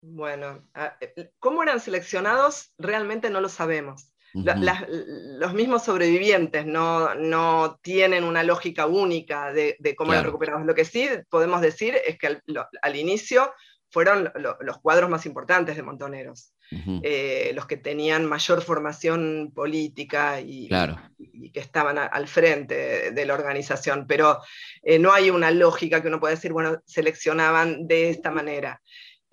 Bueno, 0.00 0.68
eh, 1.00 1.30
¿cómo 1.38 1.62
eran 1.62 1.80
seleccionados? 1.80 2.72
Realmente 2.78 3.30
no 3.30 3.40
lo 3.40 3.48
sabemos 3.48 4.14
los 4.34 5.54
mismos 5.54 5.84
sobrevivientes 5.84 6.66
no, 6.66 7.78
tienen 7.82 8.24
una 8.24 8.42
lógica 8.42 8.86
única 8.86 9.52
de, 9.52 9.76
cómo 9.96 10.10
claro. 10.10 10.26
recuperados. 10.26 10.66
Lo 10.66 10.74
que 10.74 10.84
sí 10.84 11.08
podemos 11.28 11.60
decir 11.60 11.96
es 12.04 12.18
que 12.18 12.40
al, 12.82 12.96
inicio 12.96 13.52
fueron 13.90 14.32
los 14.60 14.78
cuadros 14.78 15.08
más 15.08 15.24
importantes 15.24 15.76
de 15.76 15.82
Montoneros, 15.82 16.52
eh, 16.70 17.52
los 17.54 17.66
que 17.66 17.76
tenían 17.76 18.26
mayor 18.26 18.62
formación 18.62 19.52
política 19.54 20.40
y, 20.40 20.68
que 20.68 21.60
estaban 21.60 21.98
al 21.98 22.26
frente 22.26 23.12
de 23.12 23.26
la 23.26 23.34
organización, 23.34 24.06
pero 24.06 24.40
eh, 24.82 24.98
no 24.98 25.12
hay 25.12 25.30
una 25.30 25.50
lógica 25.50 26.02
que 26.02 26.08
uno 26.08 26.20
pueda 26.20 26.34
decir, 26.34 26.52
bueno, 26.52 26.82
seleccionaban 26.84 27.86
de 27.86 28.10
esta 28.10 28.30
manera. 28.30 28.82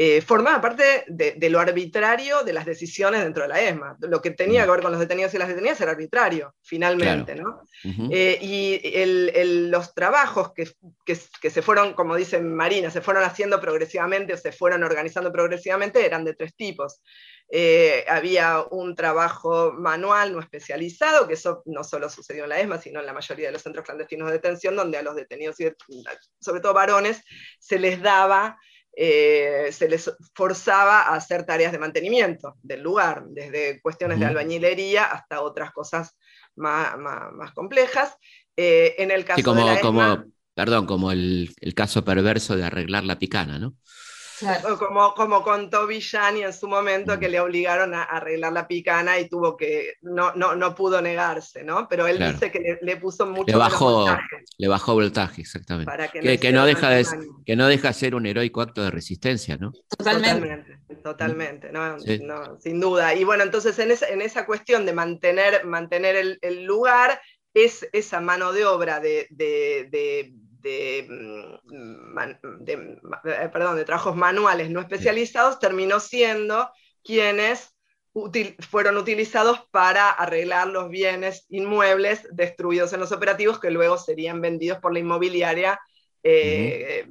Eh, 0.04 0.20
formaba 0.20 0.60
parte 0.60 1.04
de, 1.10 1.50
lo 1.52 1.60
arbitrario 1.60 2.44
de 2.44 2.54
las 2.54 2.66
decisiones 2.66 3.22
dentro 3.22 3.44
de 3.44 3.50
la 3.50 3.62
ESMA. 3.62 3.98
Lo 4.00 4.20
que 4.20 4.32
tenía 4.32 4.66
que 4.66 4.72
ver 4.72 4.82
con 4.82 4.92
los 4.92 5.00
detenidos 5.00 5.32
y 5.36 5.38
las 5.38 5.48
detenidas 5.48 5.80
era 5.80 5.92
arbitrario, 5.92 6.56
finalmente. 6.64 7.36
¿no? 7.36 7.62
Eh, 8.10 8.40
y 8.42 9.70
los 9.70 9.94
trabajos 9.94 10.54
que, 10.56 11.52
se 11.52 11.62
fueron, 11.62 11.94
como 11.94 12.16
dice 12.16 12.42
Marina, 12.42 12.90
se 12.90 13.02
fueron 13.02 13.24
haciendo 13.24 13.62
progresivamente 13.62 14.34
o 14.34 14.38
se 14.38 14.52
fueron 14.52 14.82
organizando 14.82 15.32
progresivamente 15.32 16.04
eran 16.04 16.26
de 16.26 16.34
tres 16.34 16.56
tipos. 16.56 17.04
Eh, 17.52 18.04
había 18.08 18.64
un 18.72 18.96
trabajo 18.96 19.72
manual 19.72 20.34
no 20.34 20.40
especializado, 20.40 21.28
que 21.28 21.36
eso 21.36 21.62
no 21.68 21.84
solo 21.84 22.10
sucedió 22.10 22.46
en 22.46 22.50
la 22.50 22.60
ESMA, 22.60 22.80
sino 22.80 23.02
en 23.02 23.06
la 23.06 23.14
mayoría 23.14 23.50
de 23.50 23.54
los 23.54 23.62
centros 23.62 23.86
clandestinos 23.86 24.30
de 24.30 24.34
detención, 24.34 24.76
donde 24.76 24.98
a 24.98 25.04
los 25.04 25.16
detenidos, 25.16 25.60
y 25.60 25.72
sobre 26.40 26.60
todo 26.60 26.74
varones, 26.74 27.22
se 27.60 27.78
les 27.78 28.02
daba 28.02 28.58
eh, 29.04 29.72
se 29.72 29.90
les 29.90 30.12
forzaba 30.36 31.02
a 31.02 31.16
hacer 31.16 31.44
tareas 31.44 31.72
de 31.72 31.80
mantenimiento 31.80 32.58
del 32.62 32.84
lugar, 32.84 33.24
desde 33.30 33.82
cuestiones 33.82 34.20
de 34.20 34.28
albañilería 34.28 35.06
hasta 35.06 35.42
otras 35.42 35.72
cosas 35.72 36.16
más, 36.56 36.96
más, 37.00 37.52
complejas. 37.54 38.16
Eh, 38.56 38.94
en 39.00 39.10
el 39.10 39.26
caso 39.26 39.42
como, 39.42 39.80
como, 39.80 40.26
perdón, 40.54 40.86
como 40.86 41.12
el, 41.12 41.52
el, 41.62 41.74
caso 41.74 42.06
perverso 42.06 42.56
de 42.56 42.64
arreglar 42.64 43.04
la 43.04 43.18
picana, 43.18 43.58
¿no? 43.58 43.74
Como, 44.80 45.13
como 45.13 45.43
contó 45.43 45.88
Villani 45.88 46.43
en 46.43 46.54
su 46.54 46.67
momento, 46.67 47.19
que 47.19 47.30
le 47.30 47.39
obligaron 47.39 47.93
a 47.93 48.04
arreglar 48.04 48.54
la 48.54 48.67
picana 48.67 49.19
y 49.19 49.30
tuvo 49.30 49.56
que, 49.56 49.96
no, 50.02 50.33
no, 50.35 50.56
no 50.56 50.75
pudo 50.75 51.02
negarse, 51.02 51.63
¿no? 51.63 51.87
Pero 51.87 52.08
él 52.08 52.19
dice 52.19 52.52
que 52.52 52.79
le, 52.81 52.98
puso 52.98 53.25
mucho 53.25 53.46
le 53.46 53.56
bajó, 53.56 53.92
voltaje. 53.92 54.44
Le 54.58 54.67
bajó 54.67 54.94
voltaje, 54.94 55.42
exactamente. 55.42 55.92
que, 56.39 56.52
no 56.52 56.65
deja 56.65 56.89
de, 56.89 57.06
que 57.46 57.56
no 57.56 57.67
deja 57.67 57.94
ser 57.94 58.15
un 58.15 58.25
heroico 58.25 58.62
acto 58.62 58.83
de 58.83 58.92
resistencia, 58.92 59.58
¿no? 59.58 59.71
Totalmente, 59.98 60.79
totalmente, 61.04 61.71
no, 61.71 61.98
sin 62.60 62.79
duda. 62.79 63.13
Y 63.15 63.23
bueno, 63.23 63.44
entonces 63.44 63.77
en 63.79 63.92
esa, 63.92 64.08
en 64.08 64.21
esa 64.21 64.46
cuestión 64.46 64.85
de 64.85 64.94
mantener, 64.94 65.65
mantener 65.65 66.15
el, 66.15 66.39
el 66.42 66.63
lugar, 66.63 67.19
es 67.54 67.87
esa 67.92 68.21
mano 68.21 68.54
de 68.54 68.65
obra 68.65 69.00
de, 69.00 69.27
de, 69.29 70.33
mm, 70.64 72.18
eh, 72.68 73.50
perdón, 73.52 73.76
de 73.78 73.86
trabajos 73.86 74.16
manuales 74.16 74.70
no 74.70 74.80
especializados, 74.80 75.60
terminó 75.60 76.00
siendo 76.00 76.70
quienes 77.04 77.76
fueron 78.60 78.98
utilizados 78.98 79.62
para 79.72 80.10
arreglar 80.10 80.68
los 80.68 80.90
bienes 80.90 81.46
inmuebles 81.50 82.28
destruidos 82.32 82.92
en 82.92 83.00
los 83.00 83.14
operativos 83.14 83.60
que 83.60 83.72
luego 83.72 83.98
serían 83.98 84.42
vendidos 84.42 84.80
por 84.80 84.92
la 84.92 85.00
inmobiliaria 85.00 85.80
eh, 86.22 87.06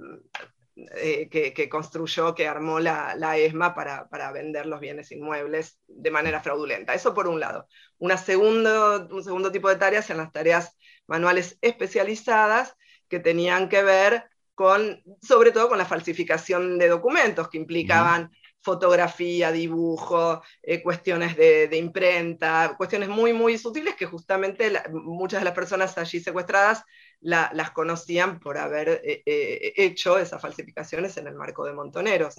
eh, 0.96 1.28
que, 1.28 1.68
construyó, 1.68 2.34
que 2.34 2.46
armó 2.46 2.80
la, 2.80 3.36
ESMA 3.36 3.74
para, 3.74 4.32
vender 4.32 4.66
los 4.66 4.80
bienes 4.80 5.12
inmuebles 5.12 5.78
de 5.86 6.10
manera 6.10 6.40
fraudulenta. 6.40 6.94
Eso 6.94 7.12
por 7.12 7.28
un 7.28 7.40
lado. 7.40 7.66
Una 7.98 8.16
segundo, 8.16 9.08
un 9.10 9.22
segundo 9.22 9.52
tipo 9.52 9.68
de 9.68 9.76
tareas 9.76 10.08
en 10.10 10.18
las 10.18 10.32
tareas 10.32 10.76
manuales 11.06 11.58
especializadas 11.60 12.76
que 13.10 13.20
tenían 13.20 13.68
que 13.68 13.82
ver 13.82 14.24
con, 14.54 15.02
sobre 15.20 15.52
todo 15.52 15.68
con 15.68 15.78
la 15.78 15.84
falsificación 15.84 16.78
de 16.78 16.88
documentos 16.88 17.48
que 17.48 17.58
implicaban 17.58 18.30
fotografía, 18.62 19.50
dibujo, 19.52 20.42
eh, 20.62 20.82
cuestiones 20.82 21.36
de, 21.36 21.76
imprenta, 21.76 22.74
cuestiones 22.76 23.08
muy, 23.08 23.32
muy 23.32 23.56
sutiles 23.56 23.94
que 23.94 24.06
justamente 24.06 24.70
muchas 24.90 25.40
de 25.40 25.46
las 25.46 25.54
personas 25.54 25.96
allí 25.96 26.20
secuestradas 26.20 26.84
las 27.22 27.70
conocían 27.72 28.38
por 28.38 28.56
haber 28.56 29.00
eh, 29.04 29.22
eh, 29.26 29.72
hecho 29.76 30.18
esas 30.18 30.40
falsificaciones 30.40 31.16
en 31.16 31.26
el 31.26 31.34
marco 31.34 31.64
de 31.64 31.72
Montoneros. 31.72 32.34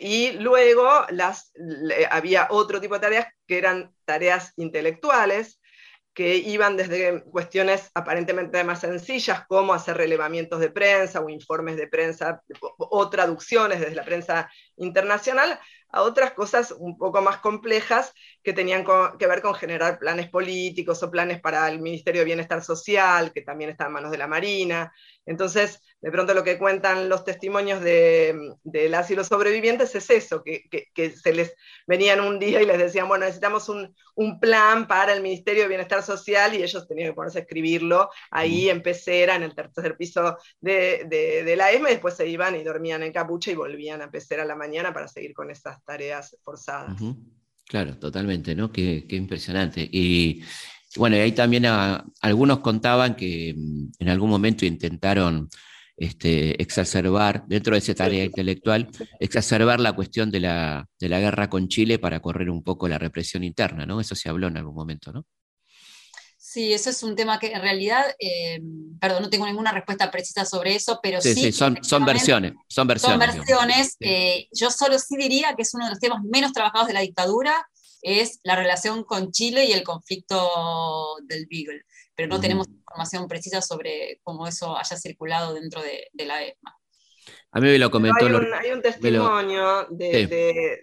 y 0.00 0.32
luego 0.32 0.88
las, 1.10 1.52
había 2.10 2.48
otro 2.50 2.80
tipo 2.80 2.94
de 2.94 3.00
tareas 3.00 3.26
que 3.46 3.58
eran 3.58 3.94
tareas 4.04 4.52
intelectuales, 4.56 5.60
que 6.16 6.36
iban 6.36 6.78
desde 6.78 7.22
cuestiones 7.24 7.90
aparentemente 7.92 8.64
más 8.64 8.80
sencillas, 8.80 9.46
como 9.46 9.74
hacer 9.74 9.98
relevamientos 9.98 10.60
de 10.60 10.70
prensa 10.70 11.20
o 11.20 11.28
informes 11.28 11.76
de 11.76 11.88
prensa 11.88 12.42
o 12.78 13.10
traducciones 13.10 13.80
desde 13.80 13.96
la 13.96 14.04
prensa 14.04 14.50
internacional, 14.76 15.58
a 15.90 16.02
otras 16.02 16.32
cosas 16.32 16.72
un 16.72 16.98
poco 16.98 17.22
más 17.22 17.38
complejas 17.38 18.12
que 18.42 18.52
tenían 18.52 18.84
que 19.18 19.26
ver 19.26 19.40
con 19.40 19.54
generar 19.54 19.98
planes 19.98 20.28
políticos 20.28 21.02
o 21.02 21.10
planes 21.10 21.40
para 21.40 21.68
el 21.68 21.80
Ministerio 21.80 22.20
de 22.20 22.26
Bienestar 22.26 22.62
Social, 22.62 23.32
que 23.32 23.42
también 23.42 23.70
está 23.70 23.86
en 23.86 23.92
manos 23.92 24.10
de 24.10 24.18
la 24.18 24.26
Marina. 24.26 24.92
Entonces, 25.24 25.80
de 26.00 26.12
pronto 26.12 26.34
lo 26.34 26.44
que 26.44 26.58
cuentan 26.58 27.08
los 27.08 27.24
testimonios 27.24 27.80
de, 27.80 28.38
de 28.62 28.88
las 28.88 29.10
y 29.10 29.16
los 29.16 29.26
sobrevivientes 29.26 29.94
es 29.94 30.10
eso, 30.10 30.44
que, 30.44 30.68
que, 30.68 31.10
se 31.10 31.32
les 31.32 31.54
venían 31.86 32.20
un 32.20 32.38
día 32.38 32.62
y 32.62 32.66
les 32.66 32.78
decían, 32.78 33.08
bueno, 33.08 33.24
necesitamos 33.24 33.68
un, 33.68 33.92
un, 34.14 34.38
plan 34.38 34.86
para 34.86 35.12
el 35.12 35.22
Ministerio 35.22 35.62
de 35.62 35.68
Bienestar 35.68 36.02
Social 36.02 36.54
y 36.54 36.62
ellos 36.62 36.86
tenían 36.86 37.10
que 37.10 37.14
ponerse 37.14 37.38
a 37.38 37.42
escribirlo 37.42 38.10
ahí 38.30 38.68
en 38.70 38.82
pecera, 38.82 39.34
en 39.34 39.42
el 39.42 39.54
tercer 39.54 39.96
piso 39.96 40.36
de, 40.60 41.06
de, 41.08 41.42
de 41.42 41.56
la 41.56 41.72
ESMA, 41.72 41.90
y 41.90 41.94
después 41.94 42.14
se 42.14 42.28
iban 42.28 42.54
y 42.54 42.62
dormían 42.62 43.02
en 43.02 43.12
capucha 43.12 43.50
y 43.50 43.56
volvían 43.56 44.02
a 44.02 44.10
pecera 44.10 44.42
a 44.42 44.46
la 44.46 44.54
mañana 44.54 44.65
para 44.92 45.08
seguir 45.08 45.34
con 45.34 45.50
esas 45.50 45.82
tareas 45.84 46.36
forzadas. 46.42 47.00
Claro, 47.66 47.98
totalmente, 47.98 48.54
¿no? 48.54 48.70
Qué, 48.70 49.06
qué 49.08 49.16
impresionante. 49.16 49.88
Y 49.90 50.42
bueno, 50.96 51.16
y 51.16 51.20
ahí 51.20 51.32
también 51.32 51.66
algunos 52.20 52.60
contaban 52.60 53.16
que 53.16 53.54
mm, 53.56 53.86
en 53.98 54.08
algún 54.08 54.30
momento 54.30 54.64
intentaron 54.64 55.48
este, 55.96 56.60
exacerbar, 56.60 57.44
dentro 57.46 57.74
de 57.74 57.78
esa 57.78 57.94
tarea 57.94 58.24
intelectual, 58.24 58.88
exacerbar 59.18 59.80
la 59.80 59.94
cuestión 59.94 60.30
de 60.30 60.40
la, 60.40 60.86
de 61.00 61.08
la 61.08 61.20
guerra 61.20 61.48
con 61.48 61.68
Chile 61.68 61.98
para 61.98 62.20
correr 62.20 62.50
un 62.50 62.62
poco 62.62 62.86
la 62.88 62.98
represión 62.98 63.42
interna, 63.44 63.86
¿no? 63.86 64.00
Eso 64.00 64.14
se 64.14 64.28
habló 64.28 64.48
en 64.48 64.58
algún 64.58 64.74
momento, 64.74 65.12
¿no? 65.12 65.24
Sí, 66.56 66.72
eso 66.72 66.88
es 66.88 67.02
un 67.02 67.14
tema 67.14 67.38
que 67.38 67.48
en 67.52 67.60
realidad, 67.60 68.02
eh, 68.18 68.62
perdón, 68.98 69.24
no 69.24 69.28
tengo 69.28 69.44
ninguna 69.44 69.72
respuesta 69.72 70.10
precisa 70.10 70.46
sobre 70.46 70.74
eso, 70.74 71.00
pero 71.02 71.20
sí. 71.20 71.34
Sí, 71.34 71.52
son, 71.52 71.76
son 71.84 72.06
versiones. 72.06 72.54
Son 72.66 72.88
versiones. 72.88 73.26
Son 73.26 73.36
versiones. 73.36 73.96
Eh, 74.00 74.48
yo 74.52 74.70
solo 74.70 74.98
sí 74.98 75.18
diría 75.18 75.52
que 75.54 75.60
es 75.60 75.74
uno 75.74 75.84
de 75.84 75.90
los 75.90 76.00
temas 76.00 76.22
menos 76.22 76.54
trabajados 76.54 76.88
de 76.88 76.94
la 76.94 77.00
dictadura, 77.00 77.68
es 78.00 78.40
la 78.42 78.56
relación 78.56 79.04
con 79.04 79.32
Chile 79.32 79.66
y 79.66 79.72
el 79.72 79.82
conflicto 79.82 81.18
del 81.24 81.46
Beagle, 81.46 81.82
pero 82.14 82.28
no 82.28 82.40
tenemos 82.40 82.68
información 82.68 83.28
precisa 83.28 83.60
sobre 83.60 84.20
cómo 84.22 84.46
eso 84.46 84.78
haya 84.78 84.96
circulado 84.96 85.52
dentro 85.52 85.82
de, 85.82 86.08
la 86.24 86.42
ESMA. 86.42 86.74
A 87.50 87.60
mí 87.60 87.68
me 87.68 87.78
lo 87.78 87.90
comentó. 87.90 88.24
Hay 88.24 88.70
un, 88.70 88.80
testimonio 88.80 89.88
de, 89.90 90.80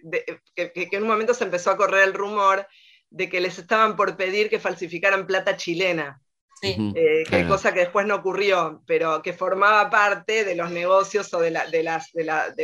que, 0.53 0.71
que, 0.71 0.89
en 0.91 1.01
un 1.01 1.09
momento 1.09 1.33
se 1.33 1.45
empezó 1.45 1.71
a 1.71 1.77
correr 1.77 2.03
el 2.03 2.13
rumor 2.13 2.67
de 3.13 3.29
que 3.29 3.39
les 3.39 3.59
estaban 3.59 3.95
por 3.95 4.17
pedir 4.17 4.49
que 4.49 4.59
falsificaran 4.59 5.27
plata 5.27 5.55
chilena. 5.55 6.19
Eh, 6.63 7.23
que 7.29 7.45
cosa 7.45 7.73
que 7.73 7.81
después 7.81 8.07
no 8.07 8.15
ocurrió, 8.15 8.81
pero 8.87 9.21
que 9.21 9.33
formaba 9.33 9.89
parte 9.89 10.45
de 10.45 10.55
los 10.55 10.71
negocios 10.71 11.33
o 11.33 11.41
de, 11.41 11.51
las, 11.51 11.69
de, 11.69 11.83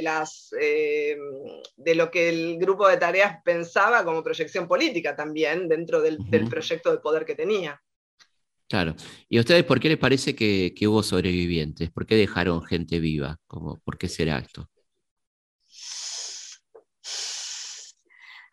las, 0.01 0.53
eh, 0.59 1.17
de 1.75 1.95
lo 1.95 2.09
que 2.09 2.29
el 2.29 2.57
grupo 2.57 2.87
de 2.87 2.95
tareas 2.95 3.39
pensaba 3.43 4.05
como 4.05 4.23
proyección 4.23 4.69
política 4.69 5.17
también 5.17 5.67
dentro 5.67 6.01
del, 6.01 6.17
proyecto 6.49 6.91
de 6.91 6.99
poder 6.99 7.25
que 7.25 7.35
tenía. 7.35 7.81
Claro. 8.69 8.95
¿Y 9.27 9.37
a 9.37 9.41
ustedes 9.41 9.65
por 9.65 9.81
qué 9.81 9.89
les 9.89 9.97
parece 9.97 10.33
que, 10.33 10.73
que 10.73 10.87
hubo 10.87 11.03
sobrevivientes? 11.03 11.91
¿Por 11.91 12.05
qué 12.05 12.15
dejaron 12.15 12.63
gente 12.63 12.99
viva? 12.99 13.37
¿Por 13.47 13.97
qué 13.97 14.07
será 14.07 14.39
esto? 14.39 14.69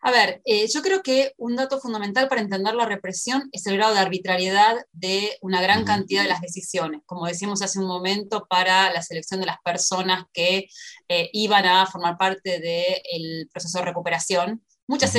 A 0.01 0.11
ver, 0.11 0.41
eh, 0.45 0.67
yo 0.67 0.81
creo 0.81 1.01
que 1.01 1.33
un 1.37 1.55
dato 1.55 1.79
fundamental 1.79 2.27
para 2.27 2.41
entender 2.41 2.75
la 2.75 2.85
represión 2.85 3.49
es 3.51 3.65
el 3.65 3.77
grado 3.77 3.93
de 3.93 3.99
arbitrariedad 3.99 4.75
de 4.91 5.37
una 5.41 5.61
gran 5.61 5.85
cantidad 5.85 6.21
de 6.21 6.29
las 6.29 6.41
decisiones, 6.41 7.01
como 7.05 7.25
decíamos 7.25 7.61
hace 7.61 7.79
un 7.79 7.87
momento, 7.87 8.45
para 8.47 8.93
la 8.93 9.01
selección 9.01 9.39
de 9.39 9.47
las 9.47 9.57
personas 9.63 10.25
que 10.33 10.67
eh, 11.09 11.29
iban 11.33 11.65
a 11.65 11.85
formar 11.87 12.17
parte 12.17 12.59
del 12.59 13.49
proceso 13.51 13.79
de 13.79 13.85
recuperación. 13.85 14.63
Muchas 14.87 15.13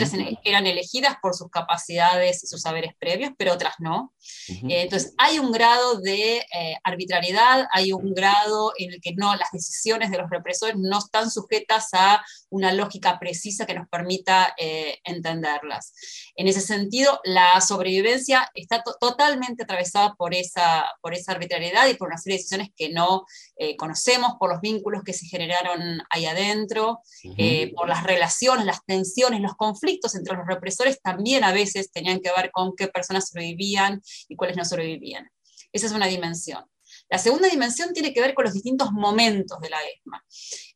eran 0.44 0.66
elegidas 0.66 1.16
por 1.20 1.34
sus 1.34 1.50
capacidades 1.50 2.42
y 2.42 2.46
sus 2.46 2.62
saberes 2.62 2.94
previos, 2.98 3.32
pero 3.36 3.52
otras 3.52 3.74
no. 3.78 4.14
Eh, 4.48 4.82
entonces, 4.82 5.14
hay 5.18 5.38
un 5.38 5.52
grado 5.52 6.00
de 6.00 6.44
arbitrariedad, 6.82 7.66
hay 7.72 7.92
un 7.92 8.14
grado 8.14 8.72
en 8.78 8.92
el 8.92 9.00
que 9.00 9.14
no, 9.14 9.34
las 9.36 9.50
decisiones 9.52 10.10
de 10.10 10.18
los 10.18 10.30
represores 10.30 10.76
no 10.76 10.98
están 10.98 11.30
sujetas 11.30 11.88
a 11.92 12.24
una 12.50 12.72
lógica 12.72 13.18
precisa 13.18 13.66
que 13.66 13.74
nos 13.74 13.88
permita 13.88 14.54
eh, 14.56 14.98
entenderlas. 15.04 15.92
En 16.36 16.48
ese 16.48 16.60
sentido, 16.60 17.20
la 17.24 17.60
sobrevivencia 17.60 18.50
está 18.54 18.82
totalmente 19.00 19.64
atravesada 19.64 20.14
por 20.14 20.34
esa, 20.34 20.86
por 21.00 21.14
esa 21.14 21.32
arbitrariedad 21.32 21.86
y 21.88 21.94
por 21.94 22.08
una 22.08 22.18
serie 22.18 22.36
de 22.36 22.42
decisiones 22.42 22.70
que 22.76 22.90
no 22.90 23.24
eh, 23.58 23.76
conocemos, 23.76 24.34
por 24.38 24.50
los 24.50 24.60
vínculos 24.60 25.02
que 25.02 25.12
se 25.12 25.26
generaron 25.26 26.00
ahí 26.10 26.26
adentro, 26.26 27.00
eh, 27.36 27.72
por 27.74 27.88
las 27.88 28.04
relaciones, 28.04 28.64
las 28.64 28.84
tensiones, 28.84 29.40
los 29.40 29.56
conflictos 29.56 30.14
entre 30.14 30.36
los 30.36 30.46
represores 30.46 31.00
también 31.02 31.42
a 31.44 31.52
veces 31.52 31.90
tenían 31.90 32.20
que 32.20 32.30
ver 32.36 32.50
con 32.52 32.74
qué 32.76 32.88
personas 32.88 33.28
sobrevivían 33.28 34.00
y 34.28 34.36
cuáles 34.36 34.56
no 34.56 34.64
sobrevivían. 34.64 35.30
Esa 35.72 35.86
es 35.86 35.92
una 35.92 36.06
dimensión. 36.06 36.64
La 37.10 37.18
segunda 37.18 37.48
dimensión 37.48 37.92
tiene 37.92 38.12
que 38.12 38.20
ver 38.20 38.34
con 38.34 38.44
los 38.44 38.54
distintos 38.54 38.92
momentos 38.92 39.58
de 39.60 39.70
la 39.70 39.78
ESMA. 39.78 40.24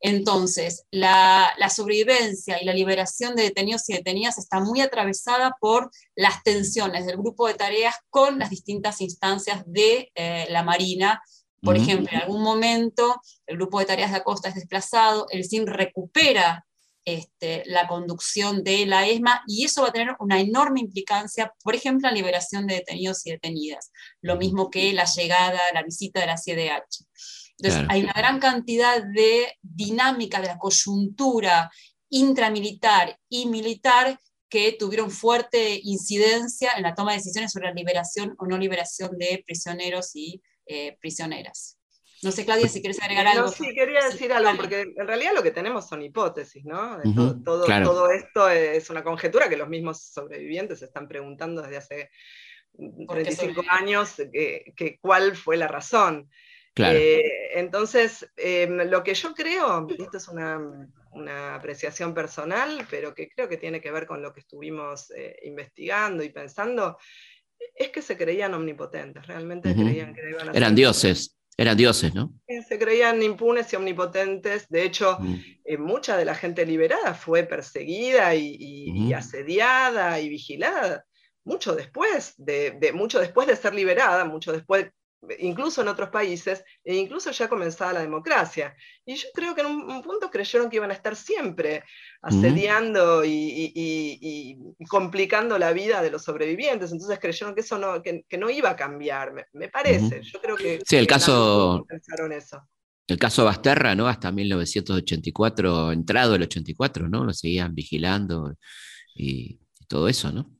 Entonces, 0.00 0.86
la, 0.90 1.54
sobrevivencia 1.74 2.60
y 2.60 2.64
la 2.64 2.72
liberación 2.72 3.34
de 3.34 3.44
detenidos 3.44 3.88
y 3.88 3.94
detenidas 3.94 4.38
está 4.38 4.60
muy 4.60 4.80
atravesada 4.80 5.56
por 5.60 5.90
las 6.14 6.42
tensiones 6.42 7.06
del 7.06 7.18
grupo 7.18 7.46
de 7.46 7.54
tareas 7.54 7.94
con 8.10 8.38
las 8.38 8.50
distintas 8.50 9.00
instancias 9.00 9.62
de 9.66 10.10
eh, 10.14 10.46
la 10.50 10.62
Marina. 10.62 11.22
Por 11.62 11.76
ejemplo, 11.76 12.08
en 12.10 12.22
algún 12.22 12.42
momento 12.42 13.20
el 13.46 13.56
grupo 13.56 13.78
de 13.78 13.86
tareas 13.86 14.10
de 14.10 14.16
Acosta 14.16 14.48
es 14.48 14.56
desplazado, 14.56 15.26
el 15.30 15.44
CIN 15.44 15.66
recupera 15.66 16.66
este, 17.04 17.62
la 17.66 17.86
conducción 17.86 18.62
de 18.64 18.86
la 18.86 19.06
ESMA 19.06 19.42
y 19.46 19.64
eso 19.64 19.82
va 19.82 19.88
a 19.88 19.92
tener 19.92 20.16
una 20.18 20.40
enorme 20.40 20.80
implicancia, 20.80 21.52
por 21.62 21.74
ejemplo, 21.74 22.08
en 22.08 22.14
la 22.14 22.20
liberación 22.20 22.66
de 22.66 22.76
detenidos 22.76 23.26
y 23.26 23.30
detenidas, 23.30 23.92
lo 24.20 24.36
mismo 24.36 24.70
que 24.70 24.92
la 24.92 25.04
llegada, 25.04 25.60
la 25.72 25.82
visita 25.82 26.20
de 26.20 26.26
la 26.26 26.36
CDH. 26.36 27.06
Entonces, 27.58 27.86
hay 27.88 28.02
una 28.02 28.12
gran 28.12 28.40
cantidad 28.40 29.02
de 29.02 29.56
dinámica 29.62 30.40
de 30.40 30.48
la 30.48 30.58
coyuntura 30.58 31.70
intramilitar 32.08 33.18
y 33.28 33.46
militar 33.46 34.18
que 34.48 34.72
tuvieron 34.72 35.10
fuerte 35.10 35.80
incidencia 35.82 36.72
en 36.76 36.82
la 36.82 36.94
toma 36.94 37.12
de 37.12 37.18
decisiones 37.18 37.52
sobre 37.52 37.68
la 37.68 37.74
liberación 37.74 38.34
o 38.38 38.46
no 38.46 38.58
liberación 38.58 39.16
de 39.16 39.42
prisioneros 39.46 40.14
y 40.14 40.42
eh, 40.72 40.98
prisioneras. 41.00 41.78
No 42.22 42.30
sé, 42.30 42.44
Claudia, 42.44 42.68
si 42.68 42.80
quieres 42.80 43.02
agregar 43.02 43.26
algo. 43.26 43.46
No, 43.46 43.52
sí, 43.52 43.74
quería 43.74 44.04
decir 44.04 44.32
algo, 44.32 44.56
porque 44.56 44.82
en 44.82 45.06
realidad 45.08 45.32
lo 45.34 45.42
que 45.42 45.50
tenemos 45.50 45.88
son 45.88 46.02
hipótesis, 46.02 46.64
¿no? 46.64 47.00
todo, 47.44 47.66
todo, 47.66 48.10
esto 48.12 48.48
es 48.48 48.88
una 48.90 49.02
conjetura 49.02 49.48
que 49.48 49.56
los 49.56 49.68
mismos 49.68 50.02
sobrevivientes 50.02 50.78
se 50.78 50.84
están 50.84 51.08
preguntando 51.08 51.62
desde 51.62 51.76
hace 51.78 52.10
35 53.08 53.64
años, 53.68 54.14
que, 54.32 54.98
cuál 55.00 55.34
fue 55.34 55.56
la 55.56 55.66
razón. 55.66 56.30
Eh, 56.76 57.22
entonces, 57.54 58.26
em, 58.36 58.88
lo 58.88 59.02
que 59.02 59.14
yo 59.14 59.34
creo, 59.34 59.86
esto 59.90 60.16
es 60.16 60.28
una, 60.28 60.58
una, 61.10 61.56
apreciación 61.56 62.14
personal, 62.14 62.86
pero 62.88 63.14
que 63.14 63.28
creo 63.28 63.46
que 63.48 63.58
tiene 63.58 63.80
que 63.80 63.90
ver 63.90 64.06
con 64.06 64.22
lo 64.22 64.32
que 64.32 64.40
estuvimos 64.40 65.10
eh, 65.10 65.36
investigando 65.42 66.22
y 66.22 66.30
pensando, 66.30 66.96
es 67.74 67.88
que 67.90 68.02
se 68.02 68.16
creían 68.16 68.54
omnipotentes, 68.54 69.26
realmente 69.26 69.74
creían 69.74 70.14
que 70.14 70.30
iban 70.30 70.48
a 70.48 70.52
Eran 70.52 70.74
dioses. 70.74 71.36
Eran 71.56 71.76
dioses, 71.76 72.14
¿no? 72.14 72.32
Se 72.66 72.78
creían 72.78 73.22
impunes 73.22 73.70
y 73.72 73.76
omnipotentes. 73.76 74.68
De 74.70 74.84
hecho, 74.84 75.18
eh, 75.64 75.76
mucha 75.76 76.16
de 76.16 76.24
la 76.24 76.34
gente 76.34 76.64
liberada 76.64 77.14
fue 77.14 77.42
perseguida 77.42 78.34
y, 78.34 79.12
asediada 79.12 80.18
y 80.18 80.30
vigilada. 80.30 81.04
Mucho 81.44 81.74
después 81.74 82.34
de, 82.38 82.92
mucho 82.94 83.20
después 83.20 83.46
de 83.48 83.56
ser 83.56 83.74
liberada, 83.74 84.24
mucho 84.24 84.52
después 84.52 84.90
incluso 85.38 85.82
en 85.82 85.88
otros 85.88 86.10
países, 86.10 86.64
e 86.84 86.96
incluso 86.96 87.30
ya 87.30 87.48
comenzaba 87.48 87.92
la 87.92 88.00
democracia. 88.00 88.74
Y 89.04 89.14
yo 89.14 89.28
creo 89.34 89.54
que 89.54 89.60
en 89.60 89.68
un, 89.68 90.02
punto 90.02 90.30
creyeron 90.30 90.68
que 90.68 90.76
iban 90.76 90.90
a 90.90 90.94
estar 90.94 91.16
siempre 91.16 91.84
asediando 92.20 93.24
y, 93.24 94.58
complicando 94.88 95.58
la 95.58 95.72
vida 95.72 96.02
de 96.02 96.10
los 96.10 96.22
sobrevivientes, 96.22 96.92
entonces 96.92 97.18
creyeron 97.18 97.54
que 97.54 97.60
eso 97.60 97.78
no, 97.78 98.02
que, 98.02 98.24
no 98.38 98.50
iba 98.50 98.70
a 98.70 98.76
cambiar, 98.76 99.32
me, 99.52 99.68
parece. 99.68 100.22
Yo 100.22 100.40
creo 100.40 100.56
que... 100.56 100.80
Sí, 100.84 100.96
el 100.96 101.06
caso... 101.06 101.86
Eso. 102.30 102.68
El 103.08 103.18
caso 103.18 103.44
Basterra, 103.44 103.94
¿no? 103.94 104.08
Hasta 104.08 104.30
1984, 104.32 105.92
entrado 105.92 106.34
el 106.34 106.42
84, 106.42 107.08
¿no? 107.08 107.24
Lo 107.24 107.32
seguían 107.32 107.74
vigilando 107.74 108.54
y 109.14 109.60
todo 109.88 110.08
eso, 110.08 110.32
¿no? 110.32 110.50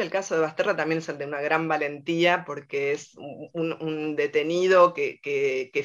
El 0.00 0.10
caso 0.10 0.34
de 0.34 0.40
Basterra 0.40 0.76
también 0.76 0.98
es 0.98 1.08
el 1.08 1.18
de 1.18 1.26
una 1.26 1.40
gran 1.40 1.68
valentía 1.68 2.44
porque 2.44 2.92
es 2.92 3.14
un, 3.16 4.16
detenido 4.16 4.92
que, 4.94 5.20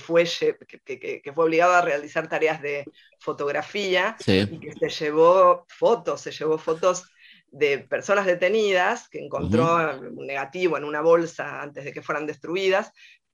fue, 0.03 0.25
que, 0.25 1.31
fue 1.33 1.45
obligado 1.45 1.73
a 1.73 1.81
realizar 1.81 2.27
tareas 2.27 2.61
de 2.61 2.85
fotografía 3.19 4.15
y 4.25 4.59
que 4.59 4.73
se 4.73 4.89
llevó 4.89 5.65
fotos, 5.67 6.21
se 6.21 6.31
llevó 6.31 6.57
fotos 6.57 7.05
de 7.51 7.79
personas 7.79 8.25
detenidas 8.25 9.09
que 9.09 9.19
encontró 9.19 9.99
un 9.99 10.25
negativo 10.25 10.77
en 10.77 10.85
una 10.85 11.01
bolsa 11.01 11.61
antes 11.61 11.83
de 11.83 11.91
que 11.91 12.01
fueran 12.01 12.25
destruidas, 12.25 12.91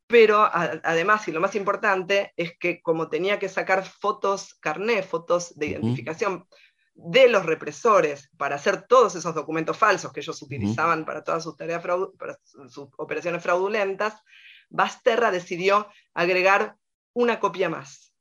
pero 0.08 0.50
además, 0.52 1.28
y 1.28 1.34
lo 1.34 1.42
más 1.42 1.54
importante, 1.56 2.32
es 2.38 2.58
que 2.58 2.82
como 2.82 3.10
tenía 3.10 3.40
que 3.40 3.50
sacar 3.50 3.86
fotos 3.86 4.56
carné, 4.56 5.04
fotos 5.04 5.54
de 5.58 5.68
identificación 5.68 6.46
de 6.98 7.30
los 7.30 7.46
represores 7.46 8.30
para 8.38 8.56
hacer 8.56 8.88
todos 8.88 9.16
esos 9.16 9.36
documentos 9.36 9.78
falsos 9.78 10.12
que 10.12 10.20
ellos 10.20 10.42
utilizaban 10.42 11.06
para 11.06 11.24
todas 11.24 11.44
sus 11.44 11.56
tareas 11.56 11.82
para 11.82 12.40
sus 12.44 12.90
operaciones 12.98 13.44
fraudulentas, 13.44 14.22
Basterra 14.70 15.32
decidió 15.32 15.88
agregar 16.14 16.76
una 17.14 17.40
copia 17.40 17.70
más. 17.70 18.14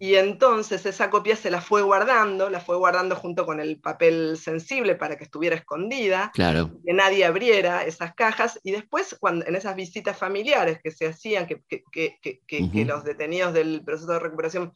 Y 0.00 0.14
entonces 0.14 0.86
esa 0.86 1.10
copia 1.10 1.36
se 1.36 1.50
la 1.50 1.60
fue 1.60 1.82
guardando, 1.82 2.48
la 2.48 2.58
fue 2.58 2.74
guardando 2.76 3.16
junto 3.16 3.44
con 3.44 3.60
el 3.60 3.78
papel 3.78 4.38
sensible 4.38 4.94
para 4.94 5.18
que 5.18 5.24
estuviera 5.24 5.54
escondida, 5.54 6.30
claro. 6.32 6.70
que 6.82 6.94
nadie 6.94 7.26
abriera 7.26 7.84
esas 7.84 8.14
cajas, 8.14 8.58
y 8.62 8.72
después 8.72 9.14
cuando, 9.20 9.44
en 9.44 9.54
esas 9.54 9.76
visitas 9.76 10.16
familiares 10.16 10.80
que 10.82 10.90
se 10.90 11.06
hacían, 11.08 11.46
que, 11.46 11.62
que 11.66 12.84
los 12.86 13.04
detenidos 13.04 13.52
del 13.52 13.82
proceso 13.84 14.12
de 14.12 14.20
recuperación 14.20 14.72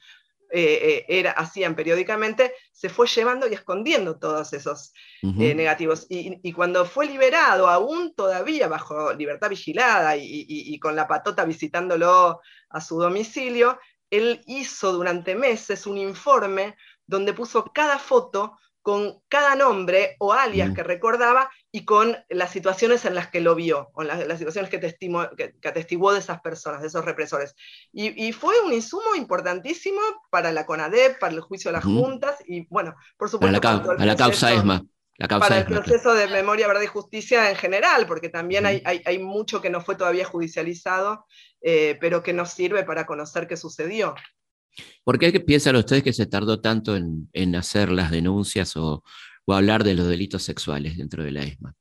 eh, 0.58 0.88
eh, 0.88 1.18
era, 1.18 1.32
hacían 1.32 1.74
periódicamente, 1.74 2.54
se 2.72 2.88
fue 2.88 3.06
llevando 3.06 3.46
y 3.46 3.52
escondiendo 3.52 4.18
todos 4.18 4.54
esos 4.54 4.94
eh, 5.22 5.54
negativos. 5.54 6.06
Y, 6.08 6.50
cuando 6.54 6.86
fue 6.86 7.04
liberado, 7.04 7.68
aún 7.68 8.14
todavía 8.14 8.66
bajo 8.66 9.12
libertad 9.12 9.50
vigilada 9.50 10.16
y, 10.16 10.78
con 10.78 10.96
la 10.96 11.06
patota 11.06 11.44
visitándolo 11.44 12.40
a 12.70 12.80
su 12.80 12.98
domicilio, 12.98 13.78
él 14.08 14.40
hizo 14.46 14.92
durante 14.92 15.34
meses 15.34 15.86
un 15.86 15.98
informe 15.98 16.74
donde 17.06 17.34
puso 17.34 17.66
cada 17.74 17.98
foto 17.98 18.56
con 18.80 19.20
cada 19.28 19.56
nombre 19.56 20.16
o 20.20 20.32
alias 20.32 20.74
que 20.74 20.82
recordaba 20.82 21.50
y 21.76 21.84
con 21.84 22.16
las 22.30 22.52
situaciones 22.52 23.04
en 23.04 23.14
las 23.14 23.28
que 23.28 23.42
lo 23.42 23.54
vio, 23.54 23.90
con 23.92 24.06
las, 24.06 24.38
situaciones 24.38 24.70
que, 24.70 24.80
que, 24.80 25.68
atestiguó 25.68 26.14
de 26.14 26.20
esas 26.20 26.40
personas, 26.40 26.80
de 26.80 26.86
esos 26.86 27.04
represores. 27.04 27.54
Y, 27.92 28.32
fue 28.32 28.54
un 28.64 28.72
insumo 28.72 29.14
importantísimo 29.14 30.00
para 30.30 30.52
la 30.52 30.64
CONADEP, 30.64 31.18
para 31.18 31.34
el 31.34 31.42
juicio 31.42 31.68
de 31.68 31.74
las 31.74 31.84
juntas 31.84 32.36
y, 32.46 32.66
bueno, 32.70 32.94
por 33.18 33.28
supuesto... 33.28 33.60
Para 33.60 34.06
la, 34.06 34.16
causa 34.16 34.54
ESMA. 34.54 34.86
La 35.18 35.28
causa 35.28 35.48
para 35.48 35.60
el 35.60 35.66
proceso 35.66 36.14
de 36.14 36.28
memoria, 36.28 36.66
verdad 36.66 36.80
y 36.80 36.86
justicia 36.86 37.50
en 37.50 37.56
general, 37.56 38.06
porque 38.06 38.30
también 38.30 38.64
hay, 38.64 38.82
hay, 38.82 39.18
mucho 39.18 39.60
que 39.60 39.68
no 39.68 39.82
fue 39.82 39.96
todavía 39.96 40.24
judicializado, 40.24 41.26
eh, 41.60 41.98
pero 42.00 42.22
que 42.22 42.32
nos 42.32 42.52
sirve 42.52 42.84
para 42.84 43.04
conocer 43.04 43.46
qué 43.46 43.58
sucedió. 43.58 44.14
¿Por 45.04 45.18
qué 45.18 45.40
piensan 45.40 45.76
ustedes 45.76 46.02
que 46.02 46.14
se 46.14 46.24
tardó 46.24 46.58
tanto 46.62 46.96
en, 46.96 47.54
hacer 47.54 47.90
las 47.90 48.10
denuncias 48.10 48.78
o, 48.78 49.04
hablar 49.54 49.84
de 49.84 49.94
los 49.94 50.08
delitos 50.08 50.42
sexuales 50.42 50.96
dentro 50.96 51.22
de 51.22 51.30
la 51.30 51.42
ESMA? 51.42 51.74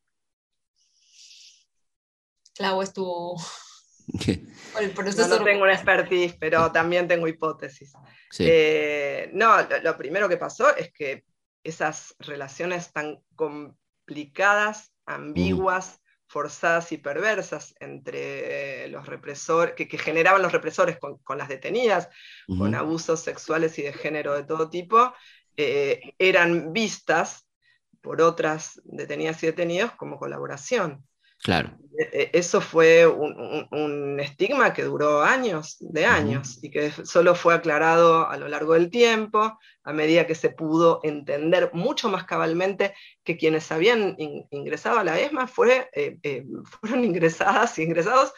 Clau, 2.53 2.81
es 2.81 2.93
tu... 2.93 3.35
no, 5.27 5.43
tengo 5.43 5.63
una 5.63 5.73
expertise, 5.73 6.35
pero 6.39 6.71
también 6.71 7.07
tengo 7.07 7.27
hipótesis. 7.27 7.93
Eh, 8.39 9.29
no, 9.33 9.55
lo, 9.83 9.97
primero 9.97 10.29
que 10.29 10.37
pasó 10.37 10.75
es 10.75 10.91
que 10.93 11.25
esas 11.63 12.15
relaciones 12.19 12.91
tan 12.91 13.19
complicadas, 13.35 14.93
ambiguas, 15.05 16.01
forzadas 16.27 16.91
y 16.91 16.97
perversas 16.97 17.75
entre 17.79 18.87
los 18.89 19.05
represores, 19.05 19.73
que, 19.75 19.97
generaban 19.97 20.41
los 20.41 20.51
represores 20.51 20.97
con, 20.99 21.37
las 21.37 21.49
detenidas, 21.49 22.09
con 22.47 22.75
abusos 22.75 23.21
sexuales 23.21 23.77
y 23.79 23.83
de 23.83 23.93
género 23.93 24.33
de 24.33 24.43
todo 24.43 24.69
tipo, 24.69 25.13
eh, 25.57 26.13
eran 26.19 26.73
vistas 26.73 27.44
por 28.05 28.21
otras 28.21 28.79
detenidas 28.83 29.41
y 29.41 29.47
detenidos 29.47 29.91
como 29.93 30.19
colaboración. 30.19 31.03
Claro. 31.39 31.75
E, 31.97 32.03
e, 32.21 32.29
eso 32.37 32.61
fue 32.61 33.07
un, 33.07 34.19
estigma 34.19 34.73
que 34.73 34.83
duró 34.83 35.23
años, 35.23 35.77
de 35.79 36.05
años, 36.05 36.59
y 36.61 36.69
que 36.69 36.91
solo 36.91 37.33
fue 37.33 37.55
aclarado 37.55 38.29
a 38.29 38.37
lo 38.37 38.47
largo 38.47 38.75
del 38.75 38.91
tiempo, 38.91 39.57
a 39.83 39.93
medida 39.93 40.27
que 40.27 40.35
se 40.35 40.51
pudo 40.51 40.99
entender 41.03 41.71
mucho 41.73 42.09
más 42.09 42.25
cabalmente 42.25 42.93
que 43.23 43.37
quienes 43.37 43.71
habían 43.71 44.15
ingresado 44.51 44.99
a 44.99 45.03
la 45.03 45.19
ESMA 45.19 45.47
fue, 45.47 45.89
eh, 45.93 46.17
eh, 46.21 46.45
fueron 46.79 47.03
ingresadas 47.11 47.77
y 47.79 47.83
ingresados 47.83 48.31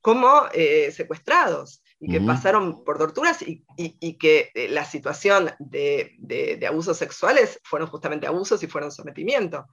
como 0.00 0.44
eh, 0.52 0.92
secuestrados 0.92 1.82
y 2.00 2.12
que 2.12 2.20
pasaron 2.20 2.84
por 2.84 2.96
torturas 2.96 3.38
y, 3.42 4.14
que 4.18 4.52
la 4.70 4.84
situación 4.84 5.50
de, 5.58 6.14
de, 6.18 6.66
abusos 6.66 6.96
sexuales 6.96 7.60
fueron 7.64 7.88
justamente 7.88 8.26
abusos 8.26 8.62
y 8.62 8.68
fueron 8.68 8.92
sometimiento. 8.92 9.66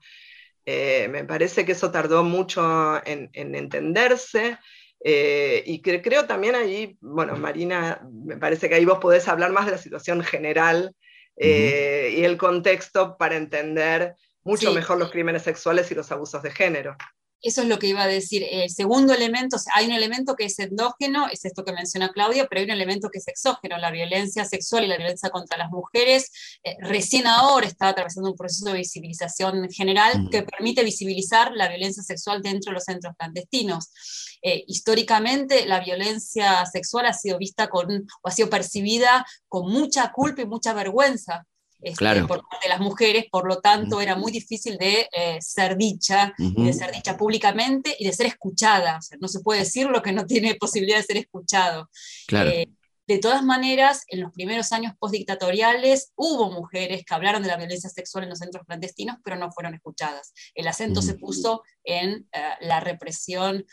Eh, 0.64 1.06
me 1.08 1.24
parece 1.24 1.64
que 1.64 1.72
eso 1.72 1.92
tardó 1.92 2.24
mucho 2.24 3.00
en, 3.06 3.30
entenderse. 3.32 4.58
Eh, 5.04 5.62
y 5.64 5.80
creo 5.80 6.26
también 6.26 6.56
ahí, 6.56 6.98
bueno, 7.00 7.36
Marina, 7.36 8.00
me 8.10 8.36
parece 8.36 8.68
que 8.68 8.74
ahí 8.74 8.84
vos 8.84 8.98
podés 8.98 9.28
hablar 9.28 9.52
más 9.52 9.66
de 9.66 9.72
la 9.72 9.78
situación 9.78 10.22
general 10.24 10.94
eh, 11.36 12.12
y 12.16 12.24
el 12.24 12.36
contexto 12.36 13.16
para 13.16 13.36
entender 13.36 14.16
mucho 14.42 14.72
mejor 14.72 14.98
los 14.98 15.10
crímenes 15.10 15.42
sexuales 15.42 15.90
y 15.92 15.94
los 15.94 16.10
abusos 16.10 16.42
de 16.42 16.50
género. 16.50 16.96
Eso 17.42 17.62
es 17.62 17.68
lo 17.68 17.78
que 17.78 17.86
iba 17.88 18.02
a 18.02 18.06
decir. 18.06 18.44
El 18.50 18.70
segundo 18.70 19.12
elemento, 19.12 19.56
hay 19.74 19.86
un 19.86 19.92
elemento 19.92 20.34
que 20.34 20.46
es 20.46 20.58
endógeno, 20.58 21.28
es 21.28 21.44
esto 21.44 21.64
que 21.64 21.72
menciona 21.72 22.10
Claudia, 22.10 22.46
pero 22.48 22.60
hay 22.60 22.64
un 22.64 22.72
elemento 22.72 23.08
que 23.10 23.18
es 23.18 23.28
exógeno, 23.28 23.78
la 23.78 23.90
violencia 23.90 24.44
sexual 24.44 24.84
y 24.84 24.88
la 24.88 24.96
violencia 24.96 25.30
contra 25.30 25.58
las 25.58 25.70
mujeres. 25.70 26.30
Eh, 26.64 26.76
recién 26.80 27.26
ahora 27.26 27.66
está 27.66 27.88
atravesando 27.88 28.30
un 28.30 28.36
proceso 28.36 28.66
de 28.66 28.78
visibilización 28.78 29.68
general 29.70 30.28
que 30.30 30.42
permite 30.42 30.82
visibilizar 30.82 31.52
la 31.54 31.68
violencia 31.68 32.02
sexual 32.02 32.42
dentro 32.42 32.70
de 32.70 32.74
los 32.74 32.84
centros 32.84 33.14
clandestinos. 33.16 33.90
Eh, 34.42 34.64
históricamente 34.66 35.66
la 35.66 35.80
violencia 35.80 36.64
sexual 36.66 37.06
ha 37.06 37.12
sido 37.12 37.38
vista 37.38 37.68
con, 37.68 38.06
o 38.22 38.28
ha 38.28 38.30
sido 38.30 38.48
percibida 38.48 39.26
con 39.48 39.70
mucha 39.70 40.10
culpa 40.12 40.42
y 40.42 40.46
mucha 40.46 40.72
vergüenza 40.72 41.46
este, 41.80 42.22
por 42.24 42.40
parte 42.48 42.64
de 42.64 42.68
las 42.68 42.80
mujeres, 42.80 43.26
por 43.30 43.46
lo 43.46 43.60
tanto 43.60 44.00
era 44.00 44.16
muy 44.16 44.32
difícil 44.32 44.78
de 44.78 45.08
eh, 45.12 45.38
ser 45.40 45.76
dicha, 45.76 46.34
de 46.38 46.72
ser 46.72 46.92
dicha 46.92 47.16
públicamente 47.16 47.94
y 47.98 48.06
de 48.06 48.12
ser 48.12 48.26
escuchada. 48.26 48.98
no 49.20 49.28
se 49.28 49.40
puede 49.40 49.60
decir 49.60 49.86
lo 49.86 50.02
que 50.02 50.12
no 50.12 50.26
tiene 50.26 50.54
posibilidad 50.60 50.98
de 50.98 51.04
ser 51.04 51.16
escuchado. 51.18 51.88
Eh, 52.30 52.66
de 53.06 53.18
todas 53.18 53.44
maneras, 53.44 54.02
en 54.08 54.20
los 54.20 54.32
primeros 54.32 54.72
años 54.72 54.94
postdictatoriales 54.98 56.12
hubo 56.16 56.50
mujeres 56.50 57.04
que 57.04 57.14
hablaron 57.14 57.42
de 57.42 57.48
la 57.48 57.56
violencia 57.56 57.88
sexual 57.88 58.24
en 58.24 58.30
los 58.30 58.40
centros 58.40 58.64
clandestinos, 58.66 59.18
pero 59.22 59.36
no 59.36 59.52
fueron 59.52 59.74
escuchadas. 59.74 60.32
El 60.54 60.66
acento 60.66 61.02
se 61.02 61.14
puso 61.14 61.62
en 61.84 62.28
eh, 62.32 62.50
la 62.60 62.80
represión 62.80 63.64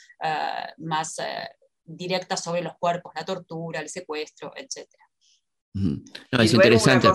más 0.78 1.18
directas 1.86 2.44
sobre 2.44 2.62
los 2.62 2.78
cuerpos, 2.78 3.12
la 3.16 3.26
tortura, 3.26 3.80
el 3.80 3.90
secuestro, 3.90 4.54
etc. 4.56 4.88
No, 5.74 6.42
es 6.42 6.54
interesante. 6.54 7.10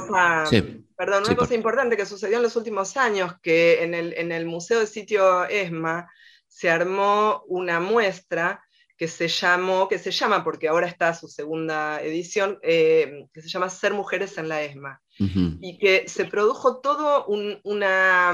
Perdón, 0.97 1.25
una 1.27 1.37
cosa 1.37 1.55
importante 1.55 1.97
que 1.97 2.07
sucedió 2.07 2.39
en 2.39 2.43
los 2.43 2.57
últimos 2.57 2.97
años, 2.97 3.35
que 3.41 3.85
en 3.85 3.95
el, 3.95 4.15
en 4.15 4.33
el 4.33 4.47
Museo 4.47 4.81
de 4.81 4.87
Sitio 4.87 5.45
ESMA 5.45 6.11
se 6.49 6.69
armó 6.69 7.45
una 7.47 7.79
muestra 7.79 8.65
que 8.97 9.07
se 9.07 9.29
llamó, 9.29 9.89
que 9.89 10.01
se 10.01 10.11
llama, 10.11 10.43
porque 10.43 10.67
ahora 10.67 10.89
está 10.89 11.15
su 11.15 11.29
segunda 11.29 12.03
edición, 12.03 12.59
eh, 12.63 13.27
que 13.33 13.41
se 13.41 13.49
llama 13.49 13.71
Ser 13.71 13.95
Mujeres 13.95 14.37
en 14.39 14.49
la 14.49 14.61
ESMA. 14.63 15.01
Y 15.21 15.79
que 15.79 16.09
se 16.09 16.27
produjo 16.27 16.81
todo 16.81 17.27
una, 17.27 18.33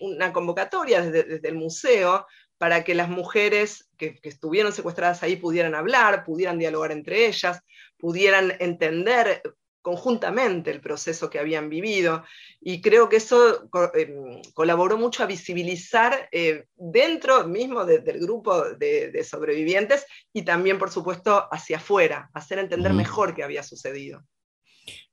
una, 0.00 0.32
convocatoria 0.32 1.02
desde, 1.02 1.46
el 1.46 1.54
museo 1.54 2.26
para 2.56 2.82
que 2.82 2.94
las 2.94 3.10
mujeres 3.10 3.90
que, 3.98 4.14
que, 4.14 4.30
estuvieron 4.30 4.72
secuestradas 4.72 5.22
ahí 5.22 5.36
pudieran 5.36 5.74
hablar, 5.74 6.24
pudieran 6.24 6.58
dialogar 6.58 6.92
entre 6.92 7.26
ellas, 7.26 7.60
pudieran 8.04 8.52
entender 8.60 9.40
conjuntamente 9.80 10.70
el 10.70 10.82
proceso 10.82 11.30
que 11.30 11.38
habían 11.38 11.70
vivido. 11.70 12.22
Y 12.60 12.82
creo 12.82 13.08
que 13.08 13.16
eso 13.16 13.66
em, 13.94 14.42
colaboró 14.52 14.98
mucho 14.98 15.22
a 15.22 15.26
visibilizar 15.26 16.28
eh, 16.30 16.66
dentro 16.76 17.48
mismo 17.48 17.86
del 17.86 18.20
grupo 18.20 18.62
de, 18.74 19.24
sobrevivientes 19.24 20.04
y 20.34 20.42
también, 20.42 20.76
por 20.78 20.90
supuesto, 20.90 21.48
hacia 21.50 21.78
afuera, 21.78 22.28
hacer 22.34 22.58
entender 22.58 22.92
mejor 22.92 23.34
qué 23.34 23.42
había 23.42 23.62
sucedido. 23.62 24.22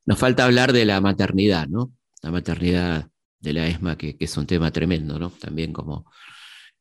Nos 0.05 0.19
falta 0.19 0.43
hablar 0.43 0.73
de 0.73 0.83
la 0.83 0.99
maternidad, 0.99 1.69
¿no? 1.69 1.93
La 2.21 2.31
maternidad 2.31 3.07
de 3.39 3.53
la 3.53 3.67
ESMA, 3.67 3.97
que, 3.97 4.17
es 4.19 4.35
un 4.35 4.47
tema 4.47 4.69
tremendo, 4.69 5.17
¿no? 5.17 5.29
También 5.29 5.71
como 5.71 6.11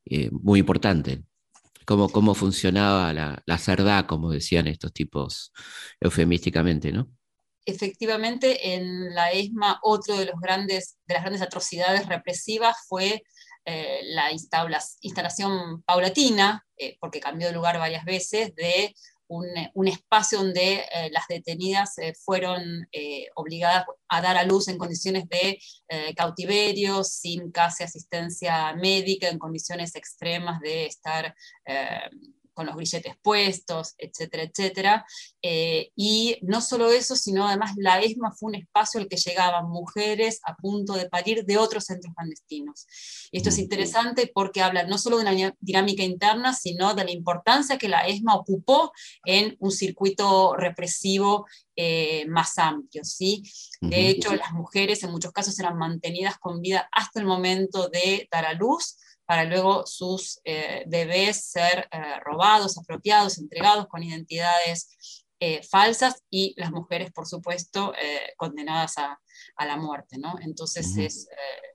eh, 0.07 0.29
muy 0.33 0.59
importante. 0.59 1.23
Cómo, 1.91 2.09
cómo 2.09 2.37
funcionaba 2.37 3.13
la, 3.13 3.43
la 3.45 4.07
como 4.07 4.31
decían 4.31 4.69
estos 4.69 4.93
tipos 4.93 5.53
eufemísticamente, 6.01 6.93
¿no? 6.93 7.09
efectivamente 7.67 8.75
en 8.75 9.13
la 9.13 9.33
ESMA 9.33 9.81
otro 9.83 10.17
de, 10.17 10.27
los 10.27 10.41
grandes, 10.41 10.99
de 11.07 11.15
las 11.15 11.25
grandes 11.25 11.43
atrocidades 11.43 12.07
represivas 12.07 12.77
fue 12.89 13.25
eh, 13.65 14.01
la 14.05 14.31
instalación 14.33 15.83
paulatina, 15.83 16.65
eh, 16.77 16.97
porque 17.01 17.19
cambió 17.19 17.49
de 17.49 17.55
lugar 17.55 17.79
varias 17.79 18.05
veces, 18.05 18.55
de 18.55 18.95
un, 19.31 19.89
espacio 19.89 20.39
donde 20.39 20.85
eh, 20.93 21.11
las 21.13 21.27
detenidas 21.29 21.97
fueron 22.25 22.89
obligadas 23.35 23.85
a 24.09 24.21
dar 24.21 24.37
a 24.37 24.45
luz 24.45 24.69
en 24.69 24.79
condiciones 24.79 25.29
de 25.29 25.59
cautiverio, 26.17 27.05
sin 27.05 27.51
casi 27.51 27.85
asistencia 27.85 28.75
médica, 28.75 29.29
en 29.29 29.39
condiciones 29.39 29.95
extremas 29.95 30.61
de 30.61 30.87
estar 30.87 31.35
con 32.55 32.67
los 32.67 32.77
grilletes 32.77 33.15
puestos, 33.23 33.95
etcétera, 33.99 34.45
etcétera. 34.45 35.07
Eh, 35.43 35.91
y 35.97 36.39
no 36.43 36.61
solo 36.61 36.91
eso, 36.91 37.17
sino 37.17 37.47
además 37.47 37.73
la 37.77 38.01
ESMA 38.01 38.33
fue 38.33 38.51
un 38.51 38.57
espacio 38.57 39.01
al 39.01 39.09
que 39.09 39.17
llegaban 39.17 39.69
mujeres 39.69 40.41
a 40.45 40.57
punto 40.57 40.95
de 40.95 41.09
parir 41.09 41.45
de 41.45 41.59
otros 41.59 41.85
centros 41.85 42.15
clandestinos. 42.15 42.87
Y 43.31 43.39
esto 43.39 43.49
es 43.51 43.59
interesante 43.59 44.31
porque 44.33 44.63
habla 44.63 44.85
no 44.85 44.99
solo 44.99 45.19
de 45.19 45.23
una 45.23 45.55
dinámica 45.61 46.03
interna, 46.03 46.55
sino 46.55 46.95
de 46.95 47.05
la 47.05 47.11
importancia 47.11 47.79
que 47.79 47.89
la 47.89 48.07
ESMA 48.07 48.35
ocupó 48.35 48.93
en 49.25 49.57
un 49.61 49.71
circuito 49.71 50.57
represivo 50.57 51.47
eh, 51.77 52.27
más 52.29 52.59
amplio. 52.59 53.05
¿sí? 53.05 53.43
De 53.81 54.09
hecho, 54.09 54.35
las 54.35 54.53
mujeres 54.53 55.03
en 55.03 55.11
muchos 55.11 55.33
casos 55.33 55.59
eran 55.59 55.79
mantenidas 55.79 56.39
con 56.39 56.61
vida 56.61 56.89
hasta 56.93 57.21
el 57.21 57.27
momento 57.27 57.89
de 57.89 58.29
dar 58.31 58.45
a 58.45 58.55
luz 58.55 58.97
para 59.31 59.45
luego 59.45 59.87
sus 59.87 60.41
eh, 60.43 60.83
bebés 60.89 61.45
ser 61.45 61.89
eh, 61.93 62.19
robados, 62.25 62.77
apropiados, 62.77 63.39
entregados 63.39 63.87
con 63.87 64.03
identidades 64.03 65.25
eh, 65.39 65.63
falsas 65.63 66.25
y 66.29 66.53
las 66.57 66.73
mujeres, 66.73 67.13
por 67.13 67.29
supuesto, 67.29 67.93
condenadas 68.37 68.99
a, 68.99 69.21
la 69.65 69.77
muerte. 69.77 70.19
¿no? 70.19 70.35
Entonces 70.41 70.97
es 70.97 71.29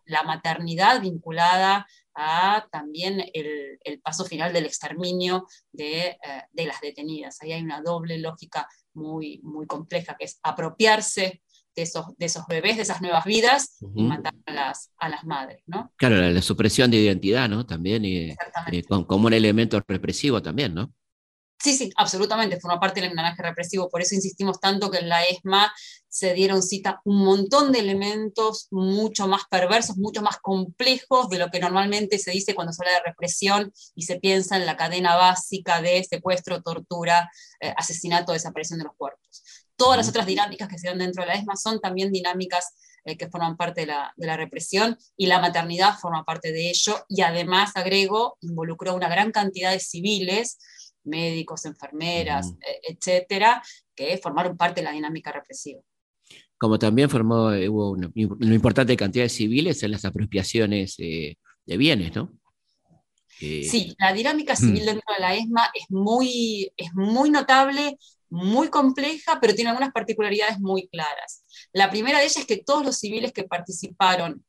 la 0.04 0.24
maternidad 0.24 1.00
vinculada 1.00 1.88
a 2.14 2.68
también 2.74 3.24
el, 3.34 4.02
paso 4.02 4.26
final 4.26 4.52
del 4.52 4.66
exterminio 4.66 5.48
de, 5.72 6.18
de, 6.52 6.66
las 6.66 6.82
detenidas. 6.82 7.42
Ahí 7.42 7.54
hay 7.54 7.62
una 7.62 7.82
doble 7.82 8.18
lógica 8.18 8.68
muy, 8.94 9.40
muy 9.44 9.66
compleja, 9.66 10.18
que 10.18 10.26
es 10.26 10.40
apropiarse 10.44 11.42
de 11.76 11.84
esos, 11.84 12.06
de 12.18 12.26
esos 12.26 12.46
bebés, 12.48 12.78
de 12.78 12.84
esas 12.84 13.02
nuevas 13.02 13.26
vidas, 13.26 13.78
y 13.94 14.04
matar 14.04 14.34
a 14.46 14.54
las, 14.54 14.92
a 14.98 15.10
las 15.10 15.24
madres, 15.26 15.62
¿no? 15.66 15.92
Claro, 15.98 16.16
la, 16.16 16.42
supresión 16.42 16.90
de 16.92 16.98
identidad, 16.98 17.50
¿no? 17.50 17.66
También, 17.66 18.06
y, 18.06 18.34
como 19.08 19.28
un 19.28 19.34
elemento 19.34 19.82
represivo 19.88 20.42
también, 20.42 20.74
¿no? 20.74 20.94
Sí, 21.66 21.76
sí, 21.76 21.90
absolutamente, 21.96 22.60
forma 22.60 22.80
parte 22.80 23.02
del 23.02 23.10
engranaje 23.10 23.42
represivo, 23.42 23.90
por 23.90 24.02
eso 24.02 24.14
insistimos 24.14 24.60
tanto 24.60 24.92
que 24.92 25.00
en 25.00 25.10
la 25.10 25.24
ESMA 25.24 25.74
se 26.08 26.34
dieron 26.34 26.62
cita 26.62 27.02
un 27.06 27.26
montón 27.26 27.72
de 27.72 27.80
elementos 27.80 28.68
mucho 28.72 29.28
más 29.28 29.44
perversos, 29.50 29.98
mucho 29.98 30.22
más 30.22 30.38
complejos 30.38 31.28
de 31.30 31.40
lo 31.40 31.50
que 31.50 31.60
normalmente 31.60 32.20
se 32.20 32.32
dice 32.32 32.56
cuando 32.56 32.72
se 32.72 32.84
habla 32.84 33.00
de 33.00 33.10
represión 33.10 33.74
y 33.96 34.04
se 34.04 34.20
piensa 34.20 34.58
en 34.58 34.66
la 34.66 34.78
cadena 34.78 35.16
básica 35.16 35.82
de 35.82 36.04
secuestro, 36.04 36.62
tortura, 36.62 37.32
eh, 37.60 37.74
asesinato, 37.76 38.32
desaparición 38.32 38.80
de 38.80 38.86
los 38.86 38.96
cuerpos. 38.96 39.44
Todas 39.76 39.98
las 39.98 40.10
otras 40.10 40.26
dinámicas 40.26 40.68
que 40.70 40.78
se 40.78 40.88
dan 40.88 41.00
dentro 41.00 41.24
de 41.24 41.28
la 41.28 41.34
ESMA 41.36 41.56
son 41.56 41.80
también 41.80 42.12
dinámicas 42.12 42.76
eh, 43.04 43.18
que 43.18 43.30
forman 43.30 43.58
parte 43.58 43.82
de 43.82 43.88
la, 43.88 44.38
represión 44.38 44.98
y 45.16 45.28
la 45.28 45.40
maternidad 45.40 45.98
forma 46.00 46.24
parte 46.24 46.52
de 46.52 46.70
ello 46.70 47.06
y 47.08 47.22
además, 47.22 47.72
agrego, 47.76 48.38
involucró 48.42 48.96
una 48.96 49.10
gran 49.10 49.32
cantidad 49.32 49.72
de 49.72 49.80
civiles, 49.80 50.58
médicos, 51.04 51.66
enfermeras, 51.66 52.54
eh, 52.68 52.82
etcétera, 52.90 53.62
que 53.94 54.18
formaron 54.18 54.58
parte 54.58 54.82
de 54.82 54.86
la 54.86 54.92
dinámica 54.92 55.32
represiva. 55.32 55.82
Como 56.58 56.80
también 56.80 57.10
formó, 57.10 57.52
eh, 57.52 57.70
hubo 57.70 57.92
una, 57.92 58.10
importante 58.16 58.98
cantidad 58.98 59.26
de 59.26 59.30
civiles 59.30 59.84
en 59.84 59.92
las 59.92 60.06
apropiaciones 60.06 60.96
de 60.98 61.78
bienes, 61.78 62.16
¿no? 62.16 62.32
Sí, 63.38 63.94
la 64.00 64.14
dinámica 64.14 64.56
civil 64.56 64.84
mm. 64.84 64.86
dentro 64.86 65.14
de 65.14 65.22
la 65.22 65.36
ESMA 65.36 65.70
es 65.74 65.86
muy, 65.90 66.72
es 66.78 66.94
muy 66.94 67.30
notable 67.30 67.98
muy 68.30 68.70
compleja, 68.70 69.40
pero 69.40 69.54
tiene 69.54 69.70
algunas 69.70 69.94
particularidades 69.94 70.60
muy 70.60 70.88
claras. 70.88 71.44
La 71.74 71.90
primera 71.90 72.20
de 72.20 72.26
ellas 72.26 72.38
es 72.38 72.46
que 72.46 72.64
todos 72.64 72.86
los 72.86 72.98
civiles 72.98 73.32
que 73.32 73.44
participaron 73.44 74.44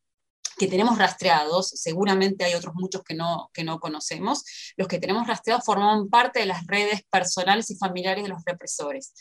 que 0.59 0.67
tenemos 0.69 0.97
rastreados, 0.99 1.69
seguramente 1.69 2.45
hay 2.45 2.55
otros 2.55 2.75
muchos 2.75 3.03
que 3.03 3.15
no, 3.15 3.51
que 3.53 3.63
no 3.63 3.79
conocemos, 3.79 4.43
los 4.77 4.89
que 4.89 4.99
tenemos 4.99 5.27
rastreados 5.27 5.65
formaban 5.65 6.09
parte 6.09 6.41
de 6.41 6.47
las 6.47 6.67
redes 6.67 7.03
personales 7.11 7.71
y 7.71 7.77
familiares 7.77 8.25
de 8.25 8.31
los 8.31 8.43
represores. 8.45 9.13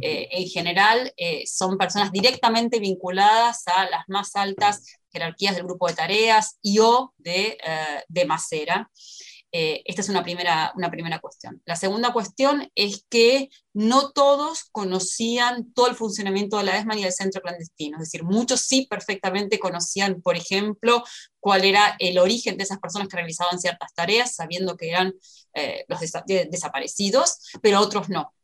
Eh, 0.00 0.28
en 0.30 0.48
general, 0.48 1.12
eh, 1.16 1.44
son 1.46 1.78
personas 1.78 2.12
directamente 2.12 2.78
vinculadas 2.78 3.64
a 3.66 3.90
las 3.90 4.04
más 4.08 4.36
altas 4.36 4.84
jerarquías 5.10 5.56
del 5.56 5.64
grupo 5.64 5.88
de 5.88 5.94
tareas 5.94 6.58
y 6.62 6.78
o 6.78 7.12
de, 7.18 7.58
eh, 7.64 8.04
de 8.08 8.24
Macera. 8.24 8.90
Eh, 9.56 9.82
esta 9.84 10.00
es 10.00 10.08
una 10.08 10.24
primera, 10.24 10.72
una 10.74 10.90
primera 10.90 11.20
cuestión. 11.20 11.62
La 11.64 11.76
segunda 11.76 12.12
cuestión 12.12 12.68
es 12.74 13.06
que 13.08 13.50
no 13.72 14.10
todos 14.10 14.64
conocían 14.72 15.72
todo 15.74 15.86
el 15.86 15.94
funcionamiento 15.94 16.58
de 16.58 16.64
la 16.64 16.76
ESMA 16.76 16.96
y 16.96 17.04
del 17.04 17.12
centro 17.12 17.40
clandestino. 17.40 17.98
Es 17.98 18.10
decir, 18.10 18.24
muchos 18.24 18.62
sí 18.62 18.88
perfectamente 18.90 19.60
conocían, 19.60 20.20
por 20.22 20.36
ejemplo, 20.36 21.04
cuál 21.38 21.64
era 21.64 21.94
el 22.00 22.18
origen 22.18 22.56
de 22.56 22.64
esas 22.64 22.80
personas 22.80 23.06
que 23.06 23.16
realizaban 23.16 23.60
ciertas 23.60 23.94
tareas, 23.94 24.34
sabiendo 24.34 24.76
que 24.76 24.90
eran 24.90 25.12
eh, 25.54 25.84
los 25.86 26.00
desaparecidos, 26.26 27.38
pero 27.62 27.78
otros 27.78 28.08
no. 28.08 28.34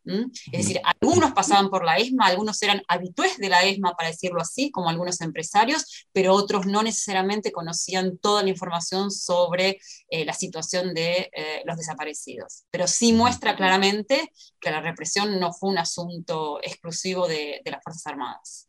Es 0.52 0.66
decir, 0.66 0.80
algunos 1.00 1.32
pasaban 1.32 1.70
por 1.70 1.84
la 1.84 1.96
ESMA, 1.96 2.26
algunos 2.26 2.60
eran 2.62 2.82
habitués 2.88 3.38
de 3.38 3.48
la 3.48 3.62
ESMA, 3.64 3.94
para 3.94 4.10
decirlo 4.10 4.40
así, 4.40 4.70
como 4.70 4.88
algunos 4.88 5.20
empresarios, 5.20 6.06
pero 6.12 6.34
otros 6.34 6.66
no 6.66 6.82
necesariamente 6.82 7.52
conocían 7.52 8.18
toda 8.18 8.42
la 8.42 8.48
información 8.48 9.10
sobre 9.10 9.80
eh, 10.08 10.24
la 10.24 10.32
situación 10.32 10.94
de 10.94 11.30
eh, 11.32 11.62
los 11.64 11.76
desaparecidos. 11.76 12.64
Pero 12.70 12.86
sí 12.86 13.12
muestra 13.12 13.56
claramente 13.56 14.32
que 14.60 14.70
la 14.70 14.80
represión 14.80 15.38
no 15.38 15.52
fue 15.52 15.70
un 15.70 15.78
asunto 15.78 16.60
exclusivo 16.62 17.28
de, 17.28 17.62
las 17.64 17.82
Fuerzas 17.82 18.06
Armadas. 18.06 18.68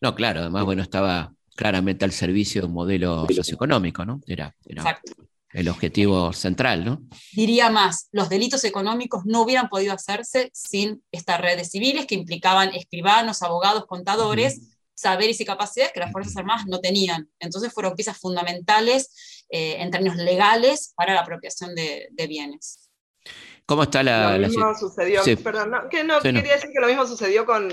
No, 0.00 0.14
claro, 0.14 0.40
además, 0.40 0.64
bueno, 0.64 0.82
estaba 0.82 1.32
claramente 1.56 2.04
al 2.04 2.12
servicio 2.12 2.62
de 2.62 2.68
un 2.68 2.74
modelo 2.74 3.26
socioeconómico, 3.34 4.04
¿no? 4.04 4.20
Era, 4.26 4.54
era 4.64 4.82
Exacto 4.82 5.29
el 5.52 5.68
objetivo 5.68 6.32
central, 6.32 6.84
¿no? 6.84 7.02
Diría 7.32 7.70
más, 7.70 8.08
los 8.12 8.28
delitos 8.28 8.64
económicos 8.64 9.24
no 9.24 9.42
hubieran 9.42 9.68
podido 9.68 9.92
hacerse 9.92 10.50
sin 10.54 11.02
estas 11.10 11.40
redes 11.40 11.70
civiles 11.70 12.06
que 12.06 12.14
implicaban 12.14 12.74
escribanos, 12.74 13.42
abogados, 13.42 13.86
contadores, 13.86 14.78
saberes 15.00 15.40
y 15.40 15.44
capacidades 15.44 15.92
que 15.92 16.00
las 16.00 16.12
Fuerzas 16.12 16.36
Armadas 16.36 16.66
no 16.66 16.80
tenían. 16.80 17.28
Entonces 17.38 17.72
fueron 17.72 17.94
piezas 17.94 18.18
fundamentales 18.18 19.44
eh, 19.48 19.76
en 19.78 19.90
términos 19.90 20.16
legales 20.16 20.92
para 20.94 21.14
la 21.14 21.20
apropiación 21.20 21.74
de, 21.74 22.08
bienes. 22.28 22.90
¿Cómo 23.66 23.84
está 23.84 24.02
la... 24.02 24.36
Lo 24.36 24.48
mismo 24.48 24.74
sucedió, 24.74 25.22
perdón, 25.42 25.72
que 25.90 26.04
no, 26.04 26.20
quería 26.20 26.54
decir 26.54 26.70
que 26.72 26.80
lo 26.80 26.88
mismo 26.88 27.06
sucedió 27.06 27.46
con, 27.46 27.70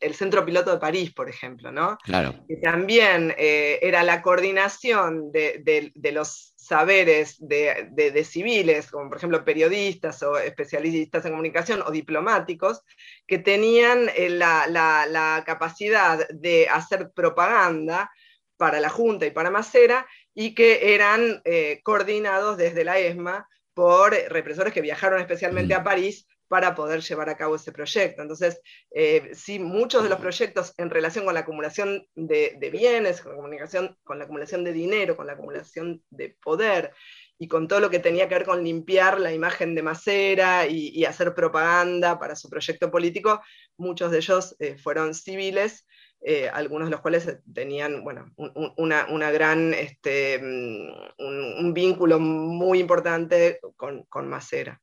el 0.00 0.14
Centro 0.14 0.44
Piloto 0.44 0.72
de 0.72 0.78
París, 0.78 1.12
por 1.12 1.28
ejemplo, 1.28 1.72
¿no? 1.72 1.98
Claro. 2.04 2.34
Que 2.46 2.56
también 2.56 3.34
eh, 3.38 3.78
era 3.82 4.02
la 4.02 4.22
coordinación 4.22 5.32
de, 5.32 5.92
los 6.12 6.53
saberes 6.64 7.36
de, 7.38 8.24
civiles, 8.24 8.90
como 8.90 9.08
por 9.08 9.18
ejemplo 9.18 9.44
periodistas 9.44 10.22
o 10.22 10.38
especialistas 10.38 11.24
en 11.24 11.32
comunicación 11.32 11.82
o 11.82 11.90
diplomáticos, 11.90 12.82
que 13.26 13.38
tenían 13.38 14.08
eh, 14.16 14.30
la, 14.30 15.42
capacidad 15.46 16.28
de 16.28 16.68
hacer 16.68 17.10
propaganda 17.12 18.10
para 18.56 18.80
la 18.80 18.88
Junta 18.88 19.26
y 19.26 19.30
para 19.30 19.50
Macera 19.50 20.06
y 20.32 20.54
que 20.54 20.94
eran 20.94 21.42
eh, 21.44 21.80
coordinados 21.82 22.56
desde 22.56 22.84
la 22.84 22.98
ESMA 22.98 23.48
por 23.74 24.12
represores 24.30 24.72
que 24.72 24.80
viajaron 24.80 25.20
especialmente 25.20 25.74
a 25.74 25.82
París 25.82 26.26
para 26.48 26.74
poder 26.74 27.00
llevar 27.00 27.28
a 27.28 27.36
cabo 27.36 27.56
ese 27.56 27.72
proyecto. 27.72 28.22
Entonces, 28.22 28.60
eh, 28.90 29.30
sí, 29.34 29.58
muchos 29.58 30.02
de 30.02 30.08
los 30.08 30.20
proyectos 30.20 30.74
en 30.76 30.90
relación 30.90 31.24
con 31.24 31.34
la 31.34 31.40
acumulación 31.40 32.06
de, 32.14 32.70
bienes, 32.72 33.20
con 33.20 33.32
la, 33.32 33.36
comunicación, 33.36 33.96
con 34.04 34.18
la 34.18 34.24
acumulación 34.24 34.64
de 34.64 34.72
dinero, 34.72 35.16
con 35.16 35.26
la 35.26 35.34
acumulación 35.34 36.02
de 36.10 36.36
poder 36.42 36.92
y 37.38 37.48
con 37.48 37.66
todo 37.66 37.80
lo 37.80 37.90
que 37.90 37.98
tenía 37.98 38.28
que 38.28 38.34
ver 38.34 38.44
con 38.44 38.62
limpiar 38.62 39.20
la 39.20 39.32
imagen 39.32 39.74
de 39.74 39.82
Macera 39.82 40.66
y, 40.66 41.04
hacer 41.04 41.34
propaganda 41.34 42.18
para 42.18 42.36
su 42.36 42.48
proyecto 42.48 42.90
político, 42.90 43.42
muchos 43.76 44.10
de 44.10 44.18
ellos 44.18 44.56
eh, 44.58 44.76
fueron 44.78 45.14
civiles. 45.14 45.86
Eh, 46.26 46.48
algunos 46.48 46.86
de 46.86 46.92
los 46.92 47.02
cuales 47.02 47.38
tenían 47.52 48.02
bueno, 48.02 48.32
una, 48.78 49.06
una, 49.10 49.30
gran, 49.30 49.74
este, 49.74 50.38
mm, 50.38 50.88
un, 51.18 51.74
vínculo 51.74 52.18
muy 52.18 52.78
importante 52.78 53.60
con 53.76 54.28
Macera. 54.28 54.80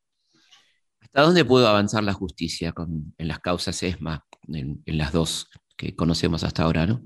¿Hasta 1.13 1.23
dónde 1.23 1.43
pudo 1.43 1.67
avanzar 1.67 2.05
la 2.05 2.13
justicia 2.13 2.73
en 3.17 3.27
las 3.27 3.39
causas 3.39 3.83
ESMA, 3.83 4.25
en, 4.47 4.81
las 4.85 5.11
dos 5.11 5.49
que 5.75 5.93
conocemos 5.93 6.45
hasta 6.45 6.63
ahora? 6.63 6.87
¿no? 6.87 7.03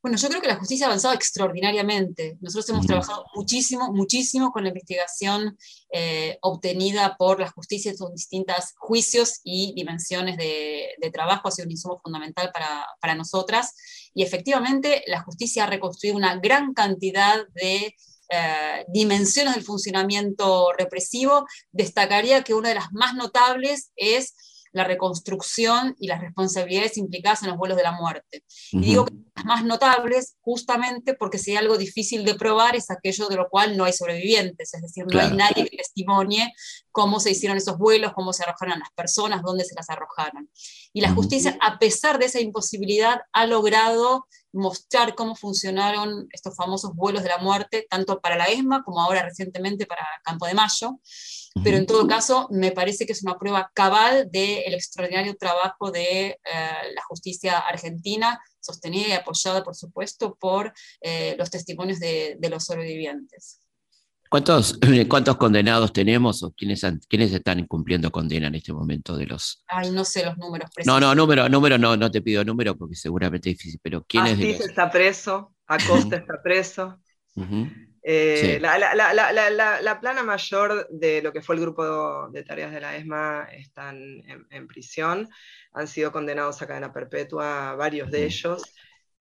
Bueno, 0.00 0.16
yo 0.16 0.28
creo 0.28 0.40
que 0.40 0.46
la 0.46 0.54
justicia 0.54 0.86
ha 0.86 0.88
avanzado 0.90 1.14
extraordinariamente. 1.14 2.38
Nosotros 2.40 2.68
hemos 2.68 2.86
trabajado 2.86 3.24
muchísimo, 3.34 3.92
muchísimo 3.92 4.52
con 4.52 4.62
la 4.62 4.68
investigación 4.68 5.58
eh, 5.92 6.38
obtenida 6.42 7.16
por 7.16 7.40
la 7.40 7.50
justicia 7.50 7.90
en 7.90 7.98
sus 7.98 8.12
distintos 8.12 8.72
juicios 8.76 9.40
y 9.42 9.74
dimensiones 9.74 10.36
de, 10.36 11.10
trabajo. 11.12 11.48
Ha 11.48 11.50
sido 11.50 11.66
un 11.66 11.72
insumo 11.72 11.98
fundamental 12.00 12.52
para, 12.52 12.86
para 13.00 13.16
nosotras. 13.16 13.74
Y 14.14 14.22
efectivamente, 14.22 15.02
la 15.08 15.22
justicia 15.22 15.64
ha 15.64 15.70
reconstruido 15.70 16.16
una 16.16 16.36
gran 16.36 16.72
cantidad 16.72 17.48
de 17.52 17.96
eh, 18.30 18.84
dimensiones 18.88 19.54
del 19.54 19.64
funcionamiento 19.64 20.72
represivo, 20.76 21.46
destacaría 21.72 22.42
que 22.42 22.54
una 22.54 22.70
de 22.70 22.76
las 22.76 22.92
más 22.92 23.14
notables 23.14 23.92
es 23.96 24.34
la 24.74 24.84
reconstrucción 24.84 25.94
y 26.00 26.08
las 26.08 26.20
responsabilidades 26.20 26.98
implicadas 26.98 27.42
en 27.42 27.50
los 27.50 27.56
vuelos 27.56 27.76
de 27.76 27.84
la 27.84 27.92
muerte. 27.92 28.42
Y 28.72 28.80
digo 28.80 29.04
que 29.04 29.14
las 29.36 29.44
más 29.44 29.64
notables 29.64 30.36
justamente 30.40 31.14
porque 31.14 31.38
si 31.38 31.52
hay 31.52 31.58
algo 31.58 31.78
difícil 31.78 32.24
de 32.24 32.34
probar 32.34 32.74
es 32.74 32.90
aquello 32.90 33.28
de 33.28 33.36
lo 33.36 33.48
cual 33.48 33.76
no 33.76 33.84
hay 33.84 33.92
sobrevivientes, 33.92 34.74
es 34.74 34.82
decir, 34.82 35.04
no 35.06 35.20
hay 35.20 35.30
nadie 35.30 35.68
que 35.68 35.76
testimonie 35.76 36.52
cómo 36.90 37.20
se 37.20 37.30
hicieron 37.30 37.56
esos 37.56 37.78
vuelos, 37.78 38.14
cómo 38.14 38.32
se 38.32 38.42
arrojaron 38.42 38.80
las 38.80 38.90
personas, 38.96 39.42
dónde 39.42 39.64
se 39.64 39.76
las 39.76 39.88
arrojaron. 39.90 40.50
Y 40.92 41.00
la 41.02 41.12
justicia, 41.12 41.56
a 41.60 41.78
pesar 41.78 42.18
de 42.18 42.26
esa 42.26 42.40
imposibilidad, 42.40 43.20
ha 43.32 43.46
logrado 43.46 44.26
mostrar 44.54 45.14
cómo 45.14 45.36
funcionaron 45.36 46.26
estos 46.30 46.56
famosos 46.56 46.94
vuelos 46.94 47.22
de 47.22 47.28
la 47.28 47.38
muerte, 47.38 47.86
tanto 47.90 48.20
para 48.20 48.36
la 48.36 48.46
ESMA 48.46 48.82
como 48.84 49.00
ahora 49.00 49.22
recientemente 49.22 49.86
para 49.86 50.06
Campo 50.24 50.46
de 50.46 50.54
Mayo 50.54 50.98
pero 51.62 51.76
en 51.76 51.86
todo 51.86 52.06
caso 52.08 52.48
me 52.50 52.72
parece 52.72 53.06
que 53.06 53.12
es 53.12 53.22
una 53.22 53.38
prueba 53.38 53.70
cabal 53.74 54.28
del 54.30 54.74
extraordinario 54.74 55.36
trabajo 55.36 55.92
de 55.92 56.26
eh, 56.26 56.38
la 56.94 57.02
justicia 57.06 57.58
argentina, 57.58 58.40
sostenida 58.60 59.08
y 59.08 59.12
apoyada, 59.12 59.62
por 59.62 59.76
supuesto, 59.76 60.34
por 60.34 60.72
eh, 61.00 61.36
los 61.38 61.50
testimonios 61.50 62.00
de, 62.00 62.36
los 62.50 62.64
sobrevivientes. 62.64 63.60
¿Cuántos, 64.34 64.80
¿Cuántos 65.08 65.36
condenados 65.36 65.92
tenemos 65.92 66.42
o 66.42 66.52
quiénes, 66.52 66.84
quiénes 67.08 67.32
están 67.32 67.60
incumpliendo 67.60 68.10
condena 68.10 68.48
en 68.48 68.56
este 68.56 68.72
momento 68.72 69.16
de 69.16 69.26
los...? 69.26 69.62
Ay, 69.68 69.92
no 69.92 70.04
sé 70.04 70.24
los 70.24 70.36
números 70.36 70.68
precisos. 70.74 70.92
No, 70.92 70.98
no, 70.98 71.14
número, 71.14 71.48
número 71.48 71.78
no, 71.78 71.96
no 71.96 72.10
te 72.10 72.20
pido 72.20 72.44
número 72.44 72.76
porque 72.76 72.96
seguramente 72.96 73.50
es 73.50 73.58
difícil, 73.58 73.78
pero 73.80 74.02
¿quiénes 74.02 74.32
Asís 74.32 74.58
está 74.58 74.90
preso, 74.90 75.54
Acosta 75.68 76.16
está 76.16 76.42
preso. 76.42 76.98
Eh, 78.02 78.58
la, 78.60 80.00
plana 80.00 80.24
mayor 80.24 80.88
de 80.90 81.22
lo 81.22 81.32
que 81.32 81.40
fue 81.40 81.54
el 81.54 81.60
grupo 81.60 82.28
de 82.30 82.42
tareas 82.42 82.72
de 82.72 82.80
la 82.80 82.96
ESMA 82.96 83.44
están 83.52 84.20
en, 84.50 84.66
prisión, 84.66 85.28
han 85.74 85.86
sido 85.86 86.10
condenados 86.10 86.60
a 86.60 86.66
cadena 86.66 86.92
perpetua 86.92 87.76
varios 87.76 88.10
de 88.10 88.24
ellos 88.24 88.64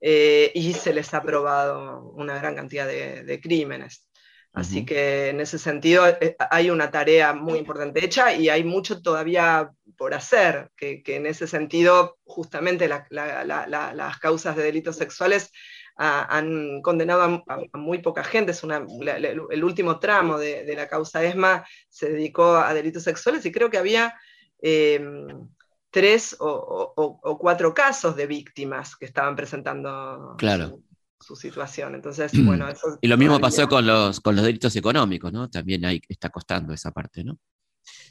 eh, 0.01 0.51
y 0.55 0.73
se 0.73 0.91
les 0.91 1.13
ha 1.13 1.17
aprobado 1.17 2.09
una 2.15 2.35
gran 2.39 2.55
cantidad 2.55 2.87
de, 2.87 3.39
crímenes. 3.43 4.09
Así 4.53 4.85
que 4.85 5.29
en 5.29 5.41
ese 5.41 5.57
sentido 5.57 6.07
eh, 6.07 6.35
hay 6.51 6.69
una 6.69 6.91
tarea 6.91 7.33
muy 7.33 7.57
importante 7.57 8.05
hecha 8.05 8.35
y 8.35 8.49
hay 8.49 8.63
mucho 8.63 9.01
todavía 9.01 9.71
por 9.97 10.13
hacer, 10.13 10.69
que, 10.77 11.01
que 11.01 11.15
en 11.15 11.25
ese 11.25 11.47
sentido 11.47 12.17
justamente 12.23 12.87
las 12.87 14.19
causas 14.19 14.55
de 14.55 14.63
delitos 14.63 14.95
sexuales 14.95 15.51
han 15.95 16.81
condenado 16.81 17.43
a, 17.47 17.77
muy 17.77 17.99
poca 17.99 18.23
gente. 18.23 18.51
Es 18.51 18.63
una, 18.63 18.77
el 18.77 19.63
último 19.63 19.99
tramo 19.99 20.37
de, 20.37 20.71
la 20.75 20.87
causa 20.87 21.23
ESMA 21.23 21.65
se 21.89 22.11
dedicó 22.11 22.55
a 22.55 22.73
delitos 22.73 23.03
sexuales 23.03 23.45
y 23.45 23.51
creo 23.51 23.69
que 23.69 23.77
había 23.77 24.15
em, 24.61 25.27
tres 25.89 26.35
o, 26.39 27.37
cuatro 27.39 27.73
casos 27.73 28.15
de 28.15 28.27
víctimas 28.27 28.95
que 28.95 29.05
estaban 29.05 29.35
presentando 29.35 30.35
claro. 30.37 30.79
Su, 31.23 31.35
situación. 31.35 31.95
Entonces, 31.95 32.31
bueno, 32.45 32.67
y 33.01 33.07
lo 33.07 33.17
mismo 33.17 33.39
pasó 33.39 33.67
con 33.67 33.85
los, 33.85 34.19
con 34.19 34.35
los 34.35 34.45
delitos 34.45 34.75
económicos, 34.75 35.31
¿no? 35.31 35.49
También 35.49 35.85
ahí 35.85 36.01
está 36.07 36.29
costando 36.29 36.73
esa 36.73 36.91
parte, 36.91 37.23
¿no? 37.23 37.39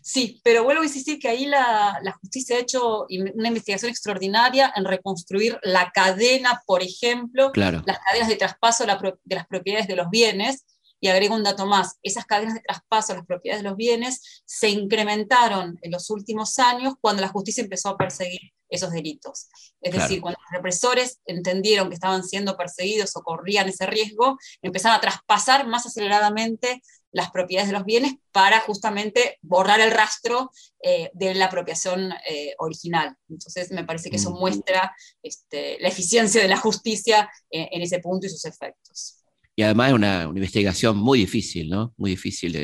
Sí, 0.03 0.41
pero 0.45 0.65
vuelvo 0.65 0.83
a 0.83 0.87
insistir 0.87 1.19
que 1.19 1.29
ahí 1.29 1.47
la, 1.47 2.19
justicia 2.21 2.57
ha 2.57 2.61
hecho 2.61 3.07
una 3.09 3.49
investigación 3.49 3.91
extraordinaria 3.91 4.73
en 4.75 4.85
reconstruir 4.85 5.59
la 5.63 5.91
cadena, 5.93 6.63
por 6.67 6.83
ejemplo, 6.83 7.53
las 7.55 7.99
cadenas 8.07 8.29
de 8.29 8.37
traspaso 8.37 8.85
de 8.85 9.35
las 9.35 9.47
propiedades 9.47 9.87
de 9.87 9.97
los 9.97 10.11
bienes. 10.11 10.65
Y 11.01 11.09
agrego 11.09 11.35
un 11.35 11.43
dato 11.43 11.67
más, 11.67 11.99
esas 12.05 12.27
cadenas 12.27 12.55
de 12.55 12.61
traspaso 12.61 13.13
de 13.13 13.19
las 13.19 13.27
propiedades 13.27 13.65
de 13.65 13.69
los 13.69 13.77
bienes 13.77 14.43
se 14.45 14.69
incrementaron 14.69 15.77
en 15.83 15.91
los 15.91 16.11
últimos 16.11 16.61
años 16.61 16.95
cuando 17.01 17.23
la 17.23 17.29
justicia 17.29 17.65
empezó 17.65 17.89
a 17.89 17.97
perseguir 17.97 18.53
esos 18.73 18.91
delitos. 18.91 19.49
Es 19.81 19.93
decir, 19.93 20.21
cuando 20.21 20.41
los 20.41 20.51
represores 20.53 21.21
entendieron 21.27 21.89
que 21.89 21.95
estaban 21.95 22.25
siendo 22.25 22.57
perseguidos 22.57 23.15
o 23.17 23.23
corrían 23.23 23.69
ese 23.69 23.87
riesgo, 23.87 24.39
empezaron 24.63 24.97
a 24.97 25.01
traspasar 25.01 25.67
más 25.67 25.87
aceleradamente 25.87 26.83
las 27.13 27.31
propiedades 27.31 27.69
de 27.69 27.77
los 27.77 27.85
bienes 27.85 28.15
para 28.33 28.61
justamente 28.61 29.39
borrar 29.43 29.81
el 29.81 29.91
rastro 29.91 30.51
eh, 30.83 31.11
de 31.13 31.35
la 31.35 31.47
apropiación 31.47 32.13
eh, 32.29 32.55
original. 32.59 33.15
Entonces, 33.29 33.71
me 33.71 33.85
parece 33.85 34.09
que 34.09 34.17
eso 34.17 34.31
muestra 34.31 34.95
este, 35.23 35.77
la 35.81 35.89
eficiencia 35.89 36.41
de 36.41 36.49
la 36.49 36.57
justicia 36.57 37.31
eh, 37.51 37.69
en 37.71 37.83
ese 37.83 37.99
punto 37.99 38.27
y 38.27 38.31
sus 38.31 38.47
efectos. 38.47 39.19
Y 39.55 39.63
además 39.63 39.91
es 39.91 39.95
una, 39.95 40.23
investigación 40.23 40.97
muy 40.97 41.19
difícil, 41.19 41.69
¿no? 41.69 41.93
Muy 41.99 42.13
difícil 42.13 42.57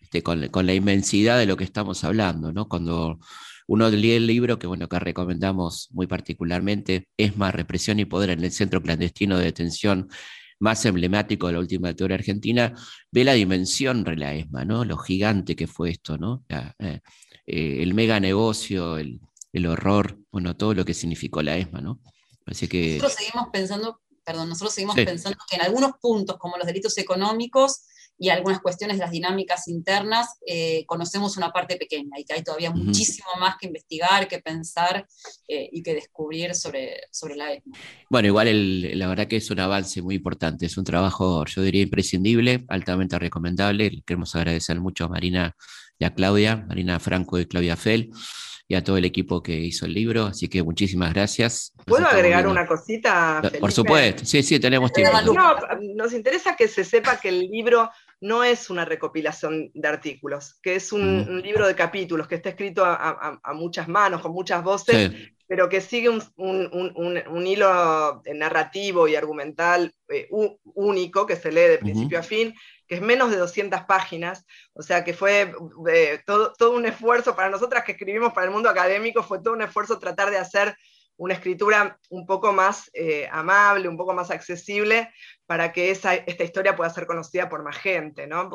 este, 0.00 0.22
con, 0.22 0.48
con, 0.48 0.66
la 0.66 0.72
inmensidad 0.72 1.38
de 1.38 1.44
lo 1.44 1.58
que 1.58 1.64
estamos 1.64 2.02
hablando, 2.04 2.50
¿no? 2.50 2.66
Cuando 2.66 3.18
uno 3.68 3.90
lee 3.90 4.12
el 4.12 4.26
libro 4.26 4.58
que, 4.58 4.66
bueno, 4.66 4.88
que 4.88 4.98
recomendamos 4.98 5.88
muy 5.92 6.06
particularmente, 6.06 7.08
es 7.18 7.36
más 7.36 7.54
represión 7.54 8.00
y 8.00 8.06
poder 8.06 8.30
en 8.30 8.42
el 8.42 8.50
centro 8.50 8.82
clandestino 8.82 9.36
de 9.36 9.44
detención 9.44 10.08
más 10.58 10.84
emblemático 10.86 11.46
de 11.46 11.52
la 11.52 11.58
última 11.60 11.88
dictadura 11.88 12.14
argentina, 12.16 12.74
ve 13.12 13.24
la 13.24 13.34
dimensión 13.34 14.04
de 14.04 14.16
la 14.16 14.34
ESMA, 14.34 14.64
¿no? 14.64 14.84
Lo 14.84 14.96
gigante 14.96 15.54
que 15.54 15.66
fue 15.66 15.90
esto, 15.90 16.16
¿no? 16.16 16.44
Eh, 16.48 17.00
eh, 17.46 17.82
el 17.82 17.92
mega 17.92 18.18
negocio, 18.18 18.96
el, 18.96 19.20
horror, 19.66 20.18
bueno, 20.32 20.56
todo 20.56 20.72
lo 20.72 20.84
que 20.84 20.94
significó 20.94 21.42
la 21.42 21.56
ESMA, 21.58 21.80
¿no? 21.80 22.00
Parece 22.44 22.68
que... 22.68 22.94
Nosotros 22.94 23.14
seguimos 23.14 23.48
pensando, 23.52 24.00
perdón, 24.24 24.48
nosotros 24.48 24.72
seguimos 24.72 24.96
pensando 24.96 25.38
que 25.48 25.56
en 25.56 25.62
algunos 25.62 25.92
puntos, 26.00 26.38
como 26.38 26.56
los 26.56 26.66
delitos 26.66 26.96
económicos, 26.96 27.82
y 28.18 28.30
algunas 28.30 28.60
cuestiones 28.60 28.96
de 28.96 29.02
las 29.02 29.12
dinámicas 29.12 29.68
internas, 29.68 30.38
eh, 30.46 30.84
conocemos 30.86 31.36
una 31.36 31.52
parte 31.52 31.76
pequeña 31.76 32.18
y 32.18 32.24
que 32.24 32.34
hay 32.34 32.42
todavía 32.42 32.70
muchísimo 32.70 33.28
más 33.38 33.56
que 33.56 33.66
investigar, 33.66 34.26
que 34.26 34.40
pensar 34.40 35.06
eh, 35.46 35.68
y 35.70 35.82
que 35.82 35.94
descubrir 35.94 36.54
sobre, 36.54 37.02
sobre 37.12 37.36
la 37.36 37.52
ESMA. 37.52 37.76
Bueno, 38.10 38.28
igual 38.28 38.98
la 38.98 39.06
verdad 39.06 39.28
que 39.28 39.36
es 39.36 39.50
un 39.50 39.60
avance 39.60 40.02
muy 40.02 40.16
importante, 40.16 40.66
es 40.66 40.76
un 40.76 40.84
trabajo, 40.84 41.44
yo 41.44 41.62
diría, 41.62 41.82
imprescindible, 41.82 42.64
altamente 42.68 43.18
recomendable. 43.18 44.02
Queremos 44.04 44.34
agradecer 44.34 44.80
mucho 44.80 45.04
a 45.04 45.08
Marina 45.08 45.56
y 45.98 46.04
a 46.04 46.14
Claudia, 46.14 46.56
Marina 46.68 46.98
Franco 46.98 47.38
y 47.38 47.46
Claudia 47.46 47.76
Fell 47.76 48.10
y 48.70 48.74
a 48.74 48.84
todo 48.84 48.98
el 48.98 49.06
equipo 49.06 49.42
que 49.42 49.54
hizo 49.54 49.86
el 49.86 49.94
libro. 49.94 50.26
Así 50.26 50.46
que 50.48 50.62
muchísimas 50.62 51.14
gracias. 51.14 51.72
¿Puedo 51.86 52.06
agregar 52.06 52.46
una 52.46 52.66
cosita? 52.66 53.40
Por 53.58 53.72
supuesto, 53.72 54.26
sí, 54.26 54.42
sí, 54.42 54.60
tenemos 54.60 54.92
tiempo. 54.92 55.18
nos 55.94 56.12
interesa 56.12 56.54
que 56.54 56.68
se 56.68 56.84
sepa 56.84 57.18
que 57.18 57.30
el 57.30 57.48
libro 57.48 57.90
no 58.20 58.42
es 58.42 58.70
una 58.70 58.84
recopilación 58.84 59.70
de 59.74 59.88
artículos, 59.88 60.58
que 60.62 60.74
es 60.74 60.92
un, 60.92 61.40
libro 61.42 61.66
de 61.66 61.74
capítulos 61.74 62.26
que 62.26 62.34
está 62.34 62.50
escrito 62.50 62.84
a, 62.84 63.40
muchas 63.54 63.88
manos, 63.88 64.20
con 64.20 64.32
muchas 64.32 64.62
voces, 64.62 65.12
pero 65.46 65.68
que 65.68 65.80
sigue 65.80 66.08
un, 66.08 67.46
hilo 67.46 68.22
narrativo 68.34 69.08
y 69.08 69.16
argumental 69.16 69.94
eh, 70.08 70.28
único 70.74 71.26
que 71.26 71.36
se 71.36 71.52
lee 71.52 71.68
de 71.68 71.78
principio 71.78 72.18
a 72.18 72.22
fin, 72.22 72.54
que 72.86 72.96
es 72.96 73.00
menos 73.00 73.30
de 73.30 73.36
200 73.36 73.82
páginas, 73.82 74.44
o 74.72 74.82
sea 74.82 75.04
que 75.04 75.14
fue 75.14 75.52
eh, 75.90 76.20
todo, 76.26 76.52
todo 76.54 76.72
un 76.72 76.86
esfuerzo 76.86 77.36
para 77.36 77.50
nosotras 77.50 77.84
que 77.84 77.92
escribimos 77.92 78.32
para 78.32 78.46
el 78.46 78.52
mundo 78.52 78.68
académico, 78.68 79.22
fue 79.22 79.40
todo 79.40 79.54
un 79.54 79.62
esfuerzo 79.62 79.98
tratar 79.98 80.30
de 80.30 80.38
hacer 80.38 80.76
una 81.18 81.34
escritura 81.34 81.98
un 82.08 82.26
poco 82.26 82.52
más 82.52 82.90
eh, 82.94 83.28
amable, 83.30 83.88
un 83.88 83.96
poco 83.96 84.14
más 84.14 84.30
accesible, 84.30 85.12
para 85.46 85.72
que 85.72 85.90
esa, 85.90 86.14
esta 86.14 86.44
historia 86.44 86.76
pueda 86.76 86.90
ser 86.90 87.06
conocida 87.06 87.48
por 87.48 87.62
más 87.62 87.76
gente, 87.76 88.26
¿no? 88.26 88.50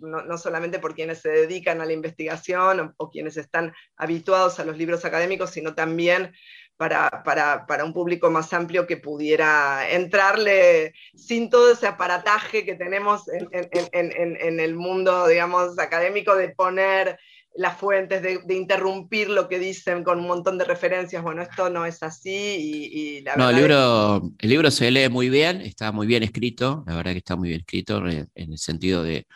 no, 0.00 0.38
solamente 0.38 0.78
por 0.78 0.94
quienes 0.94 1.20
se 1.20 1.28
dedican 1.28 1.80
a 1.80 1.86
la 1.86 1.92
investigación 1.92 2.94
o, 2.96 3.10
quienes 3.10 3.36
están 3.36 3.72
habituados 3.96 4.58
a 4.58 4.64
los 4.64 4.76
libros 4.76 5.04
académicos, 5.04 5.50
sino 5.50 5.74
también 5.74 6.32
para, 6.76 7.22
para, 7.24 7.84
un 7.84 7.92
público 7.92 8.30
más 8.30 8.52
amplio 8.52 8.86
que 8.86 8.96
pudiera 8.96 9.90
entrarle 9.90 10.94
sin 11.14 11.50
todo 11.50 11.72
ese 11.72 11.86
aparataje 11.86 12.64
que 12.64 12.76
tenemos 12.76 13.28
en, 13.28 13.48
en, 13.52 14.36
en 14.40 14.60
el 14.60 14.74
mundo, 14.74 15.26
digamos, 15.26 15.78
académico 15.78 16.34
de 16.36 16.50
poner 16.50 17.18
las 17.54 17.76
fuentes, 17.76 18.22
de, 18.22 18.54
interrumpir 18.54 19.28
lo 19.28 19.48
que 19.48 19.58
dicen 19.58 20.04
con 20.04 20.20
un 20.20 20.26
montón 20.26 20.58
de 20.58 20.64
referencias. 20.64 21.22
Bueno, 21.22 21.42
esto 21.42 21.70
no 21.70 21.84
es 21.86 22.02
así 22.02 22.30
y, 22.30 23.20
la 23.22 23.36
no, 23.36 23.50
el 23.50 23.56
libro, 23.56 24.30
el 24.38 24.48
libro 24.48 24.70
se 24.70 24.90
lee 24.90 25.08
muy 25.08 25.28
bien, 25.28 25.60
está 25.62 25.90
muy 25.90 26.06
bien 26.06 26.22
escrito, 26.22 26.84
la 26.86 26.94
verdad 26.96 27.12
que 27.12 27.18
está 27.18 27.36
muy 27.36 27.48
bien 27.48 27.60
escrito 27.60 27.98
en 28.06 28.28
el 28.34 28.58
sentido 28.58 29.02
de, 29.02 29.26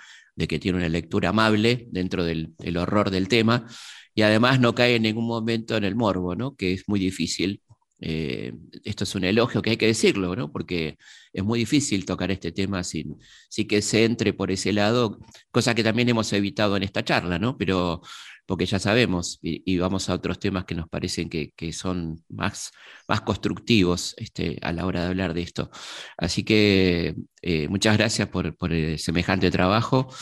que 0.48 0.58
tiene 0.58 0.78
una 0.78 0.88
lectura 0.88 1.30
amable 1.30 1.88
dentro 1.90 2.24
del, 2.24 2.54
horror 2.76 3.10
del 3.10 3.28
tema 3.28 3.66
y 4.14 4.22
además 4.22 4.60
no 4.60 4.74
cae 4.74 4.96
en 4.96 5.02
ningún 5.02 5.26
momento 5.26 5.76
en 5.76 5.84
el 5.84 5.94
morbo, 5.94 6.34
¿no? 6.36 6.54
que 6.54 6.74
es 6.74 6.84
muy 6.88 7.00
difícil. 7.00 7.60
Eh, 8.04 8.52
esto 8.84 9.04
es 9.04 9.14
un 9.14 9.22
elogio 9.24 9.62
que 9.62 9.70
hay 9.70 9.76
que 9.76 9.86
decirlo, 9.86 10.34
¿no? 10.34 10.50
porque 10.50 10.98
es 11.32 11.44
muy 11.44 11.60
difícil 11.60 12.04
tocar 12.04 12.32
este 12.32 12.50
tema 12.50 12.82
sin, 12.82 13.16
sin, 13.48 13.68
que 13.68 13.80
se 13.80 14.04
entre 14.04 14.32
por 14.32 14.50
ese 14.50 14.72
lado, 14.72 15.20
cosa 15.52 15.74
que 15.74 15.84
también 15.84 16.08
hemos 16.08 16.32
evitado 16.32 16.76
en 16.76 16.82
esta 16.82 17.04
charla, 17.04 17.38
¿no? 17.38 17.56
Pero 17.56 18.02
porque 18.44 18.66
ya 18.66 18.78
sabemos, 18.78 19.38
y, 19.40 19.78
vamos 19.78 20.08
a 20.10 20.14
otros 20.14 20.38
temas 20.40 20.64
que 20.64 20.74
nos 20.74 20.88
parecen 20.88 21.30
que, 21.30 21.52
que 21.56 21.72
son 21.72 22.24
más, 22.28 22.72
más 23.08 23.20
constructivos 23.20 24.14
este, 24.18 24.58
a 24.62 24.72
la 24.72 24.84
hora 24.84 25.02
de 25.02 25.06
hablar 25.06 25.32
de 25.32 25.42
esto. 25.42 25.70
Así 26.18 26.44
que 26.44 27.14
eh, 27.40 27.68
muchas 27.68 27.96
gracias 27.96 28.28
por, 28.28 28.56
por 28.56 28.72
el 28.72 28.98
semejante 28.98 29.50
trabajo 29.50 30.12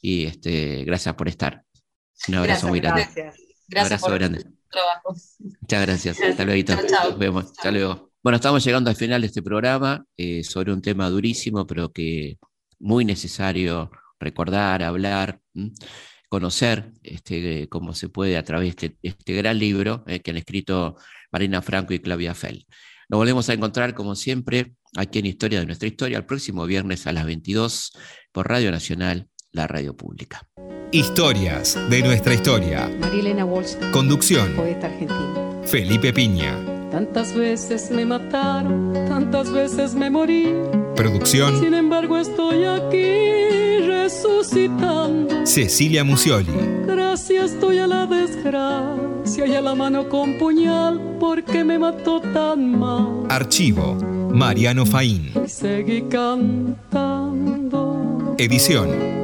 y 0.00 0.24
este, 0.24 0.84
gracias 0.84 1.14
por 1.16 1.28
estar. 1.28 1.64
Un 2.28 2.36
abrazo 2.36 2.68
muy 2.68 2.80
grande. 2.80 3.02
Gracias. 3.02 3.36
Gracias 3.68 4.02
Un 4.02 4.06
abrazo 4.08 4.14
grande. 4.14 4.53
Trabajo. 4.74 5.14
Muchas 5.60 5.86
gracias. 5.86 6.20
Hasta 6.20 6.44
luego. 6.44 6.74
Nos 6.74 7.18
vemos. 7.18 7.44
Hasta 7.44 7.70
luego. 7.70 8.10
Bueno, 8.22 8.36
estamos 8.36 8.64
llegando 8.64 8.90
al 8.90 8.96
final 8.96 9.20
de 9.20 9.28
este 9.28 9.42
programa 9.42 10.04
eh, 10.16 10.42
sobre 10.42 10.72
un 10.72 10.82
tema 10.82 11.08
durísimo, 11.10 11.66
pero 11.66 11.92
que 11.92 12.38
muy 12.78 13.04
necesario 13.04 13.90
recordar, 14.18 14.82
hablar, 14.82 15.40
conocer 16.28 16.92
este, 17.02 17.68
cómo 17.68 17.94
se 17.94 18.08
puede 18.08 18.36
a 18.36 18.42
través 18.42 18.76
de 18.76 18.96
este, 19.02 19.34
gran 19.34 19.58
libro 19.58 20.04
eh, 20.06 20.20
que 20.20 20.30
han 20.30 20.38
escrito 20.38 20.96
Marina 21.30 21.62
Franco 21.62 21.94
y 21.94 22.00
Claudia 22.00 22.34
Fell. 22.34 22.66
Nos 23.08 23.18
volvemos 23.18 23.48
a 23.48 23.52
encontrar, 23.52 23.94
como 23.94 24.14
siempre, 24.14 24.74
aquí 24.96 25.18
en 25.18 25.26
Historia 25.26 25.60
de 25.60 25.66
nuestra 25.66 25.86
historia, 25.86 26.18
el 26.18 26.26
próximo 26.26 26.64
viernes 26.66 27.06
a 27.06 27.12
las 27.12 27.26
22 27.26 27.92
por 28.32 28.48
Radio 28.48 28.70
Nacional, 28.70 29.28
la 29.54 29.66
radio 29.66 29.96
pública. 29.96 30.46
Historias 30.92 31.78
de 31.88 32.02
nuestra 32.02 32.34
historia. 32.34 32.90
Marilena 33.00 33.44
Walsh. 33.44 33.76
Conducción. 33.92 34.52
Poeta 34.54 34.88
argentino. 34.88 35.62
Felipe 35.64 36.12
Piña. 36.12 36.58
Tantas 36.90 37.34
veces 37.34 37.90
me 37.90 38.04
mataron, 38.04 38.92
tantas 39.08 39.50
veces 39.50 39.94
me 39.94 40.10
morí. 40.10 40.54
Producción. 40.94 41.58
Sin 41.58 41.74
embargo 41.74 42.18
estoy 42.18 42.64
aquí 42.64 43.78
resucitando. 43.86 45.46
Cecilia 45.46 46.04
Musioli. 46.04 46.52
Gracias 46.86 47.52
estoy 47.52 47.78
a 47.78 47.86
la 47.86 48.06
desgracia 48.06 49.46
y 49.46 49.54
a 49.54 49.60
la 49.60 49.74
mano 49.74 50.08
con 50.08 50.36
puñal 50.38 51.16
porque 51.18 51.64
me 51.64 51.78
mató 51.78 52.20
tan 52.20 52.78
mal. 52.78 53.24
Archivo. 53.28 53.94
Mariano 54.30 54.84
Faín. 54.84 55.32
Y 55.44 55.48
seguí 55.48 56.02
cantando. 56.02 56.74
Edición. 58.36 59.23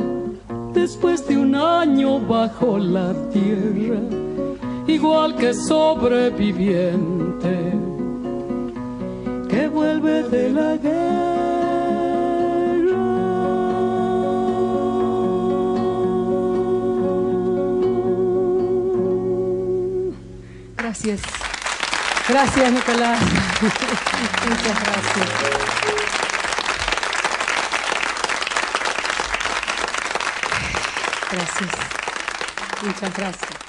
después 0.81 1.25
de 1.27 1.37
un 1.37 1.53
año 1.55 2.19
bajo 2.19 2.79
la 2.79 3.13
tierra, 3.29 4.01
igual 4.87 5.35
que 5.35 5.53
sobreviviente 5.53 7.73
que 9.47 9.67
vuelve 9.67 10.23
de 10.23 10.49
la 10.49 10.77
guerra. 10.77 10.97
Gracias. 20.77 21.21
Gracias, 22.27 22.71
Nicolás. 22.71 23.21
Muchas 24.49 24.83
gracias. 24.83 26.00
Muchas 32.83 33.13
gracias. 33.15 33.60